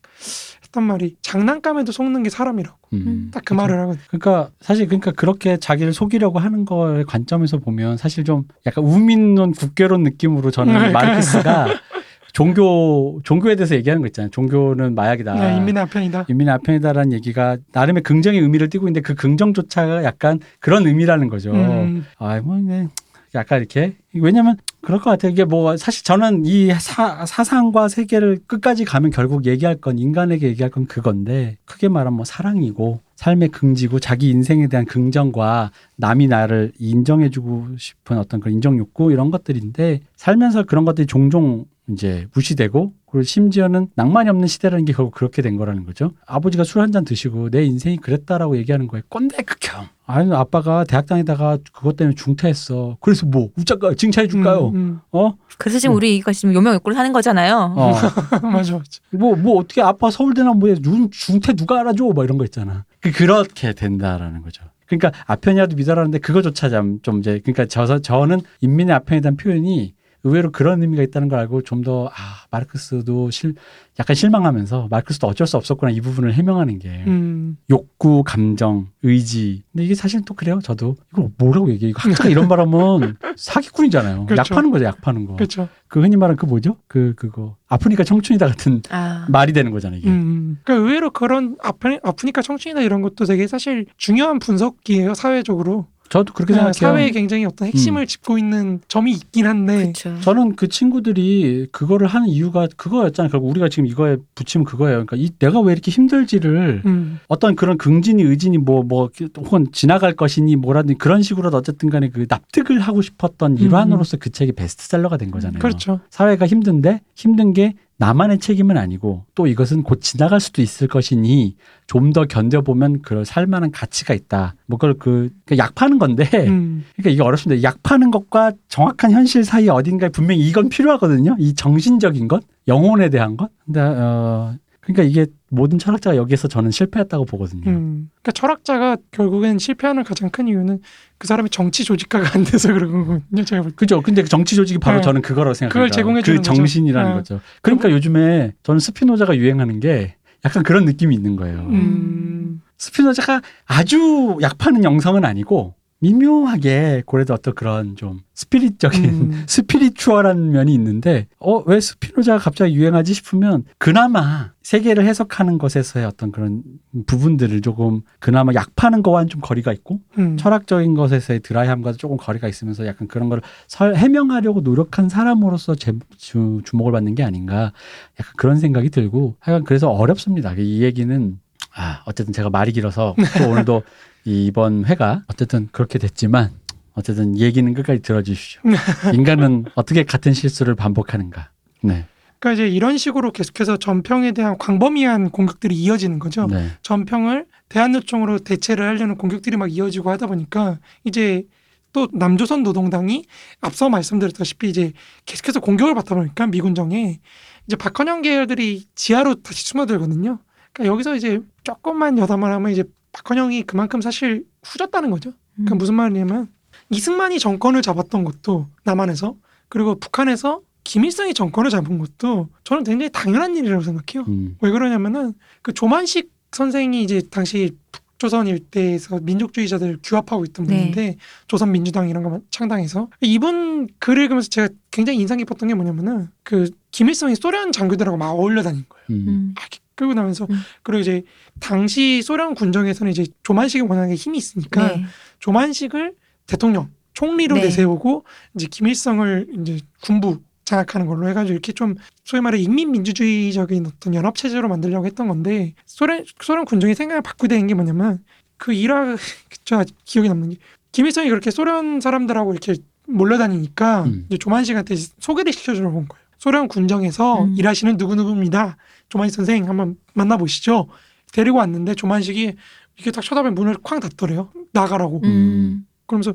[0.64, 2.78] 했던 말이 장난감에도 속는 게 사람이라고.
[2.94, 3.32] 음.
[3.34, 4.02] 딱그 말을 하거든.
[4.08, 10.04] 그러니까 사실 그러니까 그렇게 자기를 속이려고 하는 거의 관점에서 보면 사실 좀 약간 우민론 국괴론
[10.04, 10.92] 느낌으로 저는 네.
[10.92, 11.68] 마르크스가
[12.34, 14.32] 종교 종교에 대해서 얘기하는 거 있잖아요.
[14.32, 15.36] 종교는 마약이다.
[15.36, 16.26] 네, 인민의 아편이다.
[16.28, 21.52] 인민의 아편이다라는 얘기가 나름의 긍정의 의미를 띠고 있는데 그 긍정조차가 약간 그런 의미라는 거죠.
[21.52, 22.06] 음.
[22.18, 22.88] 아, 뭐, 네.
[23.36, 23.96] 약간 이렇게.
[24.14, 25.32] 왜냐면 그럴 것 같아요.
[25.32, 30.70] 이게 뭐 사실 저는 이 사, 사상과 세계를 끝까지 가면 결국 얘기할 건 인간에게 얘기할
[30.70, 37.78] 건 그건데 크게 말하면 뭐 사랑이고 삶의 긍지고 자기 인생에 대한 긍정과 남이 나를 인정해주고
[37.78, 43.88] 싶은 어떤 그런 인정 욕구 이런 것들인데 살면서 그런 것들이 종종 이제 무시되고 그리고 심지어는
[43.96, 46.12] 낭만이 없는 시대라는 게 결국 그렇게 된 거라는 거죠.
[46.26, 49.04] 아버지가 술 한 잔 드시고 내 인생이 그랬다라고 얘기하는 거예요.
[49.10, 49.88] 꼰대 극혐.
[50.06, 52.98] 아니 아빠가 대학 다니다가 그것 때문에 중퇴했어.
[53.02, 54.70] 그래서 뭐 웃자가 칭찬해 줄까요?
[54.70, 55.00] 음, 음.
[55.12, 55.34] 어?
[55.58, 55.98] 그래서 지금 음.
[55.98, 57.74] 우리가 지금 요명 욕구를 하는 거잖아요.
[57.76, 57.92] 어.
[58.48, 58.84] 맞아, 맞아.
[59.12, 62.06] 뭐, 뭐, 어떻게 아빠 서울대나 뭐에 눈- 중퇴 누가 알아줘?
[62.16, 62.86] 막 이런 거 있잖아.
[63.02, 64.64] 그, 그렇게 된다라는 거죠.
[64.86, 69.94] 그러니까 아편이라도 믿어라는데 그거조차 좀, 좀 이제, 그러니까 저, 저는 인민의 아편에 대한 표현이
[70.24, 73.56] 의외로 그런 의미가 있다는 걸 알고 좀 더, 아, 마르크스도 실,
[74.00, 77.58] 약간 실망하면서 마르크스도 어쩔 수 없었구나 이 부분을 해명하는 게 음.
[77.70, 79.64] 욕구, 감정, 의지.
[79.72, 80.60] 근데 이게 사실 또 그래요.
[80.64, 81.90] 저도 이걸 뭐라고 얘기해?
[81.90, 84.26] 이거 학자가 이런 말하면 사기꾼이잖아요.
[84.26, 84.40] 그렇죠.
[84.40, 85.36] 약 파는 거죠, 약 파는 거.
[85.36, 85.68] 그렇죠.
[85.90, 86.78] 그 흔히 말하는 그 뭐죠?
[86.88, 87.58] 그, 그거.
[87.68, 90.10] 아프니까 청춘이다 같은 아, 말이 되는 거잖아요, 이게.
[90.10, 90.60] 음.
[90.64, 95.88] 그러니까 의외로 그런 아프, 아프니까 청춘이나 이런 것도 되게 사실 중요한 분석이에요 사회적으로.
[96.14, 96.74] 저도 그렇게 네, 생각해요.
[96.74, 99.92] 사회에 굉장히 어떤 핵심을 짚고 있는 점이 있긴 한데.
[99.94, 100.16] 그렇죠.
[100.22, 103.32] 저는 그 친구들이 그거를 하는 이유가 그거였잖아요.
[103.32, 105.08] 결국 우리가 지금 이거에 붙이면 그거예요.
[105.08, 107.20] 그러니까 이 내가 왜 이렇게 힘들지를 음.
[107.30, 112.80] 어떤 그런 긍진이 의진이 뭐뭐 혹은 지나갈 것이니 뭐라든지 그런 식으로 어쨌든 간에 그 납득을
[112.80, 115.58] 하고 싶었던 일환으로서 그 책이 베스트셀러가 된 거잖아요.
[115.58, 116.00] 그렇죠.
[116.12, 117.74] 사회가 힘든데 힘든 게
[118.04, 121.56] 나만의 책임은 아니고 또 이것은 곧 지나갈 수도 있을 것이니
[121.88, 124.56] 좀 더 견뎌보면 그럴 살만한 가치가 있다.
[124.68, 126.84] 뭐 그걸 그, 그약 파는 건데 음.
[126.96, 127.64] 그러니까 이게 어렵습니다.
[127.64, 131.38] 약 파는 것과 정확한 현실 사이 어딘가에 분명히 이건 필요하거든요.
[131.40, 133.50] 이 정신적인 것, 영혼에 대한 것.
[133.66, 134.54] 근데 어
[134.84, 137.70] 그러니까 이게 모든 철학자가 여기에서 저는 실패했다고 보거든요.
[137.70, 138.10] 음.
[138.22, 140.82] 그러니까 철학자가 결국엔 실패하는 가장 큰 이유는
[141.18, 143.44] 그 사람이 정치 조직가가 안 돼서 그런 거거든요.
[143.46, 143.76] 제가 볼 때.
[143.76, 144.02] 그죠?
[144.02, 145.04] 근데 그 정치 조직이 바로 네.
[145.04, 145.74] 저는 그거라고 생각합니다.
[145.74, 146.56] 그걸 제공해 주는 그 거죠.
[146.56, 147.16] 정신이라는 네.
[147.16, 147.40] 거죠.
[147.62, 150.16] 그러니까 요즘에 저는 스피노자가 유행하는 게
[150.46, 151.60] 약간 그런 느낌이 있는 거예요.
[151.70, 152.62] 음.
[152.78, 159.44] 스피노자가 아주 약파는 영성은 아니고 미묘하게 그래도 어떤 그런 좀 스피릿적인 음.
[159.48, 166.64] 스피리추얼한 면이 있는데 어 왜 스피노자가 갑자기 유행하지 싶으면 그나마 세계를 해석하는 것에서의 어떤 그런
[167.06, 170.36] 부분들을 조금 그나마 약파는 거와는 좀 거리가 있고 음.
[170.38, 176.62] 철학적인 것에서의 드라이함과도 조금 거리가 있으면서 약간 그런 걸 설, 해명하려고 노력한 사람으로서 제, 주,
[176.66, 177.72] 주목을 받는 게 아닌가
[178.20, 180.54] 약간 그런 생각이 들고 하여간 그래서 어렵습니다.
[180.58, 181.40] 이 얘기는
[181.76, 183.84] 아 어쨌든 제가 말이 길어서 또 오늘도
[184.26, 186.52] 이번 회가 어쨌든 그렇게 됐지만
[186.94, 188.62] 어쨌든 얘기는 끝까지 들어주십시오.
[189.14, 191.50] 인간은 어떻게 같은 실수를 반복하는가.
[191.82, 192.06] 네.
[192.40, 196.48] 그러니까 이제 이런 식으로 계속해서 전평에 대한 광범위한 공격들이 이어지는 거죠.
[196.48, 196.72] 네.
[196.82, 201.46] 전평을 대한요청으로 대체를 하려는 공격들이 막 이어지고 하다 보니까 이제
[201.94, 203.26] 또 남조선 노동당이
[203.62, 204.92] 앞서 말씀드렸다시피 이제
[205.26, 207.20] 계속해서 공격을 받다 보니까 미군정에
[207.66, 210.40] 이제 박헌영 계열들이 지하로 다시 숨어들거든요.
[210.74, 212.84] 그러니까 여기서 이제 조금만 여담을 하면 이제
[213.14, 215.34] 박헌영이 그만큼 사실 후졌다는 거죠.
[215.56, 215.78] 그러니까 음.
[215.78, 216.50] 무슨 말이냐면
[216.90, 219.36] 이승만이 정권을 잡았던 것도 남한에서
[219.70, 224.26] 그리고 북한에서 김일성이 정권을 잡은 것도 저는 굉장히 당연한 일이라고 생각해요.
[224.28, 224.58] 음.
[224.62, 230.78] 왜 그러냐면은 그 조만식 선생이 이제 당시 북조선 일대에서 민족주의자들 규합하고 있던 네.
[230.78, 231.18] 분인데
[231.48, 236.70] 조선 민주당 이런 거 창당해서 이분 글을 읽으면서 제가 굉장히 인상 깊었던 게 뭐냐면은 그
[236.92, 239.06] 김일성이 소련 장교들하고 막 어울려 다닌 거예요.
[239.10, 239.28] 음.
[239.28, 239.56] 음.
[239.96, 240.56] 끌고 나면서 음.
[240.82, 241.24] 그리고 이제
[241.60, 245.06] 당시 소련 군정에서는 이제 조만식이 워낙에 힘이 있으니까 네.
[245.40, 246.16] 조만식을
[246.48, 247.64] 대통령 총리로 네.
[247.64, 248.26] 내세우고
[248.56, 254.36] 이제 김일성을 이제 군부 장악하는 걸로 해가지고 이렇게 좀 소위 말해 인민 민주주의적인 어떤 연합
[254.36, 258.24] 체제로 만들려고 했던 건데 소련 소련 군정이 생각을 바꾸게 된 게 뭐냐면
[258.58, 259.18] 그 이라
[259.66, 260.56] 저 기억에 남는 게
[260.92, 262.76] 김일성이 그렇게 소련 사람들하고 이렇게
[263.08, 264.26] 몰려다니니까 음.
[264.28, 266.23] 이제 조만식한테 소개를 시켜주러 온 거예요.
[266.44, 267.56] 소련 군정에서 음.
[267.58, 268.76] 일하시는 누구 누구입니다.
[269.08, 270.90] 조만식 선생 한번 만나보시죠.
[271.32, 272.54] 데리고 왔는데 조만식이
[272.98, 274.50] 이렇게 딱 쳐다보면 문을 쾅 닫더래요.
[274.74, 275.22] 나가라고.
[275.24, 275.88] 음.
[276.06, 276.34] 그러면서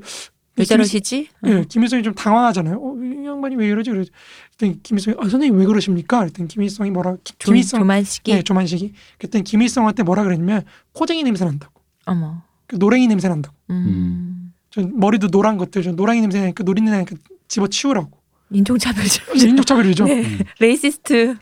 [0.56, 1.28] 왜 저러시지?
[1.47, 2.76] 예, 김일성이 좀 당황하잖아요.
[2.76, 3.90] 어, 이 양반이 왜 이러지?
[3.90, 6.20] 그랬더니 김일성이 아, 선생님 왜 그러십니까?
[6.20, 10.62] 그랬더니 김일성이 뭐라 기- 조, 김일성 조만식이 예, 조만식이 그랬더니 김일성한테 뭐라 그랬냐면
[10.94, 11.82] 코쟁이 냄새 난다고.
[12.06, 12.40] 어머.
[12.66, 13.55] 그 노랭이 냄새 난다고.
[13.68, 14.55] 음.
[14.70, 17.14] 저 머리도 노란 것들 저 노랑이 냄새 나니까 노린내 나니까
[17.47, 18.18] 집어 치우라고.
[18.51, 19.33] 인종차별죠.
[19.35, 20.05] 인종차별이죠.
[20.05, 20.39] 네.
[20.61, 21.36] racist.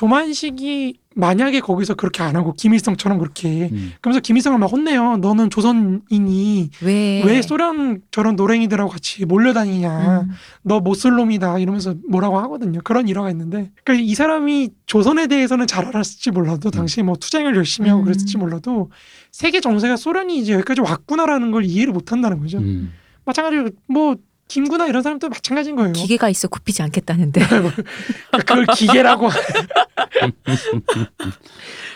[0.00, 3.92] 조만식이 만약에 거기서 그렇게 안 하고 김일성처럼 그렇게 음.
[4.00, 5.18] 그러면서 김일성을 막 혼내요.
[5.18, 7.22] 너는 조선인이 왜?
[7.22, 10.20] 왜 소련 저런 노랭이들하고 같이 몰려다니냐.
[10.22, 10.30] 음.
[10.62, 12.80] 너 몹쓸 놈이다 이러면서 뭐라고 하거든요.
[12.82, 17.90] 그런 일화가 있는데, 그러니까 이 사람이 조선에 대해서는 잘 알았을지 몰라도 당시 뭐 투쟁을 열심히
[17.90, 18.04] 하고 음.
[18.04, 18.90] 그랬을지 몰라도
[19.32, 22.56] 세계 정세가 소련이 이제 여기까지 왔구나라는 걸 이해를 못 한다는 거죠.
[22.56, 22.92] 음.
[23.26, 24.16] 마찬가지로 뭐
[24.50, 25.92] 김구나 이런 사람도 마찬가지인 거예요.
[25.92, 27.40] 기계가 있어 굽히지 않겠다는데.
[28.36, 29.30] 그걸 기계라고.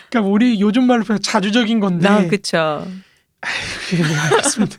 [0.09, 2.07] 그러니까 우리 요즘 말로 표현 자주적인 건데.
[2.07, 2.87] 나 그쵸.
[3.91, 4.77] 네, 알겠습니다.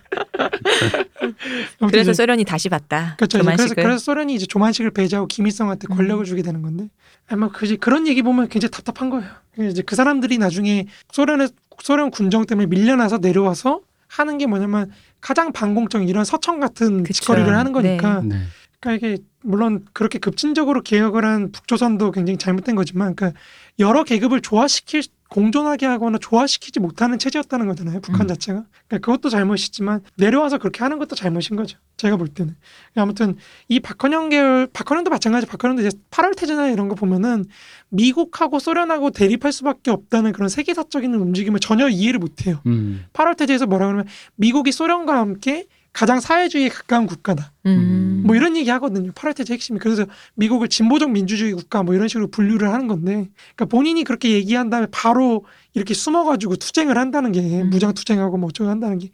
[1.78, 3.14] 그래서 이제 소련이 다시 봤다.
[3.18, 3.38] 그렇죠.
[3.38, 3.82] 그래서 조만식을.
[3.84, 5.96] 그래서 소련이 이제 조만식을 배제하고 김일성한테 음.
[5.96, 6.88] 권력을 주게 되는 건데
[7.28, 9.28] 아마 그 이제 그런 얘기 보면 굉장히 답답한 거예요.
[9.70, 11.50] 이제 그 사람들이 나중에 소련의
[11.82, 17.20] 소련 군정 때문에 밀려나서 내려와서 하는 게 뭐냐면 가장 반공적인 이런 서청 같은 그쵸.
[17.20, 18.42] 짓거리를 하는 거니까 네.
[18.80, 23.38] 그러니까 이게 물론 그렇게 급진적으로 개혁을 한 북조선도 굉장히 잘못된 거지만 그러니까
[23.78, 28.00] 여러 계급을 조화시킬 공존하게 하거나 조화시키지 못하는 체제였다는 거잖아요.
[28.00, 28.28] 북한 음.
[28.28, 28.64] 자체가.
[28.86, 31.78] 그러니까 그것도 잘못이지만 내려와서 그렇게 하는 것도 잘못인 거죠.
[31.96, 32.56] 제가 볼 때는.
[32.94, 33.36] 아무튼
[33.68, 35.46] 이 박헌영 계열 박헌영도 마찬가지.
[35.46, 37.44] 박헌영도 이제 8월 태제나 이런 거 보면은
[37.88, 42.60] 미국하고 소련하고 대립할 수밖에 없다는 그런 세계사적인 움직임을 전혀 이해를 못해요.
[42.66, 43.04] 음.
[43.12, 45.66] 8월 태제에서 뭐라 그러면 미국이 소련과 함께
[45.96, 47.52] 가장 사회주의에 가까운 국가다.
[47.64, 48.22] 음.
[48.26, 49.12] 뭐 이런 얘기 하거든요.
[49.12, 49.78] 8월 태제 핵심이.
[49.78, 50.04] 그래서
[50.34, 54.88] 미국을 진보적 민주주의 국가 뭐 이런 식으로 분류를 하는 건데, 그러니까 본인이 그렇게 얘기한 다음에
[54.90, 57.70] 바로 이렇게 숨어가지고 투쟁을 한다는 게 음.
[57.70, 59.08] 무장 투쟁하고 뭐 어쩌고 한다는 게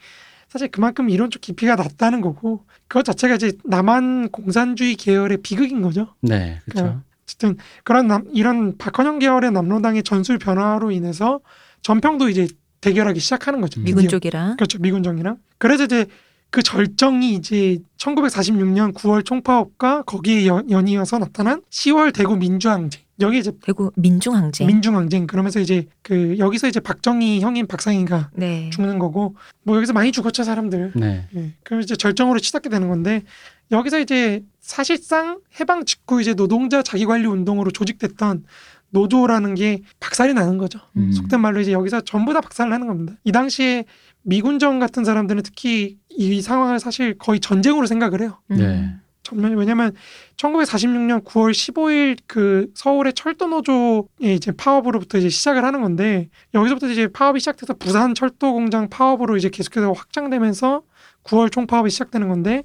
[0.49, 6.17] 사실 그만큼 이론적 깊이가 낮다는 거고, 그것 자체가 이제 남한 공산주의 계열의 비극인 거죠.
[6.21, 7.01] 네, 그렇죠.
[7.23, 11.39] 어쨌든 그런 남, 이런 박헌영 계열의 남로당의 전술 변화로 인해서
[11.83, 12.49] 전평도 이제
[12.81, 13.81] 대결하기 시작하는 거죠.
[13.81, 13.85] 음.
[13.85, 14.19] 미군 드디어.
[14.19, 14.79] 쪽이랑 그렇죠.
[14.81, 15.37] 미군 정이랑.
[15.59, 16.07] 그래서 이제
[16.53, 23.01] 그 절정이 이제 1946년 9월 총파업과 거기에 연, 연이어서 나타난 10월 대구 민주항쟁.
[23.21, 24.67] 여기 이제 대구 민중항쟁.
[24.67, 28.69] 민중항쟁 그러면서 이제 그 여기서 이제 박정희 형인 박상희가 네.
[28.71, 30.93] 죽는 거고 뭐 여기서 많이 죽었죠 사람들.
[30.95, 31.27] 네.
[31.35, 31.55] 예.
[31.65, 33.23] 그럼 이제 절정으로 치닫게 되는 건데
[33.71, 38.45] 여기서 이제 사실상 해방 직후 이제 노동자 자기관리 운동으로 조직됐던
[38.91, 40.79] 노조라는 게 박살이 나는 거죠.
[40.97, 41.13] 음.
[41.13, 43.15] 속된 말로 이제 여기서 전부 다 박살을 나는 겁니다.
[43.25, 43.85] 이 당시에
[44.23, 48.39] 미군정 같은 사람들은 특히 이 상황을 사실 거의 전쟁으로 생각을 해요.
[48.51, 48.57] 음.
[48.57, 48.95] 네.
[49.23, 49.93] 전면 왜냐면
[50.37, 57.07] 1946년 9월 15일 그 서울의 철도 노조의 이제 파업으로부터 이제 시작을 하는 건데 여기서부터 이제
[57.07, 60.83] 파업이 시작돼서 부산 철도 공장 파업으로 이제 계속해서 확장되면서
[61.25, 62.65] 9월 총파업이 시작되는 건데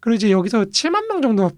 [0.00, 1.50] 그리고 이제 여기서 7만 명 정도가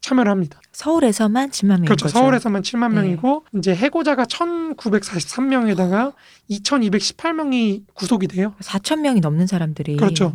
[0.00, 0.60] 참여를 합니다.
[0.72, 2.04] 서울에서만 10만 명인 그렇죠.
[2.06, 2.18] 거죠.
[2.18, 2.94] 서울에서만 7만 네.
[3.02, 6.14] 명이고 이제 해고자가 1,943명에다가
[6.50, 8.54] 2,218명이 구속이 돼요.
[8.60, 10.34] 4천 명이 넘는 사람들이 그렇죠.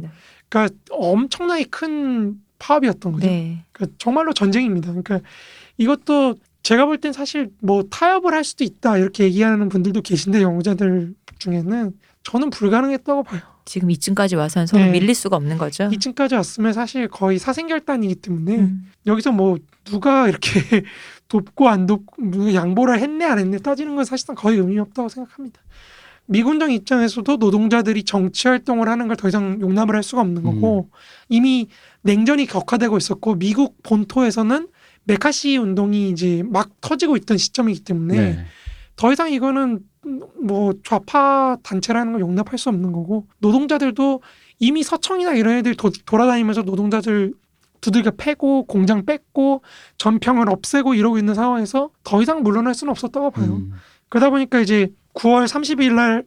[0.50, 3.26] 그러니까 엄청나게 큰 파업이었던 거죠.
[3.28, 3.66] 네.
[3.72, 4.90] 그러니까 정말로 전쟁입니다.
[4.90, 5.20] 그러니까
[5.78, 11.14] 이것도 제가 볼 땐 사실 뭐 타협을 할 수도 있다 이렇게 얘기하는 분들도 계신데 연구자들
[11.38, 11.92] 중에는
[12.24, 13.42] 저는 불가능했다고 봐요.
[13.66, 14.92] 지금 이쯤까지 와서는 서로 네.
[14.92, 15.90] 밀릴 수가 없는 거죠.
[15.90, 18.92] 2층까지 왔으면 사실 거의 사생결단이기 때문에 음.
[19.08, 20.50] 여기서 뭐 누가 이렇게
[21.28, 25.60] 돕고 안 돕고 뭐 양보를 했네 안 했네 따지는 건 사실상 거의 의미 없다고 생각합니다.
[26.28, 30.90] 미군정 입장에서도 노동자들이 정치 활동을 하는 걸 더 이상 용납을 할 수가 없는 거고
[31.30, 31.68] 이미
[32.02, 34.68] 냉전이 격화되고 있었고 미국 본토에서는
[35.06, 38.46] 메카시 운동이 이제 막 터지고 있던 시점이기 때문에 네.
[38.96, 39.82] 더 이상 이거는
[40.42, 44.22] 뭐 좌파 단체라는 걸 용납할 수 없는 거고 노동자들도
[44.60, 47.34] 이미 서청이나 이런 애들 도, 돌아다니면서 노동자들
[47.82, 49.62] 두들겨 패고 공장 뺏고
[49.98, 53.58] 전평을 없애고 이러고 있는 상황에서 더 이상 물러날 수는 없었다고 봐요.
[53.58, 53.74] 음.
[54.10, 56.24] 그러다 보니까 이제 9월 30일 날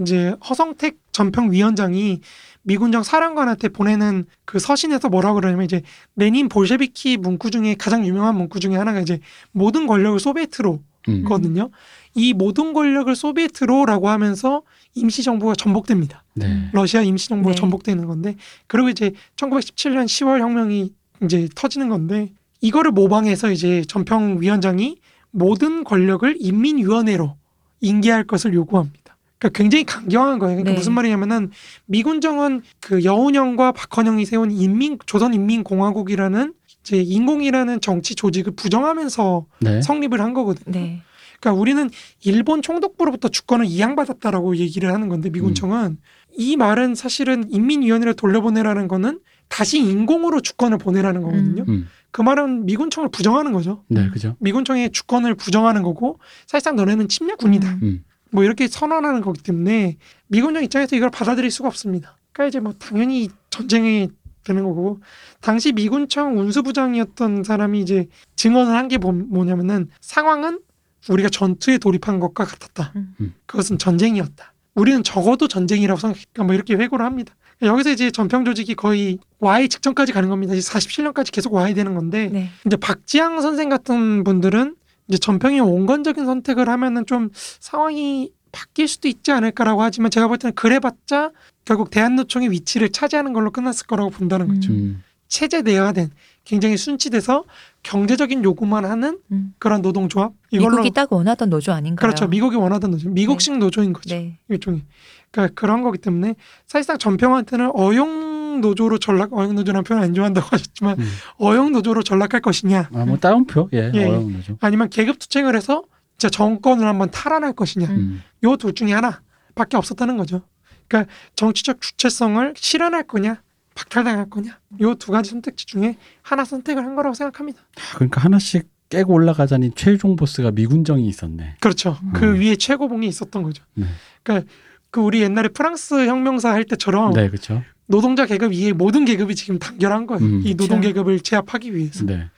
[0.00, 2.20] 이제 허성택 전평 위원장이
[2.62, 5.82] 미군정 사령관한테 보내는 그 서신에서 뭐라고 그러냐면 이제
[6.16, 9.18] 레닌 볼셰비키 문구 중에 가장 유명한 문구 중에 하나가 이제
[9.50, 11.24] 모든 권력을 소비에트로 음.
[11.24, 11.70] 거든요.
[12.14, 14.62] 이 모든 권력을 소비에트로라고 하면서
[14.94, 16.24] 임시 정부가 전복됩니다.
[16.34, 16.68] 네.
[16.72, 17.60] 러시아 임시 정부가 네.
[17.60, 18.36] 전복되는 건데
[18.66, 20.92] 그리고 이제 1917년 10월 혁명이
[21.24, 24.96] 이제 터지는 건데 이거를 모방해서 이제 전평 위원장이
[25.30, 27.36] 모든 권력을 인민위원회로
[27.80, 29.16] 인계할 것을 요구합니다.
[29.38, 30.54] 그러니까 굉장히 강경한 거예요.
[30.54, 30.76] 그러니까 네.
[30.76, 31.50] 무슨 말이냐면은
[31.86, 39.82] 미군 정은 그 여운형과 박헌영이 세운 인민 조선 인민공화국이라는 이제 인공이라는 정치 조직을 부정하면서 네.
[39.82, 40.78] 성립을 한 거거든요.
[40.78, 41.02] 네.
[41.42, 41.90] 그러니까 우리는
[42.24, 45.98] 일본 총독부로부터 주권을 이양받았다라고 얘기를 하는 건데 미군청은
[46.38, 51.64] 이 말은 사실은 인민위원회를 돌려보내라는 거는 다시 인공으로 주권을 보내라는 거거든요.
[51.68, 51.88] 음.
[52.12, 53.82] 그 말은 미군청을 부정하는 거죠.
[53.88, 54.36] 네, 그죠.
[54.38, 57.68] 미군청의 주권을 부정하는 거고 사실상 너네는 침략군이다.
[57.68, 57.78] 음.
[57.82, 58.04] 음.
[58.30, 59.96] 뭐 이렇게 선언하는 거기 때문에
[60.28, 62.16] 미군정 입장에서 이걸 받아들일 수가 없습니다.
[62.32, 64.08] 그러니까 이제 뭐 당연히 전쟁이
[64.44, 65.00] 되는 거고
[65.40, 70.60] 당시 미군청 운수부장이었던 사람이 이제 증언을 한 게 뭐냐면은 상황은
[71.08, 72.92] 우리가 전투에 돌입한 것과 같았다.
[72.96, 73.34] 음.
[73.46, 74.52] 그것은 전쟁이었다.
[74.74, 76.44] 우리는 적어도 전쟁이라고 생각했다.
[76.44, 77.34] 뭐 이렇게 회고를 합니다.
[77.60, 80.54] 여기서 이제 전평 조직이 거의 와해 직전까지 가는 겁니다.
[80.54, 82.50] 이제 47년까지 계속 와야 되는 건데 네.
[82.66, 84.74] 이제 박지향 선생 같은 분들은
[85.08, 87.30] 이제 전평이 온건적인 선택을 하면은 좀
[87.60, 91.30] 상황이 바뀔 수도 있지 않을까라고 하지만 제가 볼 때는 그래봤자
[91.64, 94.72] 결국 대한노총의 위치를 차지하는 걸로 끝났을 거라고 본다는 거죠.
[94.72, 94.76] 음.
[94.76, 95.02] 음.
[95.28, 96.10] 체제 내화된
[96.44, 97.44] 굉장히 순치돼서
[97.82, 99.54] 경제적인 요구만 하는 음.
[99.58, 101.96] 그런 노동조합 이걸로 미국이 딱 원하던 노조 아닌가요?
[101.96, 104.38] 그렇죠 미국이 원하던 노조 미국식 노조인 거죠 네.
[104.48, 104.82] 일종의
[105.30, 106.36] 그러니까 그런 거기 때문에
[106.66, 111.08] 사실상 전평한테는 어용 노조로 전락 어용 노조라는 표현 안 좋아한다고 하셨지만 음.
[111.40, 114.04] 어용 노조로 전락할 것이냐 아, 뭐 따옴표 예, 예.
[114.04, 114.56] 어려운 거죠.
[114.60, 115.82] 아니면 계급 투쟁을 해서
[116.18, 117.96] 진짜 정권을 한번 탈환할 것이냐 음.
[117.96, 118.22] 음.
[118.44, 120.42] 요둘 중에 하나밖에 없었다는 거죠.
[120.86, 123.42] 그러니까 정치적 주체성을 실현할 거냐
[123.74, 127.60] 박탈당할 거냐 요 두 가지 선택지 중에 하나 선택을 한 거라고 생각합니다.
[127.94, 131.56] 그러니까 하나씩 깨고 올라가자니 최종 보스가 미군정이 있었네.
[131.60, 131.96] 그렇죠.
[132.12, 132.40] 그 음.
[132.40, 133.64] 위에 최고봉이 있었던 거죠.
[133.74, 133.86] 네.
[134.22, 134.50] 그러니까
[134.90, 137.62] 그 우리 옛날에 프랑스 혁명사 할 때처럼 네, 그렇죠.
[137.86, 140.22] 노동자 계급 위에 모든 계급이 지금 단결한 거예요.
[140.22, 140.42] 음.
[140.44, 140.80] 이 노동.
[140.82, 142.04] 계급을 제압하기 위해서.
[142.04, 142.28] 네.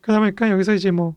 [0.00, 1.14] 그러다 보니까 여기서 이제 뭐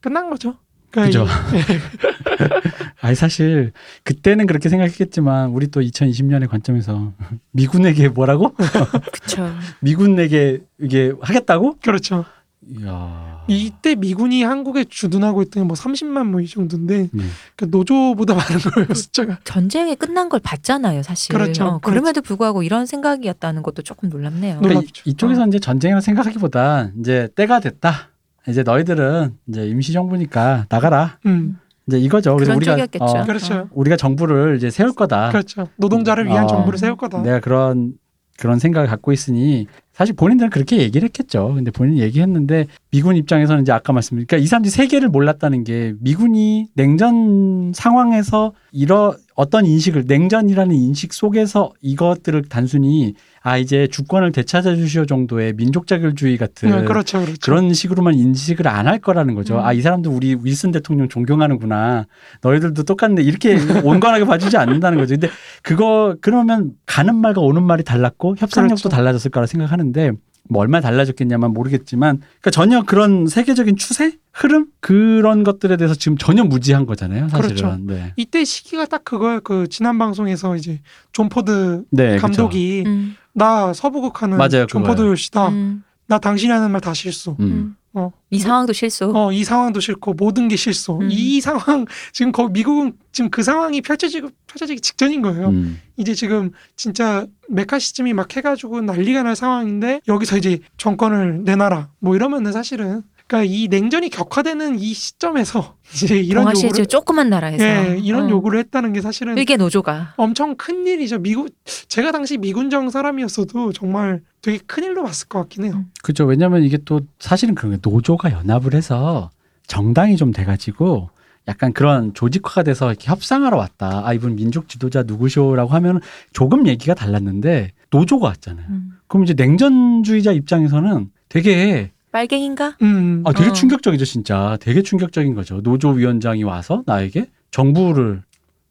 [0.00, 0.58] 끝난 거죠.
[0.90, 1.26] 그러니까 그죠.
[3.02, 3.72] 이- 아니 사실
[4.04, 7.12] 그때는 그렇게 생각했겠지만 우리 또 2020년의 관점에서
[7.52, 8.54] 미군에게 뭐라고?
[9.12, 9.48] 그쵸.
[9.80, 11.78] 미군에게 이게 하겠다고?
[11.82, 12.24] 그렇죠.
[12.64, 13.44] 이야.
[13.48, 17.24] 이때 미군이 한국에 주둔하고 있던 게뭐 30만 뭐 이 정도인데 네.
[17.56, 19.40] 그 노조보다 많은 거예요 숫자가.
[19.42, 21.32] 전쟁이 끝난 걸 봤잖아요, 사실.
[21.34, 21.64] 그렇죠.
[21.64, 24.60] 어, 그럼에도 불구하고 이런 생각이었다는 것도 조금 놀랍네요.
[24.60, 24.92] 놀- 그러니까.
[25.04, 28.10] 이, 이쪽에서 이제 전쟁이라 생각하기보다 이제 때가 됐다.
[28.46, 31.18] 이제 너희들은 이제 임시정부니까 나가라.
[31.26, 32.36] 음, 이제 이거죠.
[32.36, 33.04] 그래서 그런 우리가 쪽이었겠죠.
[33.04, 33.68] 어, 그렇죠.
[33.72, 35.30] 우리가 정부를 이제 세울 거다.
[35.30, 35.68] 그렇죠.
[35.76, 37.22] 노동자를 위한 어, 정부를 세울 거다.
[37.22, 37.94] 내가 그런
[38.38, 41.52] 그런 생각을 갖고 있으니 사실 본인들은 그렇게 얘기를 했겠죠.
[41.54, 46.68] 근데 본인이 얘기했는데 미군 입장에서는 이제 아까 말씀드린 그러니까 이 사람들이 세계를 몰랐다는 게 미군이
[46.74, 55.06] 냉전 상황에서 이러 어떤 인식을 냉전이라는 인식 속에서 이것들을 단순히 아 이제 주권을 되찾아 주시오
[55.06, 57.38] 정도의 민족 자결주의 같은 네, 그렇죠, 그렇죠.
[57.42, 59.54] 그런 식으로만 인식을 안 할 거라는 거죠.
[59.56, 59.60] 음.
[59.64, 62.06] 아, 이 사람도 우리 윌슨 대통령 존경하는구나.
[62.42, 63.22] 너희들도 똑같네.
[63.22, 63.54] 이렇게
[63.84, 65.14] 온건하게 봐주지 않는다는 거죠.
[65.14, 65.28] 근데
[65.62, 68.88] 그거, 그러면 가는 말과 오는 말이 달랐고 협상력도 그렇죠.
[68.88, 70.12] 달라졌을 거라 생각하는데
[70.48, 74.18] 뭐 얼마나 달라졌겠냐만 모르겠지만 그러니까 전혀 그런 세계적인 추세?
[74.32, 74.66] 흐름?
[74.80, 77.28] 그런 것들에 대해서 지금 전혀 무지한 거잖아요.
[77.28, 77.56] 사실은.
[77.56, 77.78] 그렇죠.
[77.86, 78.12] 네.
[78.16, 79.40] 이때 시기가 딱 그거예요.
[79.42, 80.80] 그 지난 방송에서 이제
[81.12, 82.16] 존 포드 네.
[82.18, 82.22] 그렇죠.
[82.22, 84.96] 감독이 음, 나 서부극 하는 맞아요, 존 그거예요.
[85.10, 85.48] 포드 시다.
[85.48, 87.36] 음, 나 당신이 하는 말 다 싫소.
[87.40, 87.44] 음.
[87.44, 87.76] 음.
[87.94, 88.10] 어.
[88.32, 89.12] 이 상황도 싫소.
[89.14, 90.98] 어, 이 상황도 싫고 모든 게 싫소.
[91.00, 91.08] 음.
[91.10, 95.48] 이 상황 지금 거기 미국은 지금 그 상황이 펼쳐지고 펼쳐지기 직전인 거예요.
[95.48, 95.78] 음.
[95.98, 101.90] 이제 지금 진짜 메카 시즘이 막 해가지고 난리가 날 상황인데 여기서 이제 정권을 내놔라.
[101.98, 107.64] 뭐 이러면은 사실은 그러니까 이 냉전이 격화되는 이 시점에서 이제 이런 동아시아 요구를 조그만 나라에서
[107.64, 108.30] 예, 이런 어.
[108.30, 111.18] 요구를 했다는 게 사실은 일개 노조가 엄청 큰 일이죠.
[111.18, 111.50] 미국
[111.88, 115.84] 제가 당시 미군정 사람이었어도 정말 되게 큰 일로 봤을 것 같긴 해요.
[116.02, 116.24] 그렇죠.
[116.24, 119.30] 왜냐하면 이게 또 사실은 그런 게 노조가 연합을 해서
[119.66, 121.10] 정당이 좀 돼가지고
[121.48, 124.06] 약간 그런 조직화가 돼서 이렇게 협상하러 왔다.
[124.06, 126.00] 아 이분 민족 지도자 누구쇼라고 하면
[126.32, 128.66] 조금 얘기가 달랐는데 노조가 왔잖아요.
[128.68, 128.90] 음.
[129.08, 132.76] 그럼 이제 냉전주의자 입장에서는 되게 빨갱인가?
[132.82, 133.22] 음.
[133.26, 133.52] 아 되게 어.
[133.52, 135.60] 충격적이죠 진짜 되게 충격적인 거죠.
[135.62, 138.22] 노조 위원장이 와서 나에게 정부를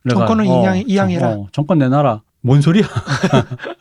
[0.10, 1.30] 정권을 이양- 이양해라.
[1.32, 2.22] 어, 정권 내놔라.
[2.42, 2.84] 뭔 소리야?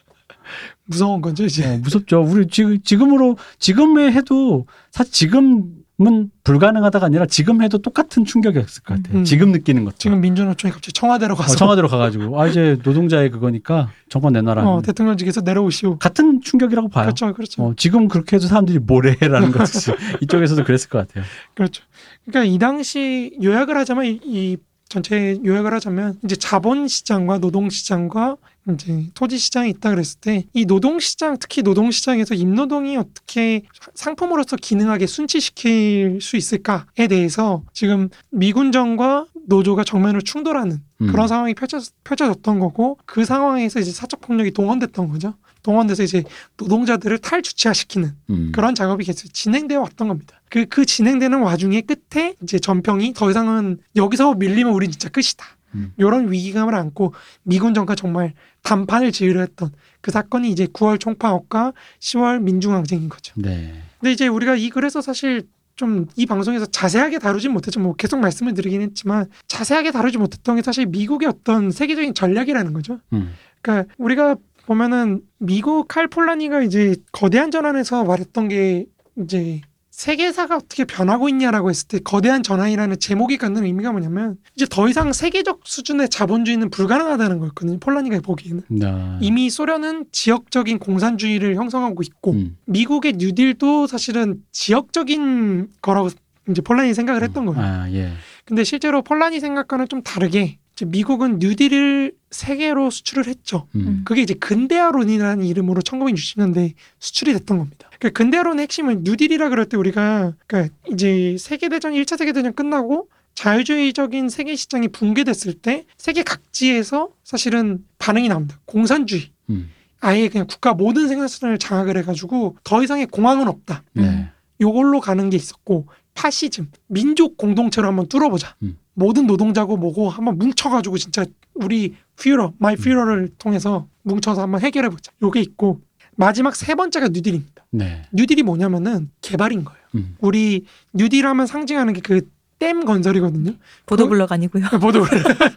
[0.90, 1.64] 무서운 거죠 이제.
[1.66, 2.20] 어, 무섭죠.
[2.22, 9.18] 우리 지금 지금으로 지금에 해도 사실 지금은 불가능하다가 아니라 지금 해도 똑같은 충격이었을 것 같아요.
[9.20, 9.24] 음.
[9.24, 9.96] 지금 느끼는 것도.
[9.98, 14.68] 지금 민주노총이 갑자기 청와대로 어, 가서 청와대로 가가지고 아 이제 노동자의 그거니까 정권 내놔라.
[14.68, 15.98] 어, 대통령직에서 내려오시오.
[15.98, 17.04] 같은 충격이라고 봐요.
[17.04, 21.24] 그렇죠, 그렇죠, 어, 지금 그렇게 해도 사람들이 뭐래라는 것이 이쪽에서도 그랬을 것 같아요.
[21.54, 21.84] 그렇죠.
[22.26, 24.56] 그러니까 이 당시 요약을 하자면 이, 이
[24.88, 28.36] 전체 요약을 하자면 이제 자본 시장과 노동 시장과
[28.74, 33.62] 이제 토지 시장이 있다 그랬을 때 이 노동 시장 특히 노동 시장에서 임노동이 어떻게
[33.94, 41.06] 상품으로서 기능하게 순치시킬 수 있을까에 대해서 지금 미군정과 노조가 정면으로 충돌하는 음.
[41.10, 45.34] 그런 상황이 펼쳐, 펼쳐졌던 거고 그 상황에서 이제 사적 폭력이 동원됐던 거죠.
[45.62, 46.24] 동원돼서 이제
[46.56, 48.52] 노동자들을 탈주체화시키는 음.
[48.55, 50.40] 그런 작업이 계속 진행되어 왔던 겁니다.
[50.48, 55.44] 그, 그 진행되는 와중에 끝에 이제 전평이 더 이상은 여기서 밀리면 우리 진짜 끝이다.
[55.74, 55.92] 음.
[55.97, 59.70] 이런 위기감을 안고 미군 정과 정말 단판을 지으려 했던
[60.01, 63.34] 그 사건이 이제 9월 총파업과 10월 민중항쟁인 거죠.
[63.36, 63.74] 네.
[63.98, 67.80] 근데 이제 우리가 이 글에서 사실 좀 이 방송에서 자세하게 다루진 못했죠.
[67.80, 73.01] 뭐 계속 말씀을 드리긴 했지만 자세하게 다루지 못했던 게 사실 미국의 어떤 세계적인 전략이라는 거죠.
[73.14, 73.32] 음.
[73.62, 74.36] 그러니까 우리가
[74.66, 78.86] 보면은 미국 칼 폴라니가 이제 거대한 전환에서 말했던 게
[79.16, 79.62] 이제
[80.01, 85.12] 세계사가 어떻게 변하고 있냐라고 했을 때 거대한 전환이라는 제목이 갖는 의미가 뭐냐면 이제 더 이상
[85.12, 87.78] 세계적 수준의 자본주의는 불가능하다는 거였거든요.
[87.81, 89.18] 폴라니가 보기에는 네.
[89.20, 92.56] 이미 소련은 지역적인 공산주의를 형성하고 있고 음.
[92.64, 96.09] 미국의 뉴딜도 사실은 지역적인 거라고
[96.48, 97.60] 이제 폴란이 생각을 했던 거예요.
[97.62, 98.10] 아 예.
[98.47, 103.66] 근데 실제로 폴란이 생각과는 좀 다르게 미국은 뉴딜을 세계로 수출을 했죠.
[103.74, 104.01] 음.
[104.06, 107.89] 그게 이제 근대화론이라는 이름으로 1960년대 수출이 됐던 겁니다.
[108.01, 114.56] 그 근대화론의 핵심은 뉴딜이라 그럴 때 우리가 그러니까 이제 세계대전 1차 세계대전 끝나고 자유주의적인 세계
[114.56, 118.59] 시장이 붕괴됐을 때 세계 각지에서 사실은 반응이 나옵니다.
[118.64, 119.31] 공산주의.
[119.51, 119.70] 음.
[120.01, 123.85] 아예 그냥 국가 모든 생산선을 장악을 해가지고 더 이상의 공황은 없다.
[123.93, 124.31] 네.
[124.62, 128.56] 요걸로 가는 게 있었고 파시즘 민족 공동체로 한번 뚫어보자.
[128.62, 128.78] 음.
[128.94, 131.24] 모든 노동자고 뭐고 한번 뭉쳐가지고 진짜
[131.55, 132.81] 우리 Führer, mein 음.
[132.81, 135.12] Führer를 통해서 뭉쳐서 한번 해결해보자.
[135.22, 135.81] 요게 있고
[136.16, 137.65] 마지막 세 번째가 뉴딜입니다.
[137.70, 138.03] 네.
[138.12, 139.81] 뉴딜이 뭐냐면은 개발인 거예요.
[139.95, 140.16] 음.
[140.20, 142.20] 우리 뉴딜 하면 상징하는 게 그
[142.61, 143.55] 댐 건설이거든요.
[143.87, 144.66] 보도블럭 아니고요.
[144.81, 145.02] 후버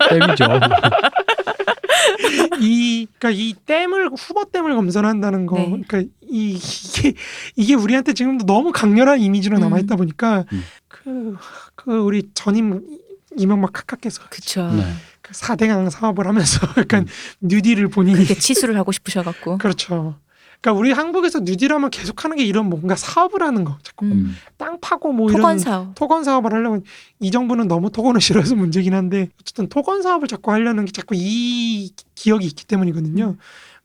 [0.10, 0.46] 댐이죠.
[2.62, 5.66] 이 그러니까 이 댐을 후버 댐을 건설한다는 거, 네.
[5.66, 7.14] 그러니까 이, 이게
[7.56, 9.62] 이게 우리한테 지금도 너무 강렬한 이미지로 음.
[9.62, 10.64] 남아 있다 보니까 음.
[10.88, 11.36] 그,
[11.76, 12.82] 그 우리 전임
[13.38, 14.72] 이명박 각각께서 그쵸.
[14.72, 14.86] 네.
[15.22, 17.08] 그 4대강 사업을 하면서 약간 음.
[17.42, 19.58] 뉴딜을 본인이 그게 치수를 하고 싶으셔갖고.
[19.58, 20.16] 그렇죠.
[20.64, 24.12] 그러니까 우리 한국에서 뉴딜하면 계속하는 게 이런 뭔가 사업을 하는 거, 자꾸 음.
[24.14, 24.36] 음.
[24.58, 25.94] 땅 파고 뭐 이런 토건 사업.
[25.96, 26.84] 토건 사업을 하려면
[27.20, 31.92] 이 정부는 너무 토건을 싫어해서 문제긴 한데 어쨌든 토건 사업을 자꾸 하려는 게 자꾸 이
[32.16, 33.36] 기억이 있기 때문이거든요.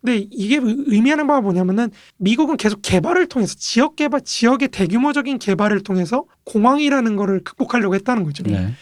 [0.00, 5.80] 근데 이게 의- 의미하는 바가 뭐냐면은 미국은 계속 개발을 통해서 지역 개발, 지역의 대규모적인 개발을
[5.80, 8.44] 통해서 공황이라는 거를 극복하려고 했다는 거죠.
[8.44, 8.72] 네.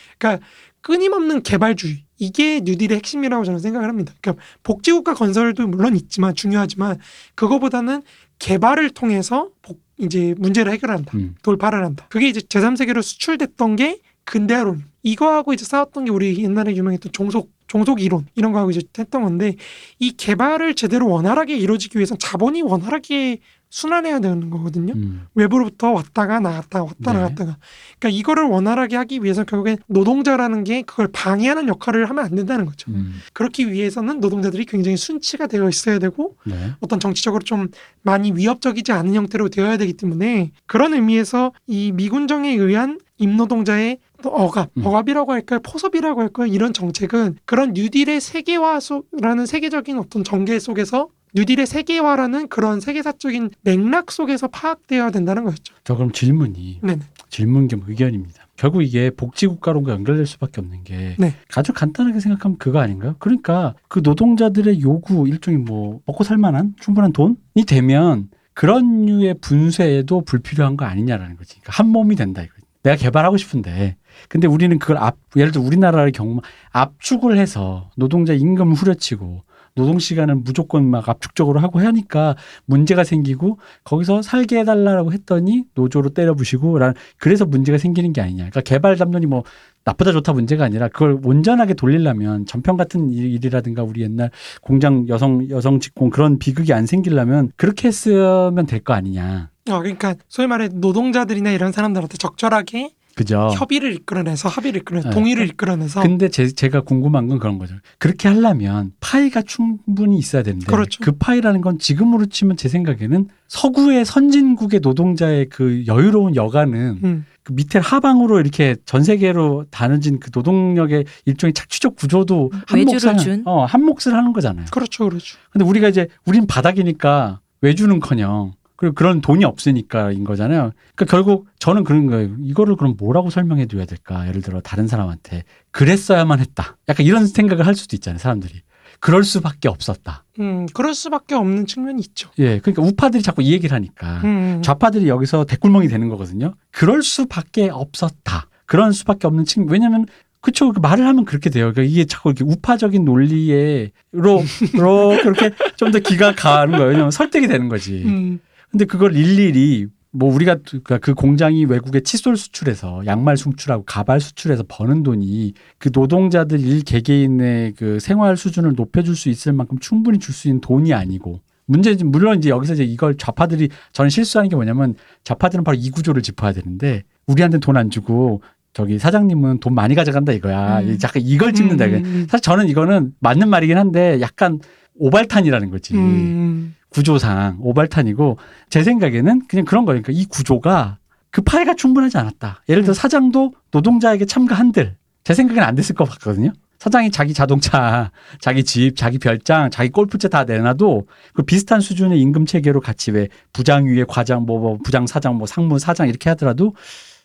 [0.87, 4.15] 끊임없는 개발주의 이게 뉴딜의 핵심이라고 저는 생각을 합니다.
[4.21, 7.01] 그러니까 복지국가 건설도 물론 있지만 중요하지만
[7.35, 8.03] 그거보다는
[8.39, 11.11] 개발을 통해서 복, 이제 문제를 해결한다.
[11.17, 11.35] 음.
[11.43, 12.07] 돌파를 한다.
[12.09, 14.85] 그게 이제 제3세계로 수출됐던 게 근대화론.
[15.03, 19.57] 이거하고 이제 싸웠던 게 우리 옛날에 유명했던 종속 종속 이론 이런 거하고 이제 했던 건데
[19.99, 23.41] 이 개발을 제대로 원활하게 이루어지기 위해선 자본이 원활하게
[23.77, 24.95] 순환해야 되는 거거든요.
[24.95, 25.27] 음.
[25.35, 27.19] 외부로부터 왔다가 나갔다 왔다 네.
[27.19, 27.59] 나갔다가
[27.99, 32.91] 그러니까 이거를 원활하게 하기 위해서 결국엔 노동자라는 게 그걸 방해하는 역할을 하면 안 된다는 거죠.
[32.91, 33.21] 음.
[33.35, 36.73] 그렇기 위해서는 노동자들이 굉장히 순치가 되어 있어야 되고 네.
[36.81, 37.69] 어떤 정치적으로 좀
[38.01, 44.71] 많이 위협적이지 않은 형태로 되어야 되기 때문에 그런 의미에서 이 미군정에 의한 임노동자의 또 억압,
[44.79, 44.87] 음.
[44.87, 52.49] 억압이라고 할까요, 포섭이라고 할까요, 이런 정책은 그런 뉴딜의 세계화라는 세계적인 어떤 전개 속에서 뉴딜의 세계화라는
[52.49, 55.75] 그런 세계사적인 맥락 속에서 파악되어야 된다는 거였죠.
[55.85, 57.01] 저 그럼 질문이 네네.
[57.29, 58.47] 질문 겸 의견입니다.
[58.57, 61.35] 결국 이게 복지국가론과 연결될 수밖에 없는 게 네.
[61.55, 63.17] 아주 간단하게 생각하면 그거 아닌가요?
[63.19, 70.79] 그러니까 그 노동자들의 요구 일종의 뭐 먹고 살만한 충분한 돈이 되면 그런 류의 분쇄에도 불필요한
[70.79, 71.61] 거 아니냐라는 거지.
[71.61, 72.55] 그러니까 한 몸이 된다 이거.
[72.83, 73.97] 내가 개발하고 싶은데
[74.29, 76.41] 근데 우리는 그걸 압 예를 들어 우리나라의 경우
[76.71, 79.43] 압축을 해서 노동자 임금을 후려치고
[79.77, 82.35] 노동 시간을 무조건 막 압축적으로 하고 하니까
[82.65, 88.37] 문제가 생기고 거기서 살게 해달라고 했더니 노조로 때려부시고 라는 그래서 문제가 생기는 게 아니냐.
[88.51, 89.45] 그러니까 개발 담론이 뭐
[89.85, 94.31] 나쁘다 좋다 문제가 아니라 그걸 온전하게 돌리려면 전평 같은 일- 일이라든가 우리 옛날
[94.63, 99.51] 공장 여성 여성 직공 그런 비극이 안 생기려면 그렇게 했으면 될 거 아니냐.
[99.69, 103.49] 어, 그러니까 소위 말해 노동자들이나 이런 사람들한테 적절하게 그죠?
[103.57, 105.15] 협의를 이끌어내서 합의를 이끌어내서 네.
[105.15, 107.75] 동의를 이끌어내서 근데 제, 제가 궁금한 건 그런 거죠.
[107.99, 111.03] 그렇게 하려면 파이가 충분히 있어야 되는데 그렇죠.
[111.03, 117.53] 그 파이라는 건 지금으로 치면 제 생각에는 서구의 선진국의 노동자의 그 여유로운 여가는 음, 그
[117.53, 123.43] 밑에 하방으로 이렇게 전 세계로 다눠진 그 노동력의 일종의 착취적 구조도 한 외주를 몫을 준?
[123.47, 124.67] 어, 한 몫을 하는 거잖아요.
[124.71, 125.39] 그렇죠, 그렇죠.
[125.51, 130.73] 근데 우리가 이제 우린 바닥이니까 외주는커녕 그리고 그런 돈이 없으니까인 거잖아요.
[130.95, 132.35] 그러니까 결국 저는 그런 거예요.
[132.41, 134.29] 이거를 그럼 뭐라고 설명해 줘야 될까?
[134.29, 136.77] 예를 들어 다른 사람한테 그랬어야만 했다.
[136.89, 138.19] 약간 이런 생각을 할 수도 있잖아요.
[138.19, 138.55] 사람들이.
[139.01, 140.25] 그럴 수밖에 없었다.
[140.41, 142.31] 음, 그럴 수밖에 없는 측면이 있죠.
[142.39, 142.59] 예.
[142.61, 146.55] 그러니까 우파들이 자꾸 이 얘기를 하니까 음, 좌파들이 여기서 대꿀멍이 되는 거거든요.
[146.71, 148.49] 그럴 수밖에 없었다.
[148.65, 149.71] 그런 수밖에 없는 측면.
[149.71, 150.07] 왜냐면
[150.41, 150.73] 그쵸.
[150.73, 151.73] 그 말을 하면 그렇게 돼요.
[151.73, 154.43] 그러니까 이게 자꾸 이렇게 우파적인 논리에, 로,
[154.75, 156.89] 로, 그렇게 좀 더 기가 가는 거예요.
[156.91, 158.03] 왜냐면 설득이 되는 거지.
[158.07, 158.39] 음,
[158.77, 165.03] 근데 그걸 일일이 뭐 우리가 그그 공장이 외국에 칫솔 수출해서 양말 수출하고 가발 수출해서 버는
[165.03, 170.49] 돈이 그 노동자들 일 개개인의 그 생활 수준을 높여줄 수 있을 만큼 충분히 줄 수
[170.49, 174.95] 있는 돈이 아니고 문제는 물론 이제 여기서 이제 이걸 좌파들이 저는 실수하는 게 뭐냐면
[175.25, 178.43] 좌파들은 바로 이 구조를 짚어야 되는데 우리한테는 돈안 주고
[178.75, 180.81] 저기 사장님은 돈 많이 가져간다 이거야.
[180.81, 180.99] 음.
[181.03, 181.87] 약간 이걸 짚는다.
[181.87, 184.61] 음, 사실 저는 이거는 맞는 말이긴 한데 약간
[184.99, 185.95] 오발탄이라는 거지.
[185.95, 188.39] 음, 구조상 오발탄이고
[188.71, 190.01] 제 생각에는 그냥 그런 거예요.
[190.01, 190.97] 그러니까 이 구조가
[191.31, 192.63] 그 파이가 충분하지 않았다.
[192.71, 192.95] 예를 들어 음.
[192.95, 196.53] 사장도 노동자에게 참가한들 제 생각에는 안 됐을 것 같거든요.
[196.79, 198.11] 사장이 자기 자동차,
[198.41, 203.29] 자기 집, 자기 별장, 자기 골프채 다 내놔도 그 비슷한 수준의 임금 체계로 같이 왜
[203.53, 206.75] 부장 위에 과장, 뭐, 뭐 부장 사장, 뭐 상무 사장 이렇게 하더라도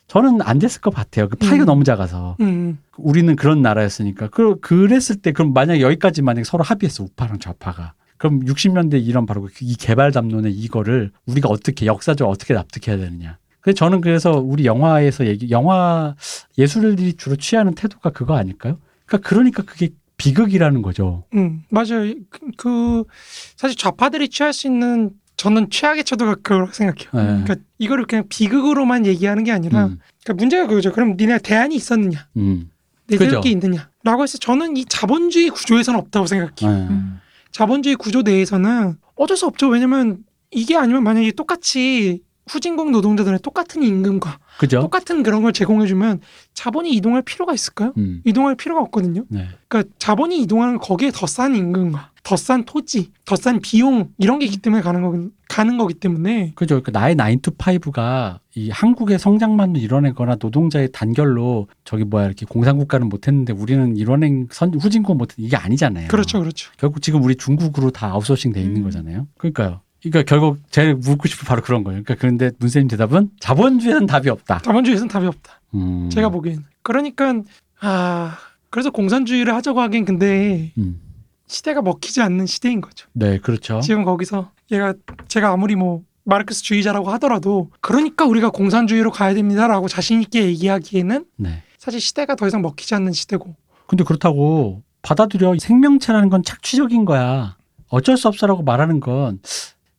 [0.06, 1.30] 저는 안 됐을 것 같아요.
[1.30, 1.66] 그 파이가 음.
[1.66, 6.44] 너무 작아서 음, 우리는 그런 나라였으니까 그 그랬을 때 그럼 만약 에 여기까지 만약 에
[6.44, 12.30] 서로 합의했어 우파랑 좌파가 그럼 60년대 이런 바로 이 개발 담론의 이거를 우리가 어떻게 역사적으로
[12.30, 13.36] 어떻게 납득해야 되느냐.
[13.60, 16.14] 그래서 저는 그래서 우리 영화에서 얘기 영화
[16.56, 18.78] 예술들이 주로 취하는 태도가 그거 아닐까요?
[19.06, 19.88] 그러니까 그러니까 그게
[20.18, 21.24] 비극이라는 거죠.
[21.34, 22.14] 음, 맞아요.
[22.30, 23.04] 그, 그
[23.56, 27.08] 사실 좌파들이 취할 수 있는 저는 최악의 처도가 그거라고 생각해요.
[27.14, 27.42] 네.
[27.42, 30.92] 그러니까 이거를 그냥 비극으로만 얘기하는 게 아니라 음, 그러니까 문제가 그거죠.
[30.92, 32.28] 그럼 니네 대안이 있었느냐?
[32.36, 32.70] 음,
[33.08, 33.40] 내세울.
[33.40, 33.90] 게 있느냐?
[34.04, 36.78] 라고 해서 저는 이 자본주의 구조에서는 없다고 생각해요.
[36.78, 36.86] 네.
[36.86, 37.18] 음.
[37.52, 39.68] 자본주의 구조 내에서는 어쩔 수 없죠.
[39.68, 44.80] 왜냐면 이게 아니면 만약에 똑같이 후진국 노동자들의 똑같은 임금과 그죠?
[44.80, 46.20] 똑같은 그런 걸 제공해주면
[46.54, 47.92] 자본이 이동할 필요가 있을까요?
[47.96, 49.24] 음, 이동할 필요가 없거든요.
[49.28, 49.48] 네.
[49.68, 54.46] 그러니까 자본이 이동하는 거기에 더 싼 임금과 더 싼 토지, 더 싼 비용 이런 게
[54.46, 56.80] 있기 때문에 가는 거 가는 거기 때문에 그죠.
[56.82, 63.08] 그러니까 나의 9 to 5가 이 한국의 성장만을 이뤄내거나 노동자의 단결로 저기 뭐야 이렇게 공산국가는
[63.08, 66.08] 못했는데 우리는 이뤄낸 선 후진국 못했 이게 아니잖아요.
[66.08, 66.70] 그렇죠, 그렇죠.
[66.76, 68.84] 결국 지금 우리 중국으로 다 아웃소싱 돼 있는 음.
[68.84, 69.26] 거잖아요.
[69.38, 69.80] 그러니까요.
[70.02, 72.02] 그러니까 결국 제가 묻고 싶은 바로 그런 거예요.
[72.02, 74.60] 그러니까 그런데 문쌤 대답은 자본주의는 답이 없다.
[74.60, 75.60] 자본주의에서는 답이 없다.
[75.74, 76.10] 음.
[76.10, 76.64] 제가 보기에는.
[76.82, 77.34] 그러니까
[77.80, 78.36] 아
[78.70, 81.00] 그래서 공산주의를 하자고 하긴 근데 음.
[81.46, 83.06] 시대가 먹히지 않는 시대인 거죠.
[83.12, 83.80] 네, 그렇죠.
[83.80, 84.94] 지금 거기서 얘가
[85.28, 91.62] 제가 아무리 뭐 마르크스 주의자라고 하더라도 그러니까 우리가 공산주의로 가야 됩니다라고 자신 있게 얘기하기에는 네.
[91.78, 93.54] 사실 시대가 더 이상 먹히지 않는 시대고
[93.86, 97.56] 근데 그렇다고 받아들여 생명체라는 건 착취적인 거야.
[97.88, 99.40] 어쩔 수 없어라고 말하는 건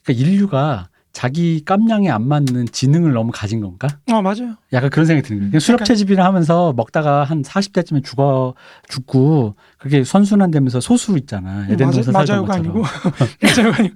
[0.03, 3.87] 그러니까 인류가 자기 깜냥에 안 맞는 지능을 너무 가진 건가?
[4.11, 4.55] 어 맞아요.
[4.73, 5.51] 약간 그런 생각이 드는 거예요.
[5.51, 8.55] 그냥 수렵 채집이나 하면서 먹다가 한 40대쯤에 죽어
[8.89, 11.65] 죽고 그게 선순환 되면서 소수로 있잖아.
[11.69, 12.83] 에덴 동산 맞아, 살던 맞아요가 것처럼.
[12.83, 13.25] 아니고
[13.61, 13.95] 맞아요가 아니고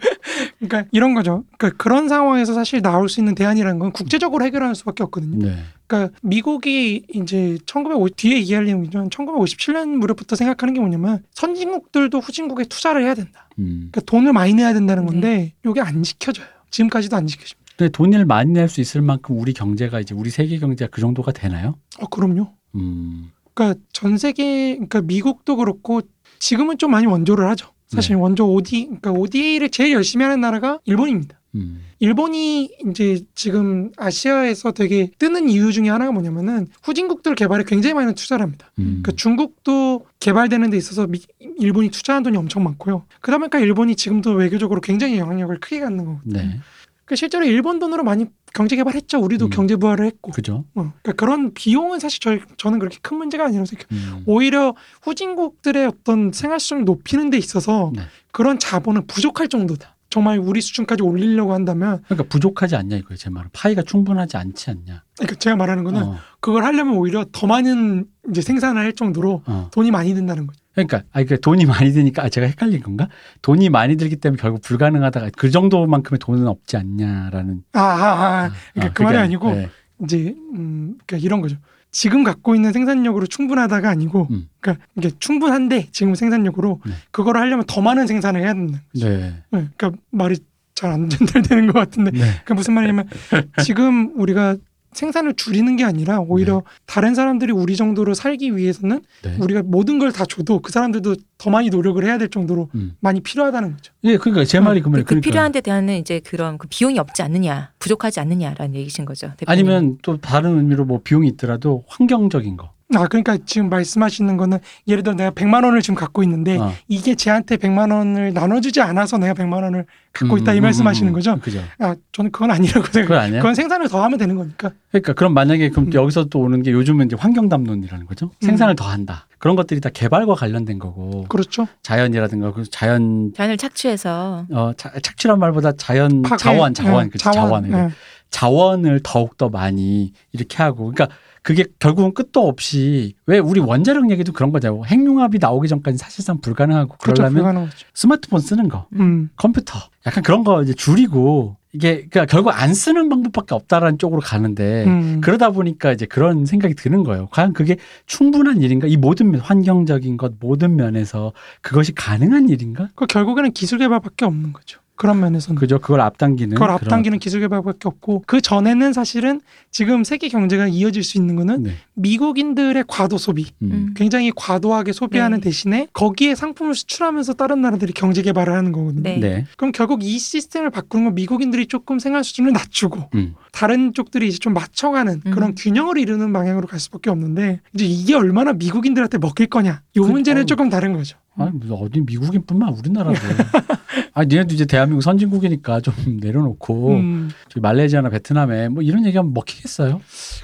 [0.60, 1.44] 그러니까 이런 거죠.
[1.58, 5.44] 그러니까 그런 상황에서 사실 나올 수 있는 대안이라는 건 국제적으로 해결하는 수밖에 없거든요.
[5.44, 5.58] 네.
[5.88, 13.04] 그러니까 미국이 이제 1950 뒤에 얘기할 내용이지만 1957년 무렵부터 생각하는 게 뭐냐면 선진국들도 후진국에 투자를
[13.04, 13.48] 해야 된다.
[13.58, 13.90] 음.
[13.92, 16.46] 그러니까 돈을 많이 내야 된다는 건데 이게 안 지켜져요.
[16.72, 17.58] 지금까지도 안 지켜집니다.
[17.78, 21.32] 근데 돈을 많이 낼 수 있을 만큼 우리 경제가 이제 우리 세계 경제가 그 정도가
[21.32, 21.76] 되나요?
[22.00, 22.52] 어 그럼요.
[22.76, 23.32] 음.
[23.54, 26.02] 그러니까 전 세계 그러니까 미국도 그렇고
[26.40, 27.70] 지금은 좀 많이 원조를 하죠.
[27.88, 28.22] 사실 네.
[28.22, 31.37] 원조 OD 그러니까 ODA를 제일 열심히 하는 나라가 일본입니다.
[31.56, 31.82] 음.
[32.00, 38.44] 일본이 이제 지금 아시아에서 되게 뜨는 이유 중에 하나가 뭐냐면은 후진국들 개발에 굉장히 많은 투자를
[38.44, 38.72] 합니다.
[38.80, 39.02] 음.
[39.02, 41.22] 그러니까 중국도 개발되는 데 있어서 미-
[41.60, 43.06] 일본이 투자한 돈이 엄청 많고요.
[43.22, 46.34] 그러다 보니까 일본이 지금도 외교적으로 굉장히 영향력을 크게 갖는 거거든요.
[46.34, 46.60] 네.
[47.06, 49.20] 그러니까 실제로 일본 돈으로 많이 경제 개발했죠.
[49.20, 49.50] 우리도 음.
[49.50, 50.32] 경제 부활을 했고.
[50.32, 50.66] 그죠?
[50.76, 54.16] 어, 그러니까 그런 비용은 사실 저희, 저는 그렇게 큰 문제가 아니라고 생각해요.
[54.18, 54.24] 음.
[54.26, 58.04] 오히려 후진국들의 어떤 생활 수준을 높이는 데 있어서 네.
[58.32, 59.96] 그런 자본은 부족할 정도다.
[60.18, 63.52] 정말 우리 수준까지 올리려고 한다면 그러니까 부족하지 않냐 이거예요, 제 말은.
[63.54, 65.04] 파이가 충분하지 않지 않냐.
[65.16, 69.70] 그러니까 제가 말하는 거는 어, 그걸 하려면 오히려 더 많은 이제 생산을 할 정도로 어.
[69.72, 70.60] 돈이 많이 든다는 거죠.
[70.74, 73.10] 그러니까 아 그러니까 돈이 많이 드니까 아, 제가 헷갈린 건가?
[73.44, 77.62] 돈이 많이 들기 때문에 결국 불가능하다가 그 정도만큼의 돈은 없지 않냐라는.
[77.74, 78.52] 아, 아, 아.
[78.74, 79.70] 그러니까 아, 그 말이 아니고 네.
[80.04, 81.58] 이제 음 그러니까 이런 거죠.
[81.92, 84.50] 지금 갖고 있는 생산력으로 충분하다가 아니고 음.
[84.60, 86.94] 그러니까 이게 충분한데 지금 생산력으로 네.
[87.12, 88.82] 그거를 하려면 더 많은 생산을 해야 된다.
[88.94, 89.10] 네.
[89.52, 90.38] 네, 그러니까 말이
[90.76, 92.20] 잘 안 전달되는 것 같은데 네.
[92.20, 93.10] 그러니까 무슨 말이냐면
[93.64, 94.58] 지금 우리가
[94.98, 99.38] 생산을 줄이는 게 아니라 오히려 다른 사람들이 우리 정도로 살기 위해서는 네.
[99.40, 102.96] 우리가 모든 걸 다 줘도 그 사람들도 더 많이 노력을 해야 될 정도로 음.
[103.02, 103.94] 많이 필요하다는 거죠.
[104.06, 105.04] 예, 그러니까 제 말이 그 그, 말이에요.
[105.06, 105.30] 그 그러니까.
[105.30, 109.34] 필요한 데 대한 이제 그런 그 비용이 없지 않느냐, 부족하지 않느냐라는 얘기신 거죠.
[109.38, 109.48] 대표님.
[109.48, 112.72] 아니면 또 다른 의미로 뭐 비용이 있더라도 환경적인 거.
[112.96, 116.72] 아 그러니까 지금 말씀하시는 거는 예를 들어 내가 100만 원을 지금 갖고 있는데 어.
[116.88, 121.12] 이게 쟤한테 100만 원을 나눠주지 않아서 내가 100만 원을 갖고 음, 있다 이 음, 말씀하시는
[121.12, 121.38] 음, 거죠?
[121.40, 121.62] 그죠.
[121.80, 123.08] 아 저는 그건 아니라고 생각해요.
[123.08, 123.42] 그건 아니에요?
[123.42, 124.72] 그건 생산을 더 하면 되는 거니까.
[124.92, 125.94] 그러니까 그럼 만약에 그럼 음.
[125.94, 128.32] 여기서 또 오는 게 요즘은 이제 환경 담론이라는 거죠.
[128.40, 129.28] 생산을 더 한다.
[129.38, 131.68] 그런 것들이 다 개발과 관련된 거고 그렇죠.
[131.84, 137.18] 자연이라든가 그 자연 자연을 착취해서 어 자, 착취란 말보다 자연 파괴, 자원 자원 예, 그
[137.18, 137.90] 자원 예.
[138.30, 141.08] 자원을 더욱 더 많이 이렇게 하고 그러니까
[141.48, 144.84] 그게 결국은 끝도 없이 왜 우리 원자력 얘기도 그런 거잖아요.
[144.86, 147.22] 핵융합이 나오기 전까지 사실상 불가능하고 그렇죠.
[147.22, 147.88] 그러려면 불가능하죠.
[147.94, 149.30] 스마트폰 쓰는 거, 음.
[149.38, 154.86] 컴퓨터 약간 그런 거 이제 줄이고 이게 그러니까 결국 안 쓰는 방법밖에 없다라는 쪽으로 가는데
[154.88, 155.22] 음.
[155.22, 157.28] 그러다 보니까 이제 그런 생각이 드는 거예요.
[157.32, 157.78] 과연 그게
[158.08, 158.88] 충분한 일인가?
[158.88, 161.32] 이 모든 면, 환경적인 것 모든 면에서
[161.62, 162.90] 그것이 가능한 일인가?
[162.96, 164.80] 그 결국에는 기술 개발밖에 없는 거죠.
[164.98, 165.58] 그런 면에서는.
[165.60, 165.80] 그죠?
[165.80, 169.40] 그걸 앞당기는 그걸 앞당기는 기술 개발밖에 없고 그 전에는 사실은
[169.72, 171.72] 지금 세계 경제가 이어질 수 있는 거는 네.
[171.94, 173.72] 미국인들의 과도 소비 음.
[173.72, 173.94] 음.
[173.96, 175.44] 굉장히 과도하게 소비하는 네.
[175.46, 179.04] 대신에 거기에 상품을 수출하면서 다른 나라들이 경제 개발을 하는 거거든요.
[179.04, 179.20] 네.
[179.20, 179.46] 네.
[179.56, 183.36] 그럼 결국 이 시스템을 바꾸는 건 미국인들이 조금 생활 수준을 낮추고 음.
[183.52, 185.32] 다른 쪽들이 이제 좀 맞춰가는 음.
[185.32, 190.06] 그런 균형을 이루는 방향으로 갈 수밖에 없는데 이제 이게 얼마나 미국인들한테 먹힐 거냐 이 그-
[190.06, 190.46] 문제는 어.
[190.46, 191.18] 조금 다른 거죠.
[191.38, 193.18] 아니 무슨 어디 미국인뿐만 우리나라도
[194.14, 200.02] 아 니네도 이제 대한민국 선진국이니까 좀 내려놓고 음, 저기 말레이시아나 베트남에 뭐 이런 얘기하면 먹히겠어요?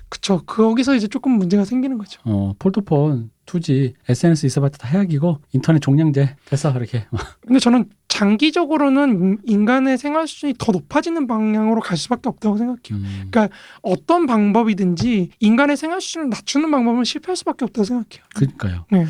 [0.09, 0.41] 그쵸.
[0.45, 2.21] 거기서 이제 조금 문제가 생기는 거죠.
[2.25, 7.05] 어 폴더폰 투지 SNS 있어봤자 다 해악이고 인터넷 종량제 됐어 이렇게
[7.45, 12.91] 근데 저는 장기적으로는 인간의 생활 수준이 더 높아지는 방향으로 갈 수밖에 없다고 생각해요.
[12.91, 13.49] 음, 그러니까
[13.81, 18.23] 어떤 방법이든지 인간의 생활 수준을 낮추는 방법은 실패할 수밖에 없다고 생각해요.
[18.35, 18.85] 그러니까요.
[18.91, 19.07] 네.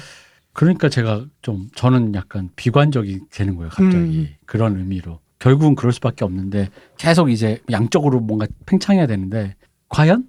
[0.53, 3.69] 그러니까 제가 좀 저는 약간 비관적이 되는 거예요.
[3.69, 4.29] 갑자기 음.
[4.45, 9.55] 그런 의미로 결국은 그럴 수밖에 없는데 계속 이제 양쪽으로 뭔가 팽창해야 되는데
[9.89, 10.27] 과연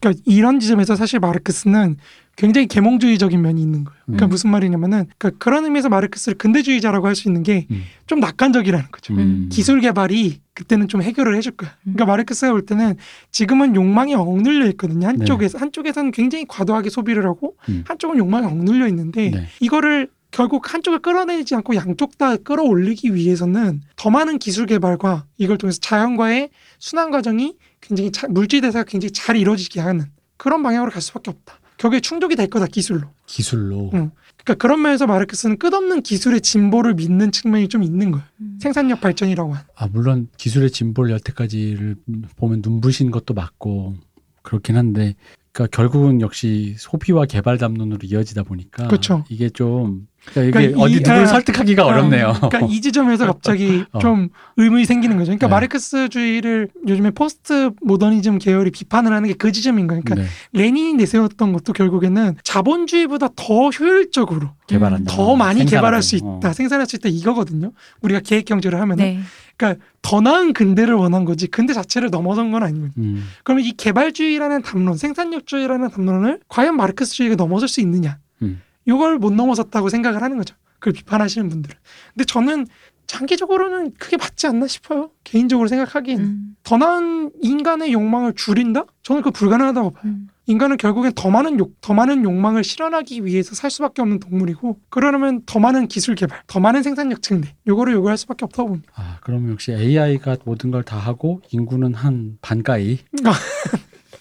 [0.00, 1.96] 그러니까 이런 지점에서 사실 마르크스는
[2.38, 3.98] 굉장히 계몽주의적인 면이 있는 거예요.
[4.06, 4.28] 그러니까 음.
[4.30, 7.66] 무슨 말이냐면은 그러니까 그런 의미에서 마르크스를 근대주의자라고 할 수 있는 게좀
[8.12, 8.20] 음.
[8.20, 9.12] 낙관적이라는 거죠.
[9.14, 9.48] 음.
[9.50, 11.72] 기술 개발이 그때는 좀 해결을 해줄 거야.
[11.82, 12.94] 그러니까 마르크스가 볼 때는
[13.32, 15.08] 지금은 욕망이 억눌려 있거든요.
[15.08, 17.82] 한쪽에서 한쪽에서는 굉장히 과도하게 소비를 하고 음.
[17.88, 19.46] 한쪽은 욕망이 억눌려 있는데 네.
[19.58, 25.78] 이거를 결국 한쪽을 끌어내지 않고 양쪽 다 끌어올리기 위해서는 더 많은 기술 개발과 이걸 통해서
[25.80, 30.04] 자연과의 순환 과정이 굉장히 자- 물질 대사가 굉장히 잘 이루어지게 하는
[30.36, 31.58] 그런 방향으로 갈 수밖에 없다.
[31.78, 33.08] 결국에 충족이 될 거다 기술로.
[33.26, 34.10] 기술로 응.
[34.44, 38.26] 그러니까 그런 면에서 마르크스는 끝없는 기술의 진보를 믿는 측면이 좀 있는 거예요.
[38.40, 38.58] 음.
[38.60, 39.66] 생산력 발전이라고 하는.
[39.76, 41.96] 아 물론 기술의 진보를 여태까지를
[42.36, 43.96] 보면 눈부신 것도 맞고
[44.42, 45.14] 그렇긴 한데
[45.58, 49.24] 그러니까 결국은 역시 소비와 개발 담론으로 이어지다 보니까 그렇죠.
[49.28, 52.32] 이게 좀 그러니까 이게 그러니까 어디 이- 누구를 아, 설득하기가 어렵네요.
[52.34, 53.98] 그러니까 이 지점에서 갑자기 어.
[53.98, 55.26] 좀 의문이 생기는 거죠.
[55.30, 55.50] 그러니까 네.
[55.50, 60.02] 마르크스주의를 요즘에 포스트 모더니즘 계열이 비판을 하는 게 그 지점인 거예요.
[60.04, 65.14] 그러니까 네, 레닌이 내세웠던 것도 결국에는 자본주의보다 더 효율적으로 개발한다.
[65.14, 65.70] 더 많이 생산하고.
[65.76, 66.52] 개발할 수 있다, 어.
[66.52, 67.72] 생산할 수 있다 이거거든요.
[68.02, 69.20] 우리가 계획 경제를 하면은 네.
[69.58, 72.92] 그러니까 더 나은 근대를 원한 거지 근대 자체를 넘어선 건 아니거든요.
[72.96, 78.18] 음, 그러면 이 개발주의라는 담론, 생산력주의라는 담론을 과연 마르크스주의가 넘어설 수 있느냐?
[78.40, 78.62] 음.
[78.86, 80.54] 이걸 못 넘어섰다고 생각을 하는 거죠.
[80.78, 81.76] 그걸 비판하시는 분들은.
[82.14, 82.66] 근데 저는
[83.08, 85.10] 장기적으로는 그게 맞지 않나 싶어요.
[85.24, 86.24] 개인적으로 생각하기에는.
[86.24, 86.56] 음.
[86.62, 88.84] 더 나은 인간의 욕망을 줄인다?
[89.02, 90.02] 저는 그거 불가능하다고 봐요.
[90.04, 90.28] 음.
[90.48, 95.42] 인간은 결국엔 더 많은 욕, 더 많은 욕망을 실현하기 위해서 살 수밖에 없는 동물이고, 그러려면
[95.44, 98.90] 더 많은 기술 개발, 더 많은 생산력 증대, 요거를 요구할 수밖에 없다고 봅니다.
[98.96, 102.98] 아 그러면 역시 AI가 모든 걸 다 하고 인구는 한 반가이.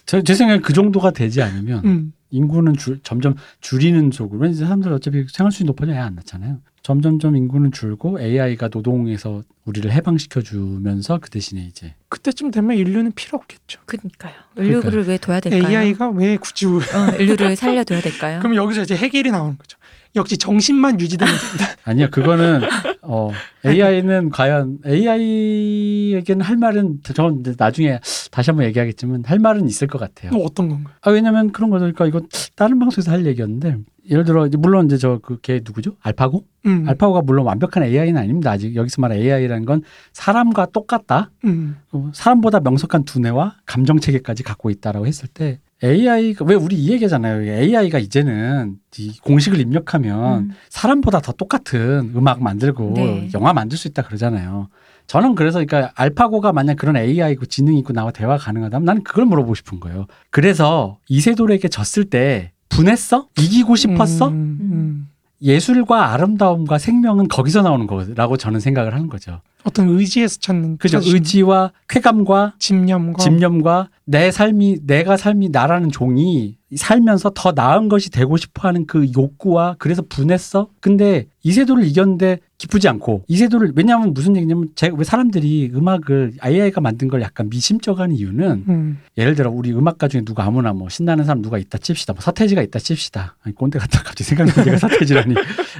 [0.05, 4.91] 저, 제 생각에 그 정도가 되지 않으면 음, 인구는 줄- 점점 줄이는 속으로 왠지 사람들
[4.91, 6.59] 어차피 생활 수준이 높아져야 안 낳잖아요.
[6.91, 13.37] 점점점 인구는 줄고 AI가 노동에서 우리를 해방시켜 주면서 그 대신에 이제 그때쯤 되면 인류는 필요
[13.37, 13.81] 없겠죠.
[13.85, 14.31] 그러니까요.
[14.55, 15.67] 인류를 왜 둬야 될까요?
[15.67, 18.39] AI가 왜 굳이 우- 어, 인류를 살려둬야 될까요?
[18.39, 19.77] 그럼 여기서 이제 해결이 나오는 거죠.
[20.15, 21.73] 역시 정신만 유지되면 된다.
[21.83, 22.61] 아니요 그거는
[23.01, 23.31] 어
[23.65, 27.99] AI는 과연 AI에게는 할 말은 저는 이제 나중에
[28.31, 30.31] 다시 한번 얘기하겠지만 할 말은 있을 것 같아요.
[30.31, 30.95] 뭐 어떤 건가요?
[31.01, 31.91] 아 왜냐면 그런 거죠.
[31.91, 32.21] 그러니까 이거
[32.55, 33.75] 다른 방송에서 할 얘기였는데
[34.09, 35.95] 예를 들어 이제 물론 이제 저 그 걔 누구죠?
[36.01, 36.43] 알파고?
[36.65, 38.51] 음, 알파고가 물론 완벽한 AI는 아닙니다.
[38.51, 39.81] 아직 여기서 말하는 AI라는 건
[40.13, 41.31] 사람과 똑같다.
[41.45, 46.91] 음, 어, 사람보다 명석한 두뇌와 감정 체계까지 갖고 있다라고 했을 때 AI가 왜 우리 이
[46.91, 47.43] 얘기잖아요.
[47.43, 50.51] AI가 이제는 이 공식을 입력하면 음.
[50.69, 53.29] 사람보다 더 똑같은 음악 만들고 네.
[53.35, 54.69] 영화 만들 수 있다 그러잖아요.
[55.05, 59.55] 저는 그래서 그러니까 알파고가 만약 그런 AI고 지능이 있고 나와 대화 가능하다면 나는 그걸 물어보고
[59.55, 60.07] 싶은 거예요.
[60.31, 63.27] 그래서 이세돌에게 졌을 때 분했어?
[63.39, 64.27] 이기고 싶었어?
[64.29, 65.09] 음, 음.
[65.41, 69.41] 예술과 아름다움과 생명은 거기서 나오는 거라고 저는 생각을 하는 거죠.
[69.63, 70.99] 어떤 의지에서 찾는 그죠?
[71.03, 78.35] 의지와 쾌감과 집념과 집념과 내 삶이 내가 삶이 나라는 종이 살면서 더 나은 것이 되고
[78.37, 80.69] 싶어하는 그 욕구와 그래서 분했어.
[80.79, 87.07] 근데 이세돌을 이겼는데 기쁘지 않고 이세돌을 왜냐하면 무슨 얘기냐면 제가 왜 사람들이 음악을 AI가 만든
[87.07, 91.41] 걸 약간 미심쩍어하는 이유는 음, 예를 들어 우리 음악가 중에 누가 아무나 뭐 신나는 사람
[91.41, 92.13] 누가 있다 칩시다.
[92.13, 93.35] 뭐 서태지가 있다 칩시다.
[93.43, 95.35] 아니 꼰대 같다 갑자기 생각나는 얘가 서태지라니.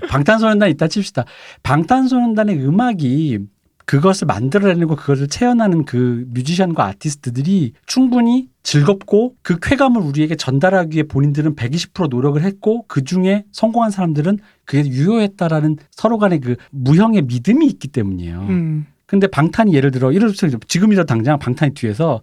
[0.10, 1.26] 방탄소년단 있다 칩시다.
[1.64, 3.40] 방탄소년단의 음악이
[3.88, 11.56] 그것을 만들어내고 그것을 체현하는 그 뮤지션과 아티스트들이 충분히 즐겁고 그 쾌감을 우리에게 전달하기 위해 본인들은
[11.56, 17.88] 120% 노력을 했고 그 중에 성공한 사람들은 그게 유효했다라는 서로 간의 그 무형의 믿음이 있기
[17.88, 18.40] 때문이에요.
[18.42, 22.22] 음, 근데 방탄이 예를 들어 이럴 수 지금이라도 당장 방탄이 뒤에서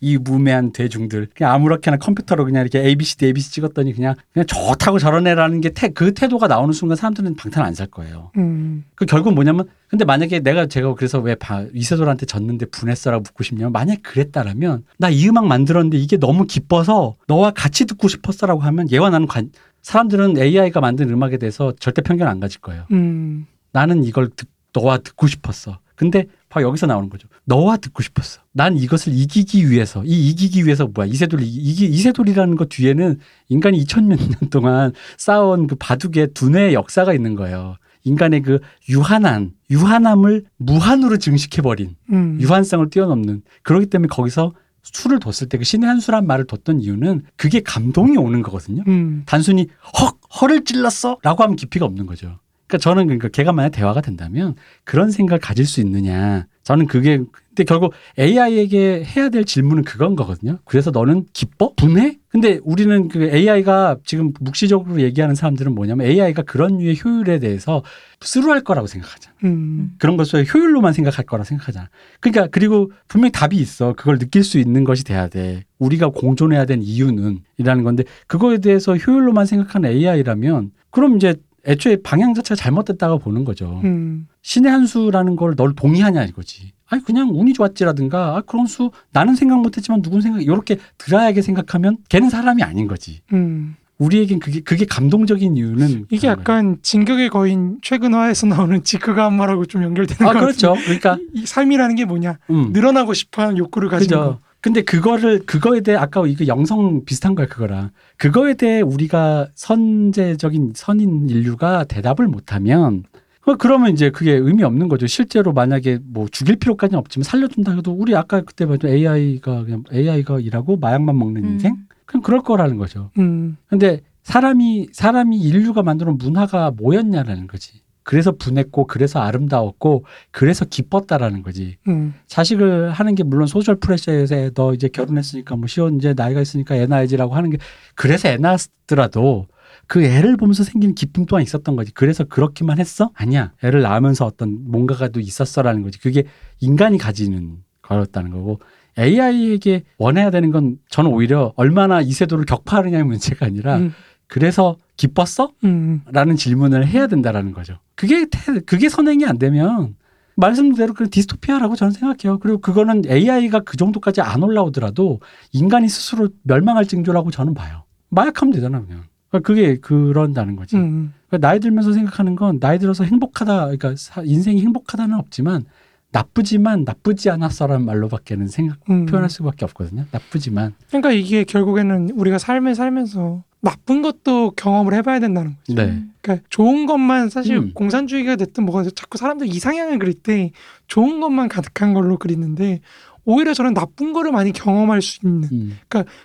[0.00, 5.26] 이 무매한 대중들 그냥 아무렇게나 컴퓨터로 그냥 이렇게 ABCD ABC 찍었더니 그냥 그냥 좋다고 저런
[5.26, 8.30] 애라는 게 그 태도가 나오는 순간 사람들은 방탄 안 살 거예요.
[8.38, 13.44] 음, 그 결국 뭐냐면 근데 만약에 내가 제가 그래서 왜 바- 이세돌한테 졌는데 분했어라고 묻고
[13.44, 18.90] 싶냐면 만약 그랬다라면 나 이 음악 만들었는데 이게 너무 기뻐서 너와 같이 듣고 싶었어라고 하면
[18.90, 19.50] 얘와 나는 관
[19.82, 22.84] 사람들은 AI가 만든 음악에 대해서 절대 편견 안 가질 거예요.
[22.92, 25.78] 음, 나는 이걸 듣, 너와 듣고 싶었어.
[26.02, 27.28] 근데 바로 여기서 나오는 거죠.
[27.44, 28.40] 너와 듣고 싶었어.
[28.52, 31.06] 난 이것을 이기기 위해서, 이 이기기 위해서 뭐야?
[31.06, 33.18] 이세돌이 이기 이세돌이라는 것 뒤에는
[33.48, 37.76] 인간이 2천몇 년 동안 쌓아온 그 바둑의 두뇌의 역사가 있는 거예요.
[38.04, 38.58] 인간의 그
[38.88, 45.86] 유한한 유한함을 무한으로 증식해버린 음, 유한성을 뛰어넘는 그렇기 때문에 거기서 수를 뒀을 때 그 신의
[45.88, 48.82] 한 수란 말을 뒀던 이유는 그게 감동이 오는 거거든요.
[48.88, 49.68] 음, 단순히
[50.00, 52.40] 헉 허를 찔렀어라고 하면 깊이가 없는 거죠.
[52.72, 54.54] 그러니까 저는 그러니까 걔가 만약 대화가 된다면
[54.84, 56.46] 그런 생각을 가질 수 있느냐.
[56.62, 57.18] 저는 그게
[57.48, 60.58] 근데 결국 AI에게 해야 될 질문은 그건 거거든요.
[60.64, 61.74] 그래서 너는 기뻐?
[61.76, 62.18] 분해?
[62.28, 67.82] 근데 우리는 그 AI가 지금 묵시적으로 얘기하는 사람들은 뭐냐면 AI가 그런 류의 효율에 대해서
[68.22, 69.36] 스루할 거라고 생각하잖아.
[69.44, 69.96] 음.
[69.98, 71.90] 그런 것을 효율로만 생각할 거라 생각하잖아.
[72.20, 73.92] 그러니까 그리고 분명히 답이 있어.
[73.92, 75.64] 그걸 느낄 수 있는 것이 돼야 돼.
[75.78, 81.34] 우리가 공존해야 된 이유는 이라는 건데 그거에 대해서 효율로만 생각하는 AI라면 그럼 이제
[81.66, 83.80] 애초에 방향 자체가 잘못됐다고 보는 거죠.
[83.84, 84.26] 음.
[84.42, 86.72] 신의 한 수라는 걸 널 동의하냐 이거지.
[86.88, 91.98] 아니 그냥 운이 좋았지라든가 아 그런 수 나는 생각 못했지만 누군 생각 이렇게 드라이하게 생각하면
[92.08, 93.20] 걔는 사람이 아닌 거지.
[93.32, 93.76] 음.
[93.98, 96.32] 우리에겐 그게 그게 감동적인 이유는 이게 그런 거예요.
[96.32, 100.70] 약간 진격의 거인 최근화에서 나오는 지크가 한마라고 좀 연결되는 아것 그렇죠.
[100.74, 102.70] 같은데 그러니까 이 삶이라는 게 뭐냐 음.
[102.72, 104.18] 늘어나고 싶어하는 욕구를 가진 그죠.
[104.18, 104.38] 거.
[104.62, 111.28] 근데 그거를 그거에 대해 아까 이거 영성 비슷한 거야 그거랑 그거에 대해 우리가 선제적인 선인
[111.28, 113.02] 인류가 대답을 못하면
[113.44, 115.08] 어, 그러면 이제 그게 의미 없는 거죠.
[115.08, 120.38] 실제로 만약에 뭐 죽일 필요까지는 없지만 살려준다 해도 우리 아까 그때 봤죠 AI가 그냥 AI가
[120.38, 121.48] 일하고 마약만 먹는 음.
[121.50, 121.76] 인생
[122.06, 123.10] 그냥 그럴 거라는 거죠.
[123.18, 123.56] 음.
[123.66, 127.81] 근데 사람이 사람이 인류가 만들어 문화가 뭐였냐라는 거지.
[128.02, 131.76] 그래서 분했고 그래서 아름다웠고 그래서 기뻤다라는 거지.
[131.88, 132.14] 음.
[132.26, 136.86] 자식을 하는 게 물론 social pressure에서 너 이제 결혼했으니까 뭐 시원 이제 나이가 있으니까 애
[136.86, 137.58] 낳아야지라고 하는 게
[137.94, 139.46] 그래서 애 낳았더라도
[139.86, 141.92] 그 애를 보면서 생기는 기쁨 또한 있었던 거지.
[141.92, 143.10] 그래서 그렇게만 했어?
[143.14, 143.52] 아니야.
[143.62, 145.98] 애를 낳으면서 어떤 뭔가가 또 있었어라는 거지.
[145.98, 146.24] 그게
[146.60, 148.60] 인간이 가지는 거였다는 거고
[148.98, 153.94] AI에게 원해야 되는 건 저는 오히려 얼마나 이세돌을 격파하느냐의 문제가 아니라 음.
[154.26, 154.76] 그래서
[155.06, 155.50] 기뻤어?
[155.64, 156.02] 음.
[156.12, 157.78] 라는 질문을 해야 된다라는 거죠.
[157.96, 159.96] 그게 태- 그게 선행이 안 되면
[160.36, 162.38] 말씀대로 그 디스토피아라고 저는 생각해요.
[162.38, 165.20] 그리고 그거는 AI가 그 정도까지 안 올라오더라도
[165.52, 167.82] 인간이 스스로 멸망할 징조라고 저는 봐요.
[168.10, 169.02] 마약하면 되잖아 그냥.
[169.28, 170.76] 그러니까 그게 그런다는 거지.
[170.76, 171.12] 음.
[171.28, 175.64] 그러니까 나이 들면서 생각하는 건 나이 들어서 행복하다, 그러니까 사- 인생이 행복하다는 없지만
[176.12, 179.06] 나쁘지만 나쁘지 않았어라는 말로밖에는 생각 음.
[179.06, 180.04] 표현할 수밖에 없거든요.
[180.12, 180.74] 나쁘지만.
[180.88, 185.74] 그러니까 이게 결국에는 우리가 삶을 살면서 나쁜 것도 경험을 해봐야 된다는 거죠.
[185.74, 186.02] 네.
[186.20, 187.72] 그러니까 좋은 것만 사실 음.
[187.72, 190.50] 공산주의가 됐든 뭐가 됐든 자꾸 사람들 이상향을 그릴 때
[190.88, 192.80] 좋은 것만 가득한 걸로 그리는데
[193.24, 195.78] 오히려 저는 나쁜 거를 많이 경험할 수 있는 음.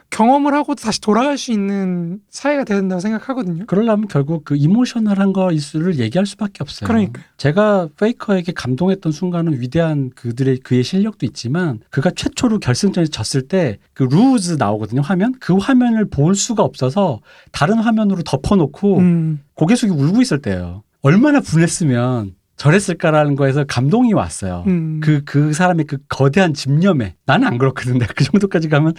[0.09, 3.65] 경험을 하고 다시 돌아갈 수 있는 사회가 돼야 된다고 생각하거든요.
[3.67, 6.87] 그러려면 결국 그 이모셔널한 거 이수를 얘기할 수밖에 없어요.
[6.87, 13.77] 그러니까 제가 페이커에게 감동했던 순간은 위대한 그들의 그의 실력도 있지만 그가 최초로 결승전에서 졌을 때
[13.97, 17.19] 그 루즈 나오거든요 화면 그 화면을 볼 수가 없어서
[17.51, 20.83] 다른 화면으로 덮어놓고 음, 고개 숙이 울고 있을 때예요.
[21.01, 24.63] 얼마나 분했으면 저랬을까라는 거에서 감동이 왔어요.
[24.67, 24.99] 음.
[25.01, 27.15] 그, 그 사람의 그 거대한 집념에.
[27.25, 27.97] 나는 안 그렇거든.
[27.97, 28.95] 내가 그 정도까지 가면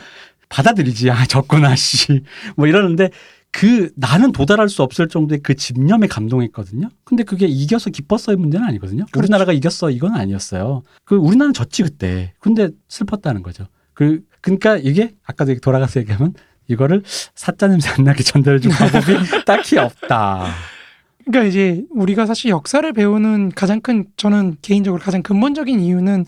[0.48, 1.10] 받아들이지.
[1.10, 2.22] 아, 졌구나, 씨.
[2.56, 3.10] 뭐 이러는데
[3.50, 6.88] 그 나는 도달할 수 없을 정도의 그 집념에 감동했거든요.
[7.04, 9.06] 근데 그게 이겨서 기뻤어의 문제는 아니거든요.
[9.06, 9.18] 그렇죠.
[9.18, 9.90] 우리나라가 이겼어.
[9.90, 10.82] 이건 아니었어요.
[11.04, 12.32] 그 우리나라는 졌지, 그때.
[12.38, 13.66] 근데 슬펐다는 거죠.
[13.92, 16.34] 그, 그러니까 이게 아까도 돌아가서 얘기하면
[16.68, 17.02] 이거를
[17.34, 20.46] 사짜 냄새 안 나게 전달해줄 방법이 딱히 없다.
[21.30, 26.26] 그러니까 이제 우리가 사실 역사를 배우는 가장 큰 저는 개인적으로 가장 근본적인 이유는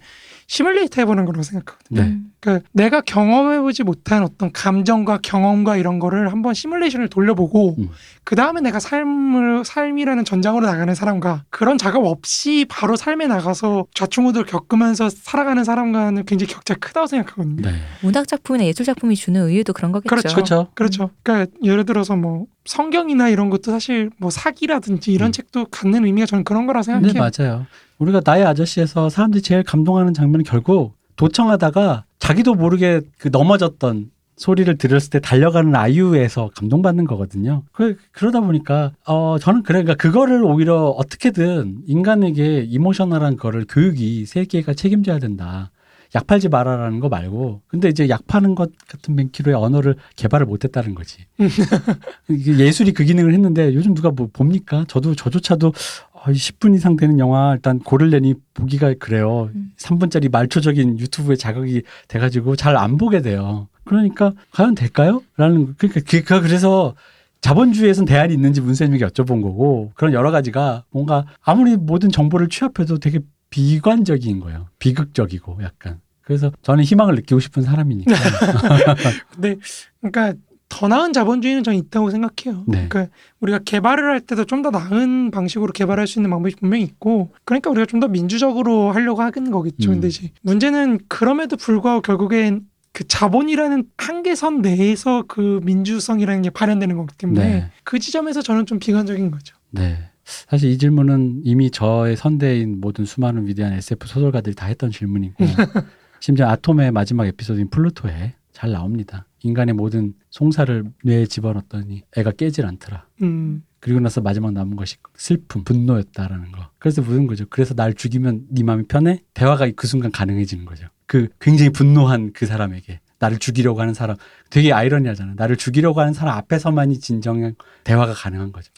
[0.51, 2.03] 시뮬레이터 해보는 거라고 생각하거든요.
[2.03, 2.19] 네.
[2.41, 7.91] 그러니까 내가 경험해보지 못한 어떤 감정과 경험과 이런 거를 한번 시뮬레이션을 돌려보고 음.
[8.25, 14.45] 그 다음에 내가 삶을 삶이라는 전장으로 나가는 사람과 그런 작업 없이 바로 삶에 나가서 좌충우돌
[14.47, 17.63] 겪으면서 살아가는 사람과는 굉장히 격차가 크다고 생각하거든요.
[17.63, 17.75] 네.
[18.03, 20.09] 문학 작품이나 예술 작품이 주는 의유도 그런 거겠죠.
[20.09, 20.35] 그렇죠.
[20.35, 20.69] 그렇죠.
[20.75, 21.11] 그렇죠.
[21.23, 25.33] 그러니까 예를 들어서 뭐 성경이나 이런 것도 사실 뭐 사기라든지 이런 음.
[25.33, 27.31] 책도 갖는 의미가 저는 그런 거라 네, 생각해요.
[27.39, 27.67] 맞아요.
[27.99, 35.11] 우리가 나의 아저씨에서 사람들이 제일 감동하는 장면은 결국 도청하다가 자기도 모르게 그 넘어졌던 소리를 들었을
[35.11, 37.65] 때 달려가는 아이유에서 감동받는 거거든요.
[37.73, 45.19] 그, 그러다 보니까, 어, 저는 그러니까 그거를 오히려 어떻게든 인간에게 이모셔널한 거를 교육이 세계가 책임져야
[45.19, 45.71] 된다.
[46.15, 47.63] 약 팔지 말아라는 거 말고.
[47.69, 51.19] 근데 이제 약 파는 것 같은 맨키로의 언어를 개발을 못 했다는 거지.
[52.29, 54.85] 예술이 그 기능을 했는데 요즘 누가 뭐 봅니까?
[54.89, 55.73] 저도 저조차도
[56.13, 59.51] 어, 10분 이상 되는 영화 일단 고를 내니 보기가 그래요.
[59.55, 59.73] 음.
[59.79, 63.69] 3분짜리 말초적인 유튜브에 자극이 돼가지고 잘 안 보게 돼요.
[63.85, 65.23] 그러니까 과연 될까요?
[65.37, 66.95] 라는 그러니까 그 그래서
[67.41, 73.21] 자본주의에선 대안이 있는지 문쌤에게 여쭤본 거고 그런 여러 가지가 뭔가 아무리 모든 정보를 취합해도 되게
[73.51, 74.69] 비관적인 거예요.
[74.79, 76.01] 비극적이고 약간.
[76.23, 78.15] 그래서 저는 희망을 느끼고 싶은 사람이니까.
[79.35, 79.57] 근데
[80.01, 80.35] 그러니까
[80.69, 82.63] 더 나은 자본주의는 저는 있다고 생각해요.
[82.69, 82.87] 네.
[82.89, 87.33] 그러니까 우리가 개발을 할 때도 좀 더 나은 방식으로 개발할 수 있는 방법이 분명히 있고
[87.45, 89.91] 그러니까 우리가 좀 더 민주적으로 하려고 하는 거겠죠.
[89.91, 89.95] 음.
[89.95, 97.17] 근데 이제 문제는 그럼에도 불구하고 결국엔 그 자본이라는 한계선 내에서 그 민주성이라는 게 발현되는 거기
[97.17, 97.71] 때문에 네.
[97.85, 99.57] 그 지점에서 저는 좀 비관적인 거죠.
[99.71, 100.11] 네.
[100.49, 105.37] 사실 이 질문은 이미 저의 선대인 모든 수많은 위대한 SF 소설가들이 다 했던 질문이고
[106.21, 109.27] 심지어 아톰의 마지막 에피소드인 플루토에 잘 나옵니다.
[109.43, 113.07] 인간의 모든 송사를 뇌에 집어넣었더니 애가 깨질 않더라.
[113.23, 116.69] 음, 그리고 나서 마지막 남은 것이 슬픔, 분노였다라는 거.
[116.79, 117.47] 그래서 묻은 거죠.
[117.49, 119.23] 그래서 날 죽이면 네 마음이 편해?
[119.33, 120.87] 대화가 그 순간 가능해지는 거죠.
[121.07, 124.17] 그 굉장히 분노한 그 사람에게 나를 죽이려고 하는 사람
[124.49, 125.35] 되게 아이러니하잖아요.
[125.37, 128.73] 나를 죽이려고 하는 사람 앞에서만이 진정한 대화가 가능한 거죠.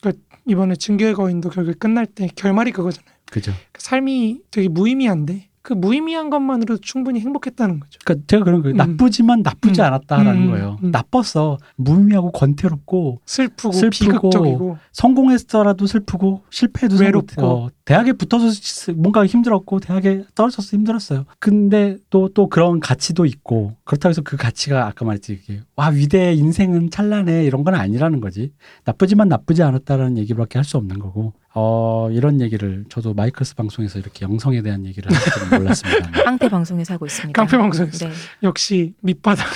[0.46, 3.14] 이번에 증교의 거인도 결국 끝날 때 결말이 그거잖아요.
[3.30, 3.52] 그죠?
[3.72, 7.98] 그 삶이 되게 무의미한데 그 무의미한 것만으로도 충분히 행복했다는 거죠.
[8.04, 8.74] 그러니까 제가 그런 거예요.
[8.74, 8.76] 음.
[8.76, 9.86] 나쁘지만 나쁘지 음.
[9.86, 10.50] 않았다라는 음.
[10.50, 10.78] 거예요.
[10.82, 10.90] 음.
[10.90, 11.58] 나빴어.
[11.76, 13.90] 무의미하고 권태롭고 슬프고, 슬프고
[14.30, 17.28] 비극적이고 성공했더라도 슬프고 실패해도 외롭고.
[17.28, 21.24] 슬프고 대학에 붙어서 시- 뭔가 힘들었고 대학에 떨어져서 힘들었어요.
[21.38, 26.90] 근데 또또 그런 가치도 있고 그렇다고 해서 그 가치가 아까 말했지 이게 와 위대해 인생은
[26.90, 28.52] 찬란해 이런 건 아니라는 거지.
[28.84, 34.24] 나쁘지만 나쁘지 않았다라는 얘기밖에 할 수 없는 거고 어 이런 얘기를 저도 마이클스 방송에서 이렇게
[34.24, 36.10] 영성에 대한 얘기를 할 줄은 몰랐습니다.
[36.24, 37.40] 깡패 방송에서 하고 있습니다.
[37.40, 38.12] 깡패 방송에서 네.
[38.42, 39.46] 역시 밑바닥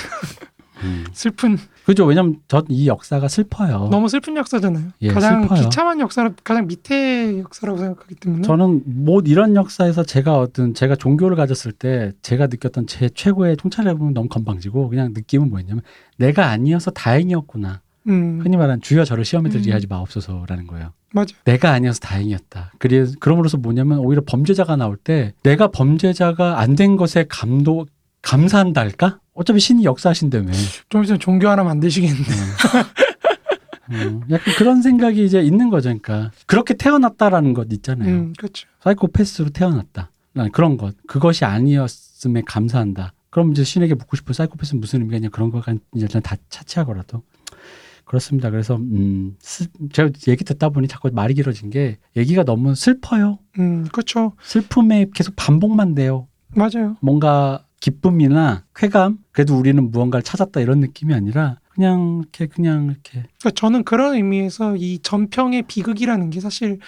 [0.83, 1.05] 음.
[1.11, 2.05] 슬픈 그죠?
[2.05, 3.87] 왜냐면 전 이 역사가 슬퍼요.
[3.89, 4.89] 너무 슬픈 역사잖아요.
[5.01, 5.61] 예, 가장 슬퍼요.
[5.61, 11.35] 비참한 역사, 가장 밑에 역사라고 생각하기 때문에 저는 뭐 이런 역사에서 제가 어떤 제가 종교를
[11.37, 15.81] 가졌을 때 제가 느꼈던 제 최고의 통찰해 보면 너무 건방지고 그냥 느낌은 뭐였냐면
[16.17, 17.81] 내가 아니어서 다행이었구나.
[18.09, 19.75] 음, 흔히 말하는 주여 저를 시험에 들게 음.
[19.75, 20.91] 하지 마옵소서라는 거예요.
[21.13, 21.35] 맞아.
[21.45, 22.73] 내가 아니어서 다행이었다.
[22.79, 27.87] 그래 그럼으로써 뭐냐면 오히려 범죄자가 나올 때 내가 범죄자가 안 된 것에 감도
[28.21, 29.19] 감사한다 할까?
[29.33, 30.51] 어차피 신이 역사하신다며.
[30.89, 32.15] 좀 있으면 종교 하나 만드시겠네.
[33.89, 35.87] 어, 약간 그런 생각이 이제 있는 거죠.
[35.89, 38.09] 그러니까 그렇게 태어났다라는 것 있잖아요.
[38.13, 38.67] 음, 그렇죠.
[38.81, 40.11] 사이코패스로 태어났다.
[40.33, 40.95] 난 그런 것.
[41.07, 43.13] 그것이 아니었음에 감사한다.
[43.29, 44.33] 그럼 이제 신에게 묻고 싶어.
[44.33, 45.29] 사이코패스는 무슨 의미가 있냐.
[45.29, 47.23] 그런 거가 이제 다 차치하고라도.
[48.07, 48.49] 그렇습니다.
[48.49, 53.39] 그래서, 음, 슬- 제가 얘기 듣다 보니 자꾸 말이 길어진 게 얘기가 너무 슬퍼요.
[53.59, 54.33] 음, 그렇죠.
[54.41, 56.27] 슬픔에 계속 반복만 돼요.
[56.55, 56.95] 맞아요.
[57.01, 63.25] 뭔가 기쁨이나 쾌감, 그래도 우리는 무언가를 찾았다 이런 느낌이 아니라 그냥 이렇게, 그냥 이렇게.
[63.39, 66.79] 그러니까 저는 그런 의미에서 이 전평의 비극이라는 게 사실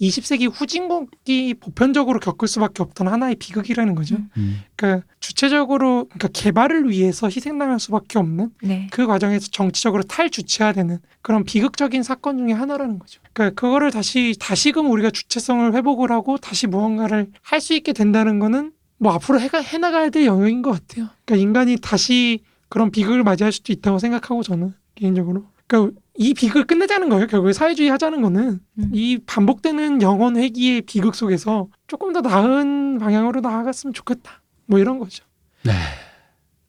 [0.00, 4.16] 20세기 후진국이 보편적으로 겪을 수밖에 없던 하나의 비극이라는 거죠.
[4.16, 4.30] 음.
[4.36, 8.88] 음, 그러니까 주체적으로 그러니까 개발을 위해서 희생당할 수밖에 없는 네.
[8.90, 13.20] 그 과정에서 정치적으로 탈주체해야 되는 그런 비극적인 사건 중에 하나라는 거죠.
[13.32, 18.72] 그러니까 그거를 다시 다시금 우리가 주체성을 회복을 하고 다시 무언가를 할 수 있게 된다는 거는
[18.98, 21.08] 뭐 앞으로 해가, 해나가야 될 영역인 것 같아요.
[21.24, 25.44] 그러니까 인간이 다시 그런 비극을 맞이할 수도 있다고 생각하고 저는 개인적으로.
[25.66, 27.28] 그러니까 이 비극을 끝내자는 거예요.
[27.28, 28.90] 결국에 사회주의 하자는 거는 음.
[28.92, 34.42] 이 반복되는 영원 회기의 비극 속에서 조금 더 나은 방향으로 나아갔으면 좋겠다.
[34.66, 35.24] 뭐 이런 거죠.
[35.62, 35.72] 네.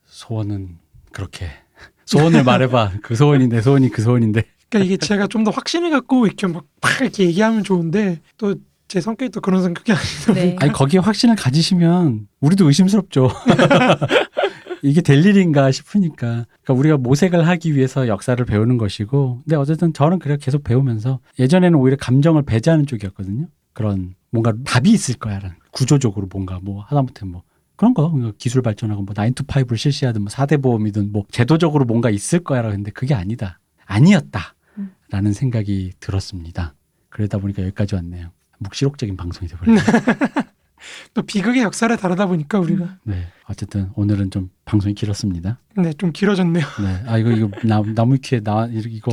[0.06, 0.78] 소원은
[1.12, 1.48] 그렇게.
[2.06, 2.94] 소원을 말해봐.
[3.02, 4.44] 그 소원이 내 소원이 그 소원인데.
[4.70, 8.54] 그러니까 이게 제가 좀 더 확신을 갖고 이렇게 막, 막 이렇게 얘기하면 좋은데 또
[8.90, 10.56] 제 성격이 또 그런 성격이 아니다 네.
[10.60, 13.30] 아니 거기에 확신을 가지시면 우리도 의심스럽죠.
[14.82, 16.46] 이게 될 일인가 싶으니까.
[16.64, 19.42] 그러니까 우리가 모색을 하기 위해서 역사를 배우는 것이고.
[19.44, 23.48] 근데 어쨌든 저는 그래 계속 배우면서 예전에는 오히려 감정을 배제하는 쪽이었거든요.
[23.74, 27.44] 그런 뭔가 답이 있을 거야라는 구조적으로 뭔가 뭐 하다못해 뭐
[27.76, 32.10] 그런 거 그러니까 기술 발전하고 뭐9 to 5를 실시하든 뭐 4대 보험이든 뭐 제도적으로 뭔가
[32.10, 33.60] 있을 거야라고 했는데 그게 아니다.
[33.86, 34.54] 아니었다.
[34.78, 34.92] 음.
[35.10, 36.74] 라는 생각이 들었습니다.
[37.10, 38.32] 그러다 보니까 여기까지 왔네요.
[38.60, 39.84] 묵시록적인 방송이 돼버렸네요.
[41.14, 43.28] 또 비극의 역사를 다루다 보니까 우리가 네.
[43.48, 45.60] 어쨌든 오늘은 좀 방송이 길었습니다.
[45.78, 46.66] 네 좀 길어졌네요.
[46.84, 47.04] 네.
[47.08, 49.12] 아 이거 이거 나, 나무위키에 나 이거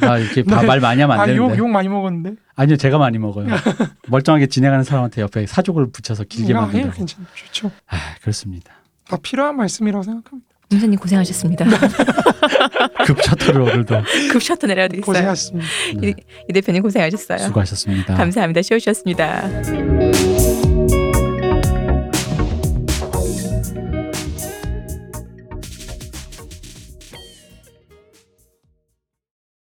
[0.00, 0.66] 나 이렇게 바- 네.
[0.66, 1.52] 말 많이 하면 안 되는데.
[1.54, 2.34] 아욕욕 많이 먹었는데.
[2.54, 3.46] 아니요, 제가 많이 먹어요.
[4.08, 6.92] 멀쩡하게 진행하는 사람한테 옆에 사족을 붙여서 길게 아, 예, 만든다고.
[6.94, 7.22] 괜찮죠.
[7.34, 7.70] 좋죠.
[7.88, 8.72] 아, 그렇습니다.
[9.08, 10.52] 다 필요한 말씀이라고 생각합니다.
[10.70, 11.66] 문선님 고생하셨습니다.
[13.06, 15.04] 급 셔터를 오늘도 급 셔터 내려드리겠어요.
[15.04, 15.68] 고생하셨습니다.
[16.00, 16.14] 네,
[16.48, 17.38] 이 대표님 고생하셨어요.
[17.38, 18.14] 수고하셨습니다.
[18.14, 18.62] 감사합니다.
[18.62, 19.42] 쉬우셨습니다.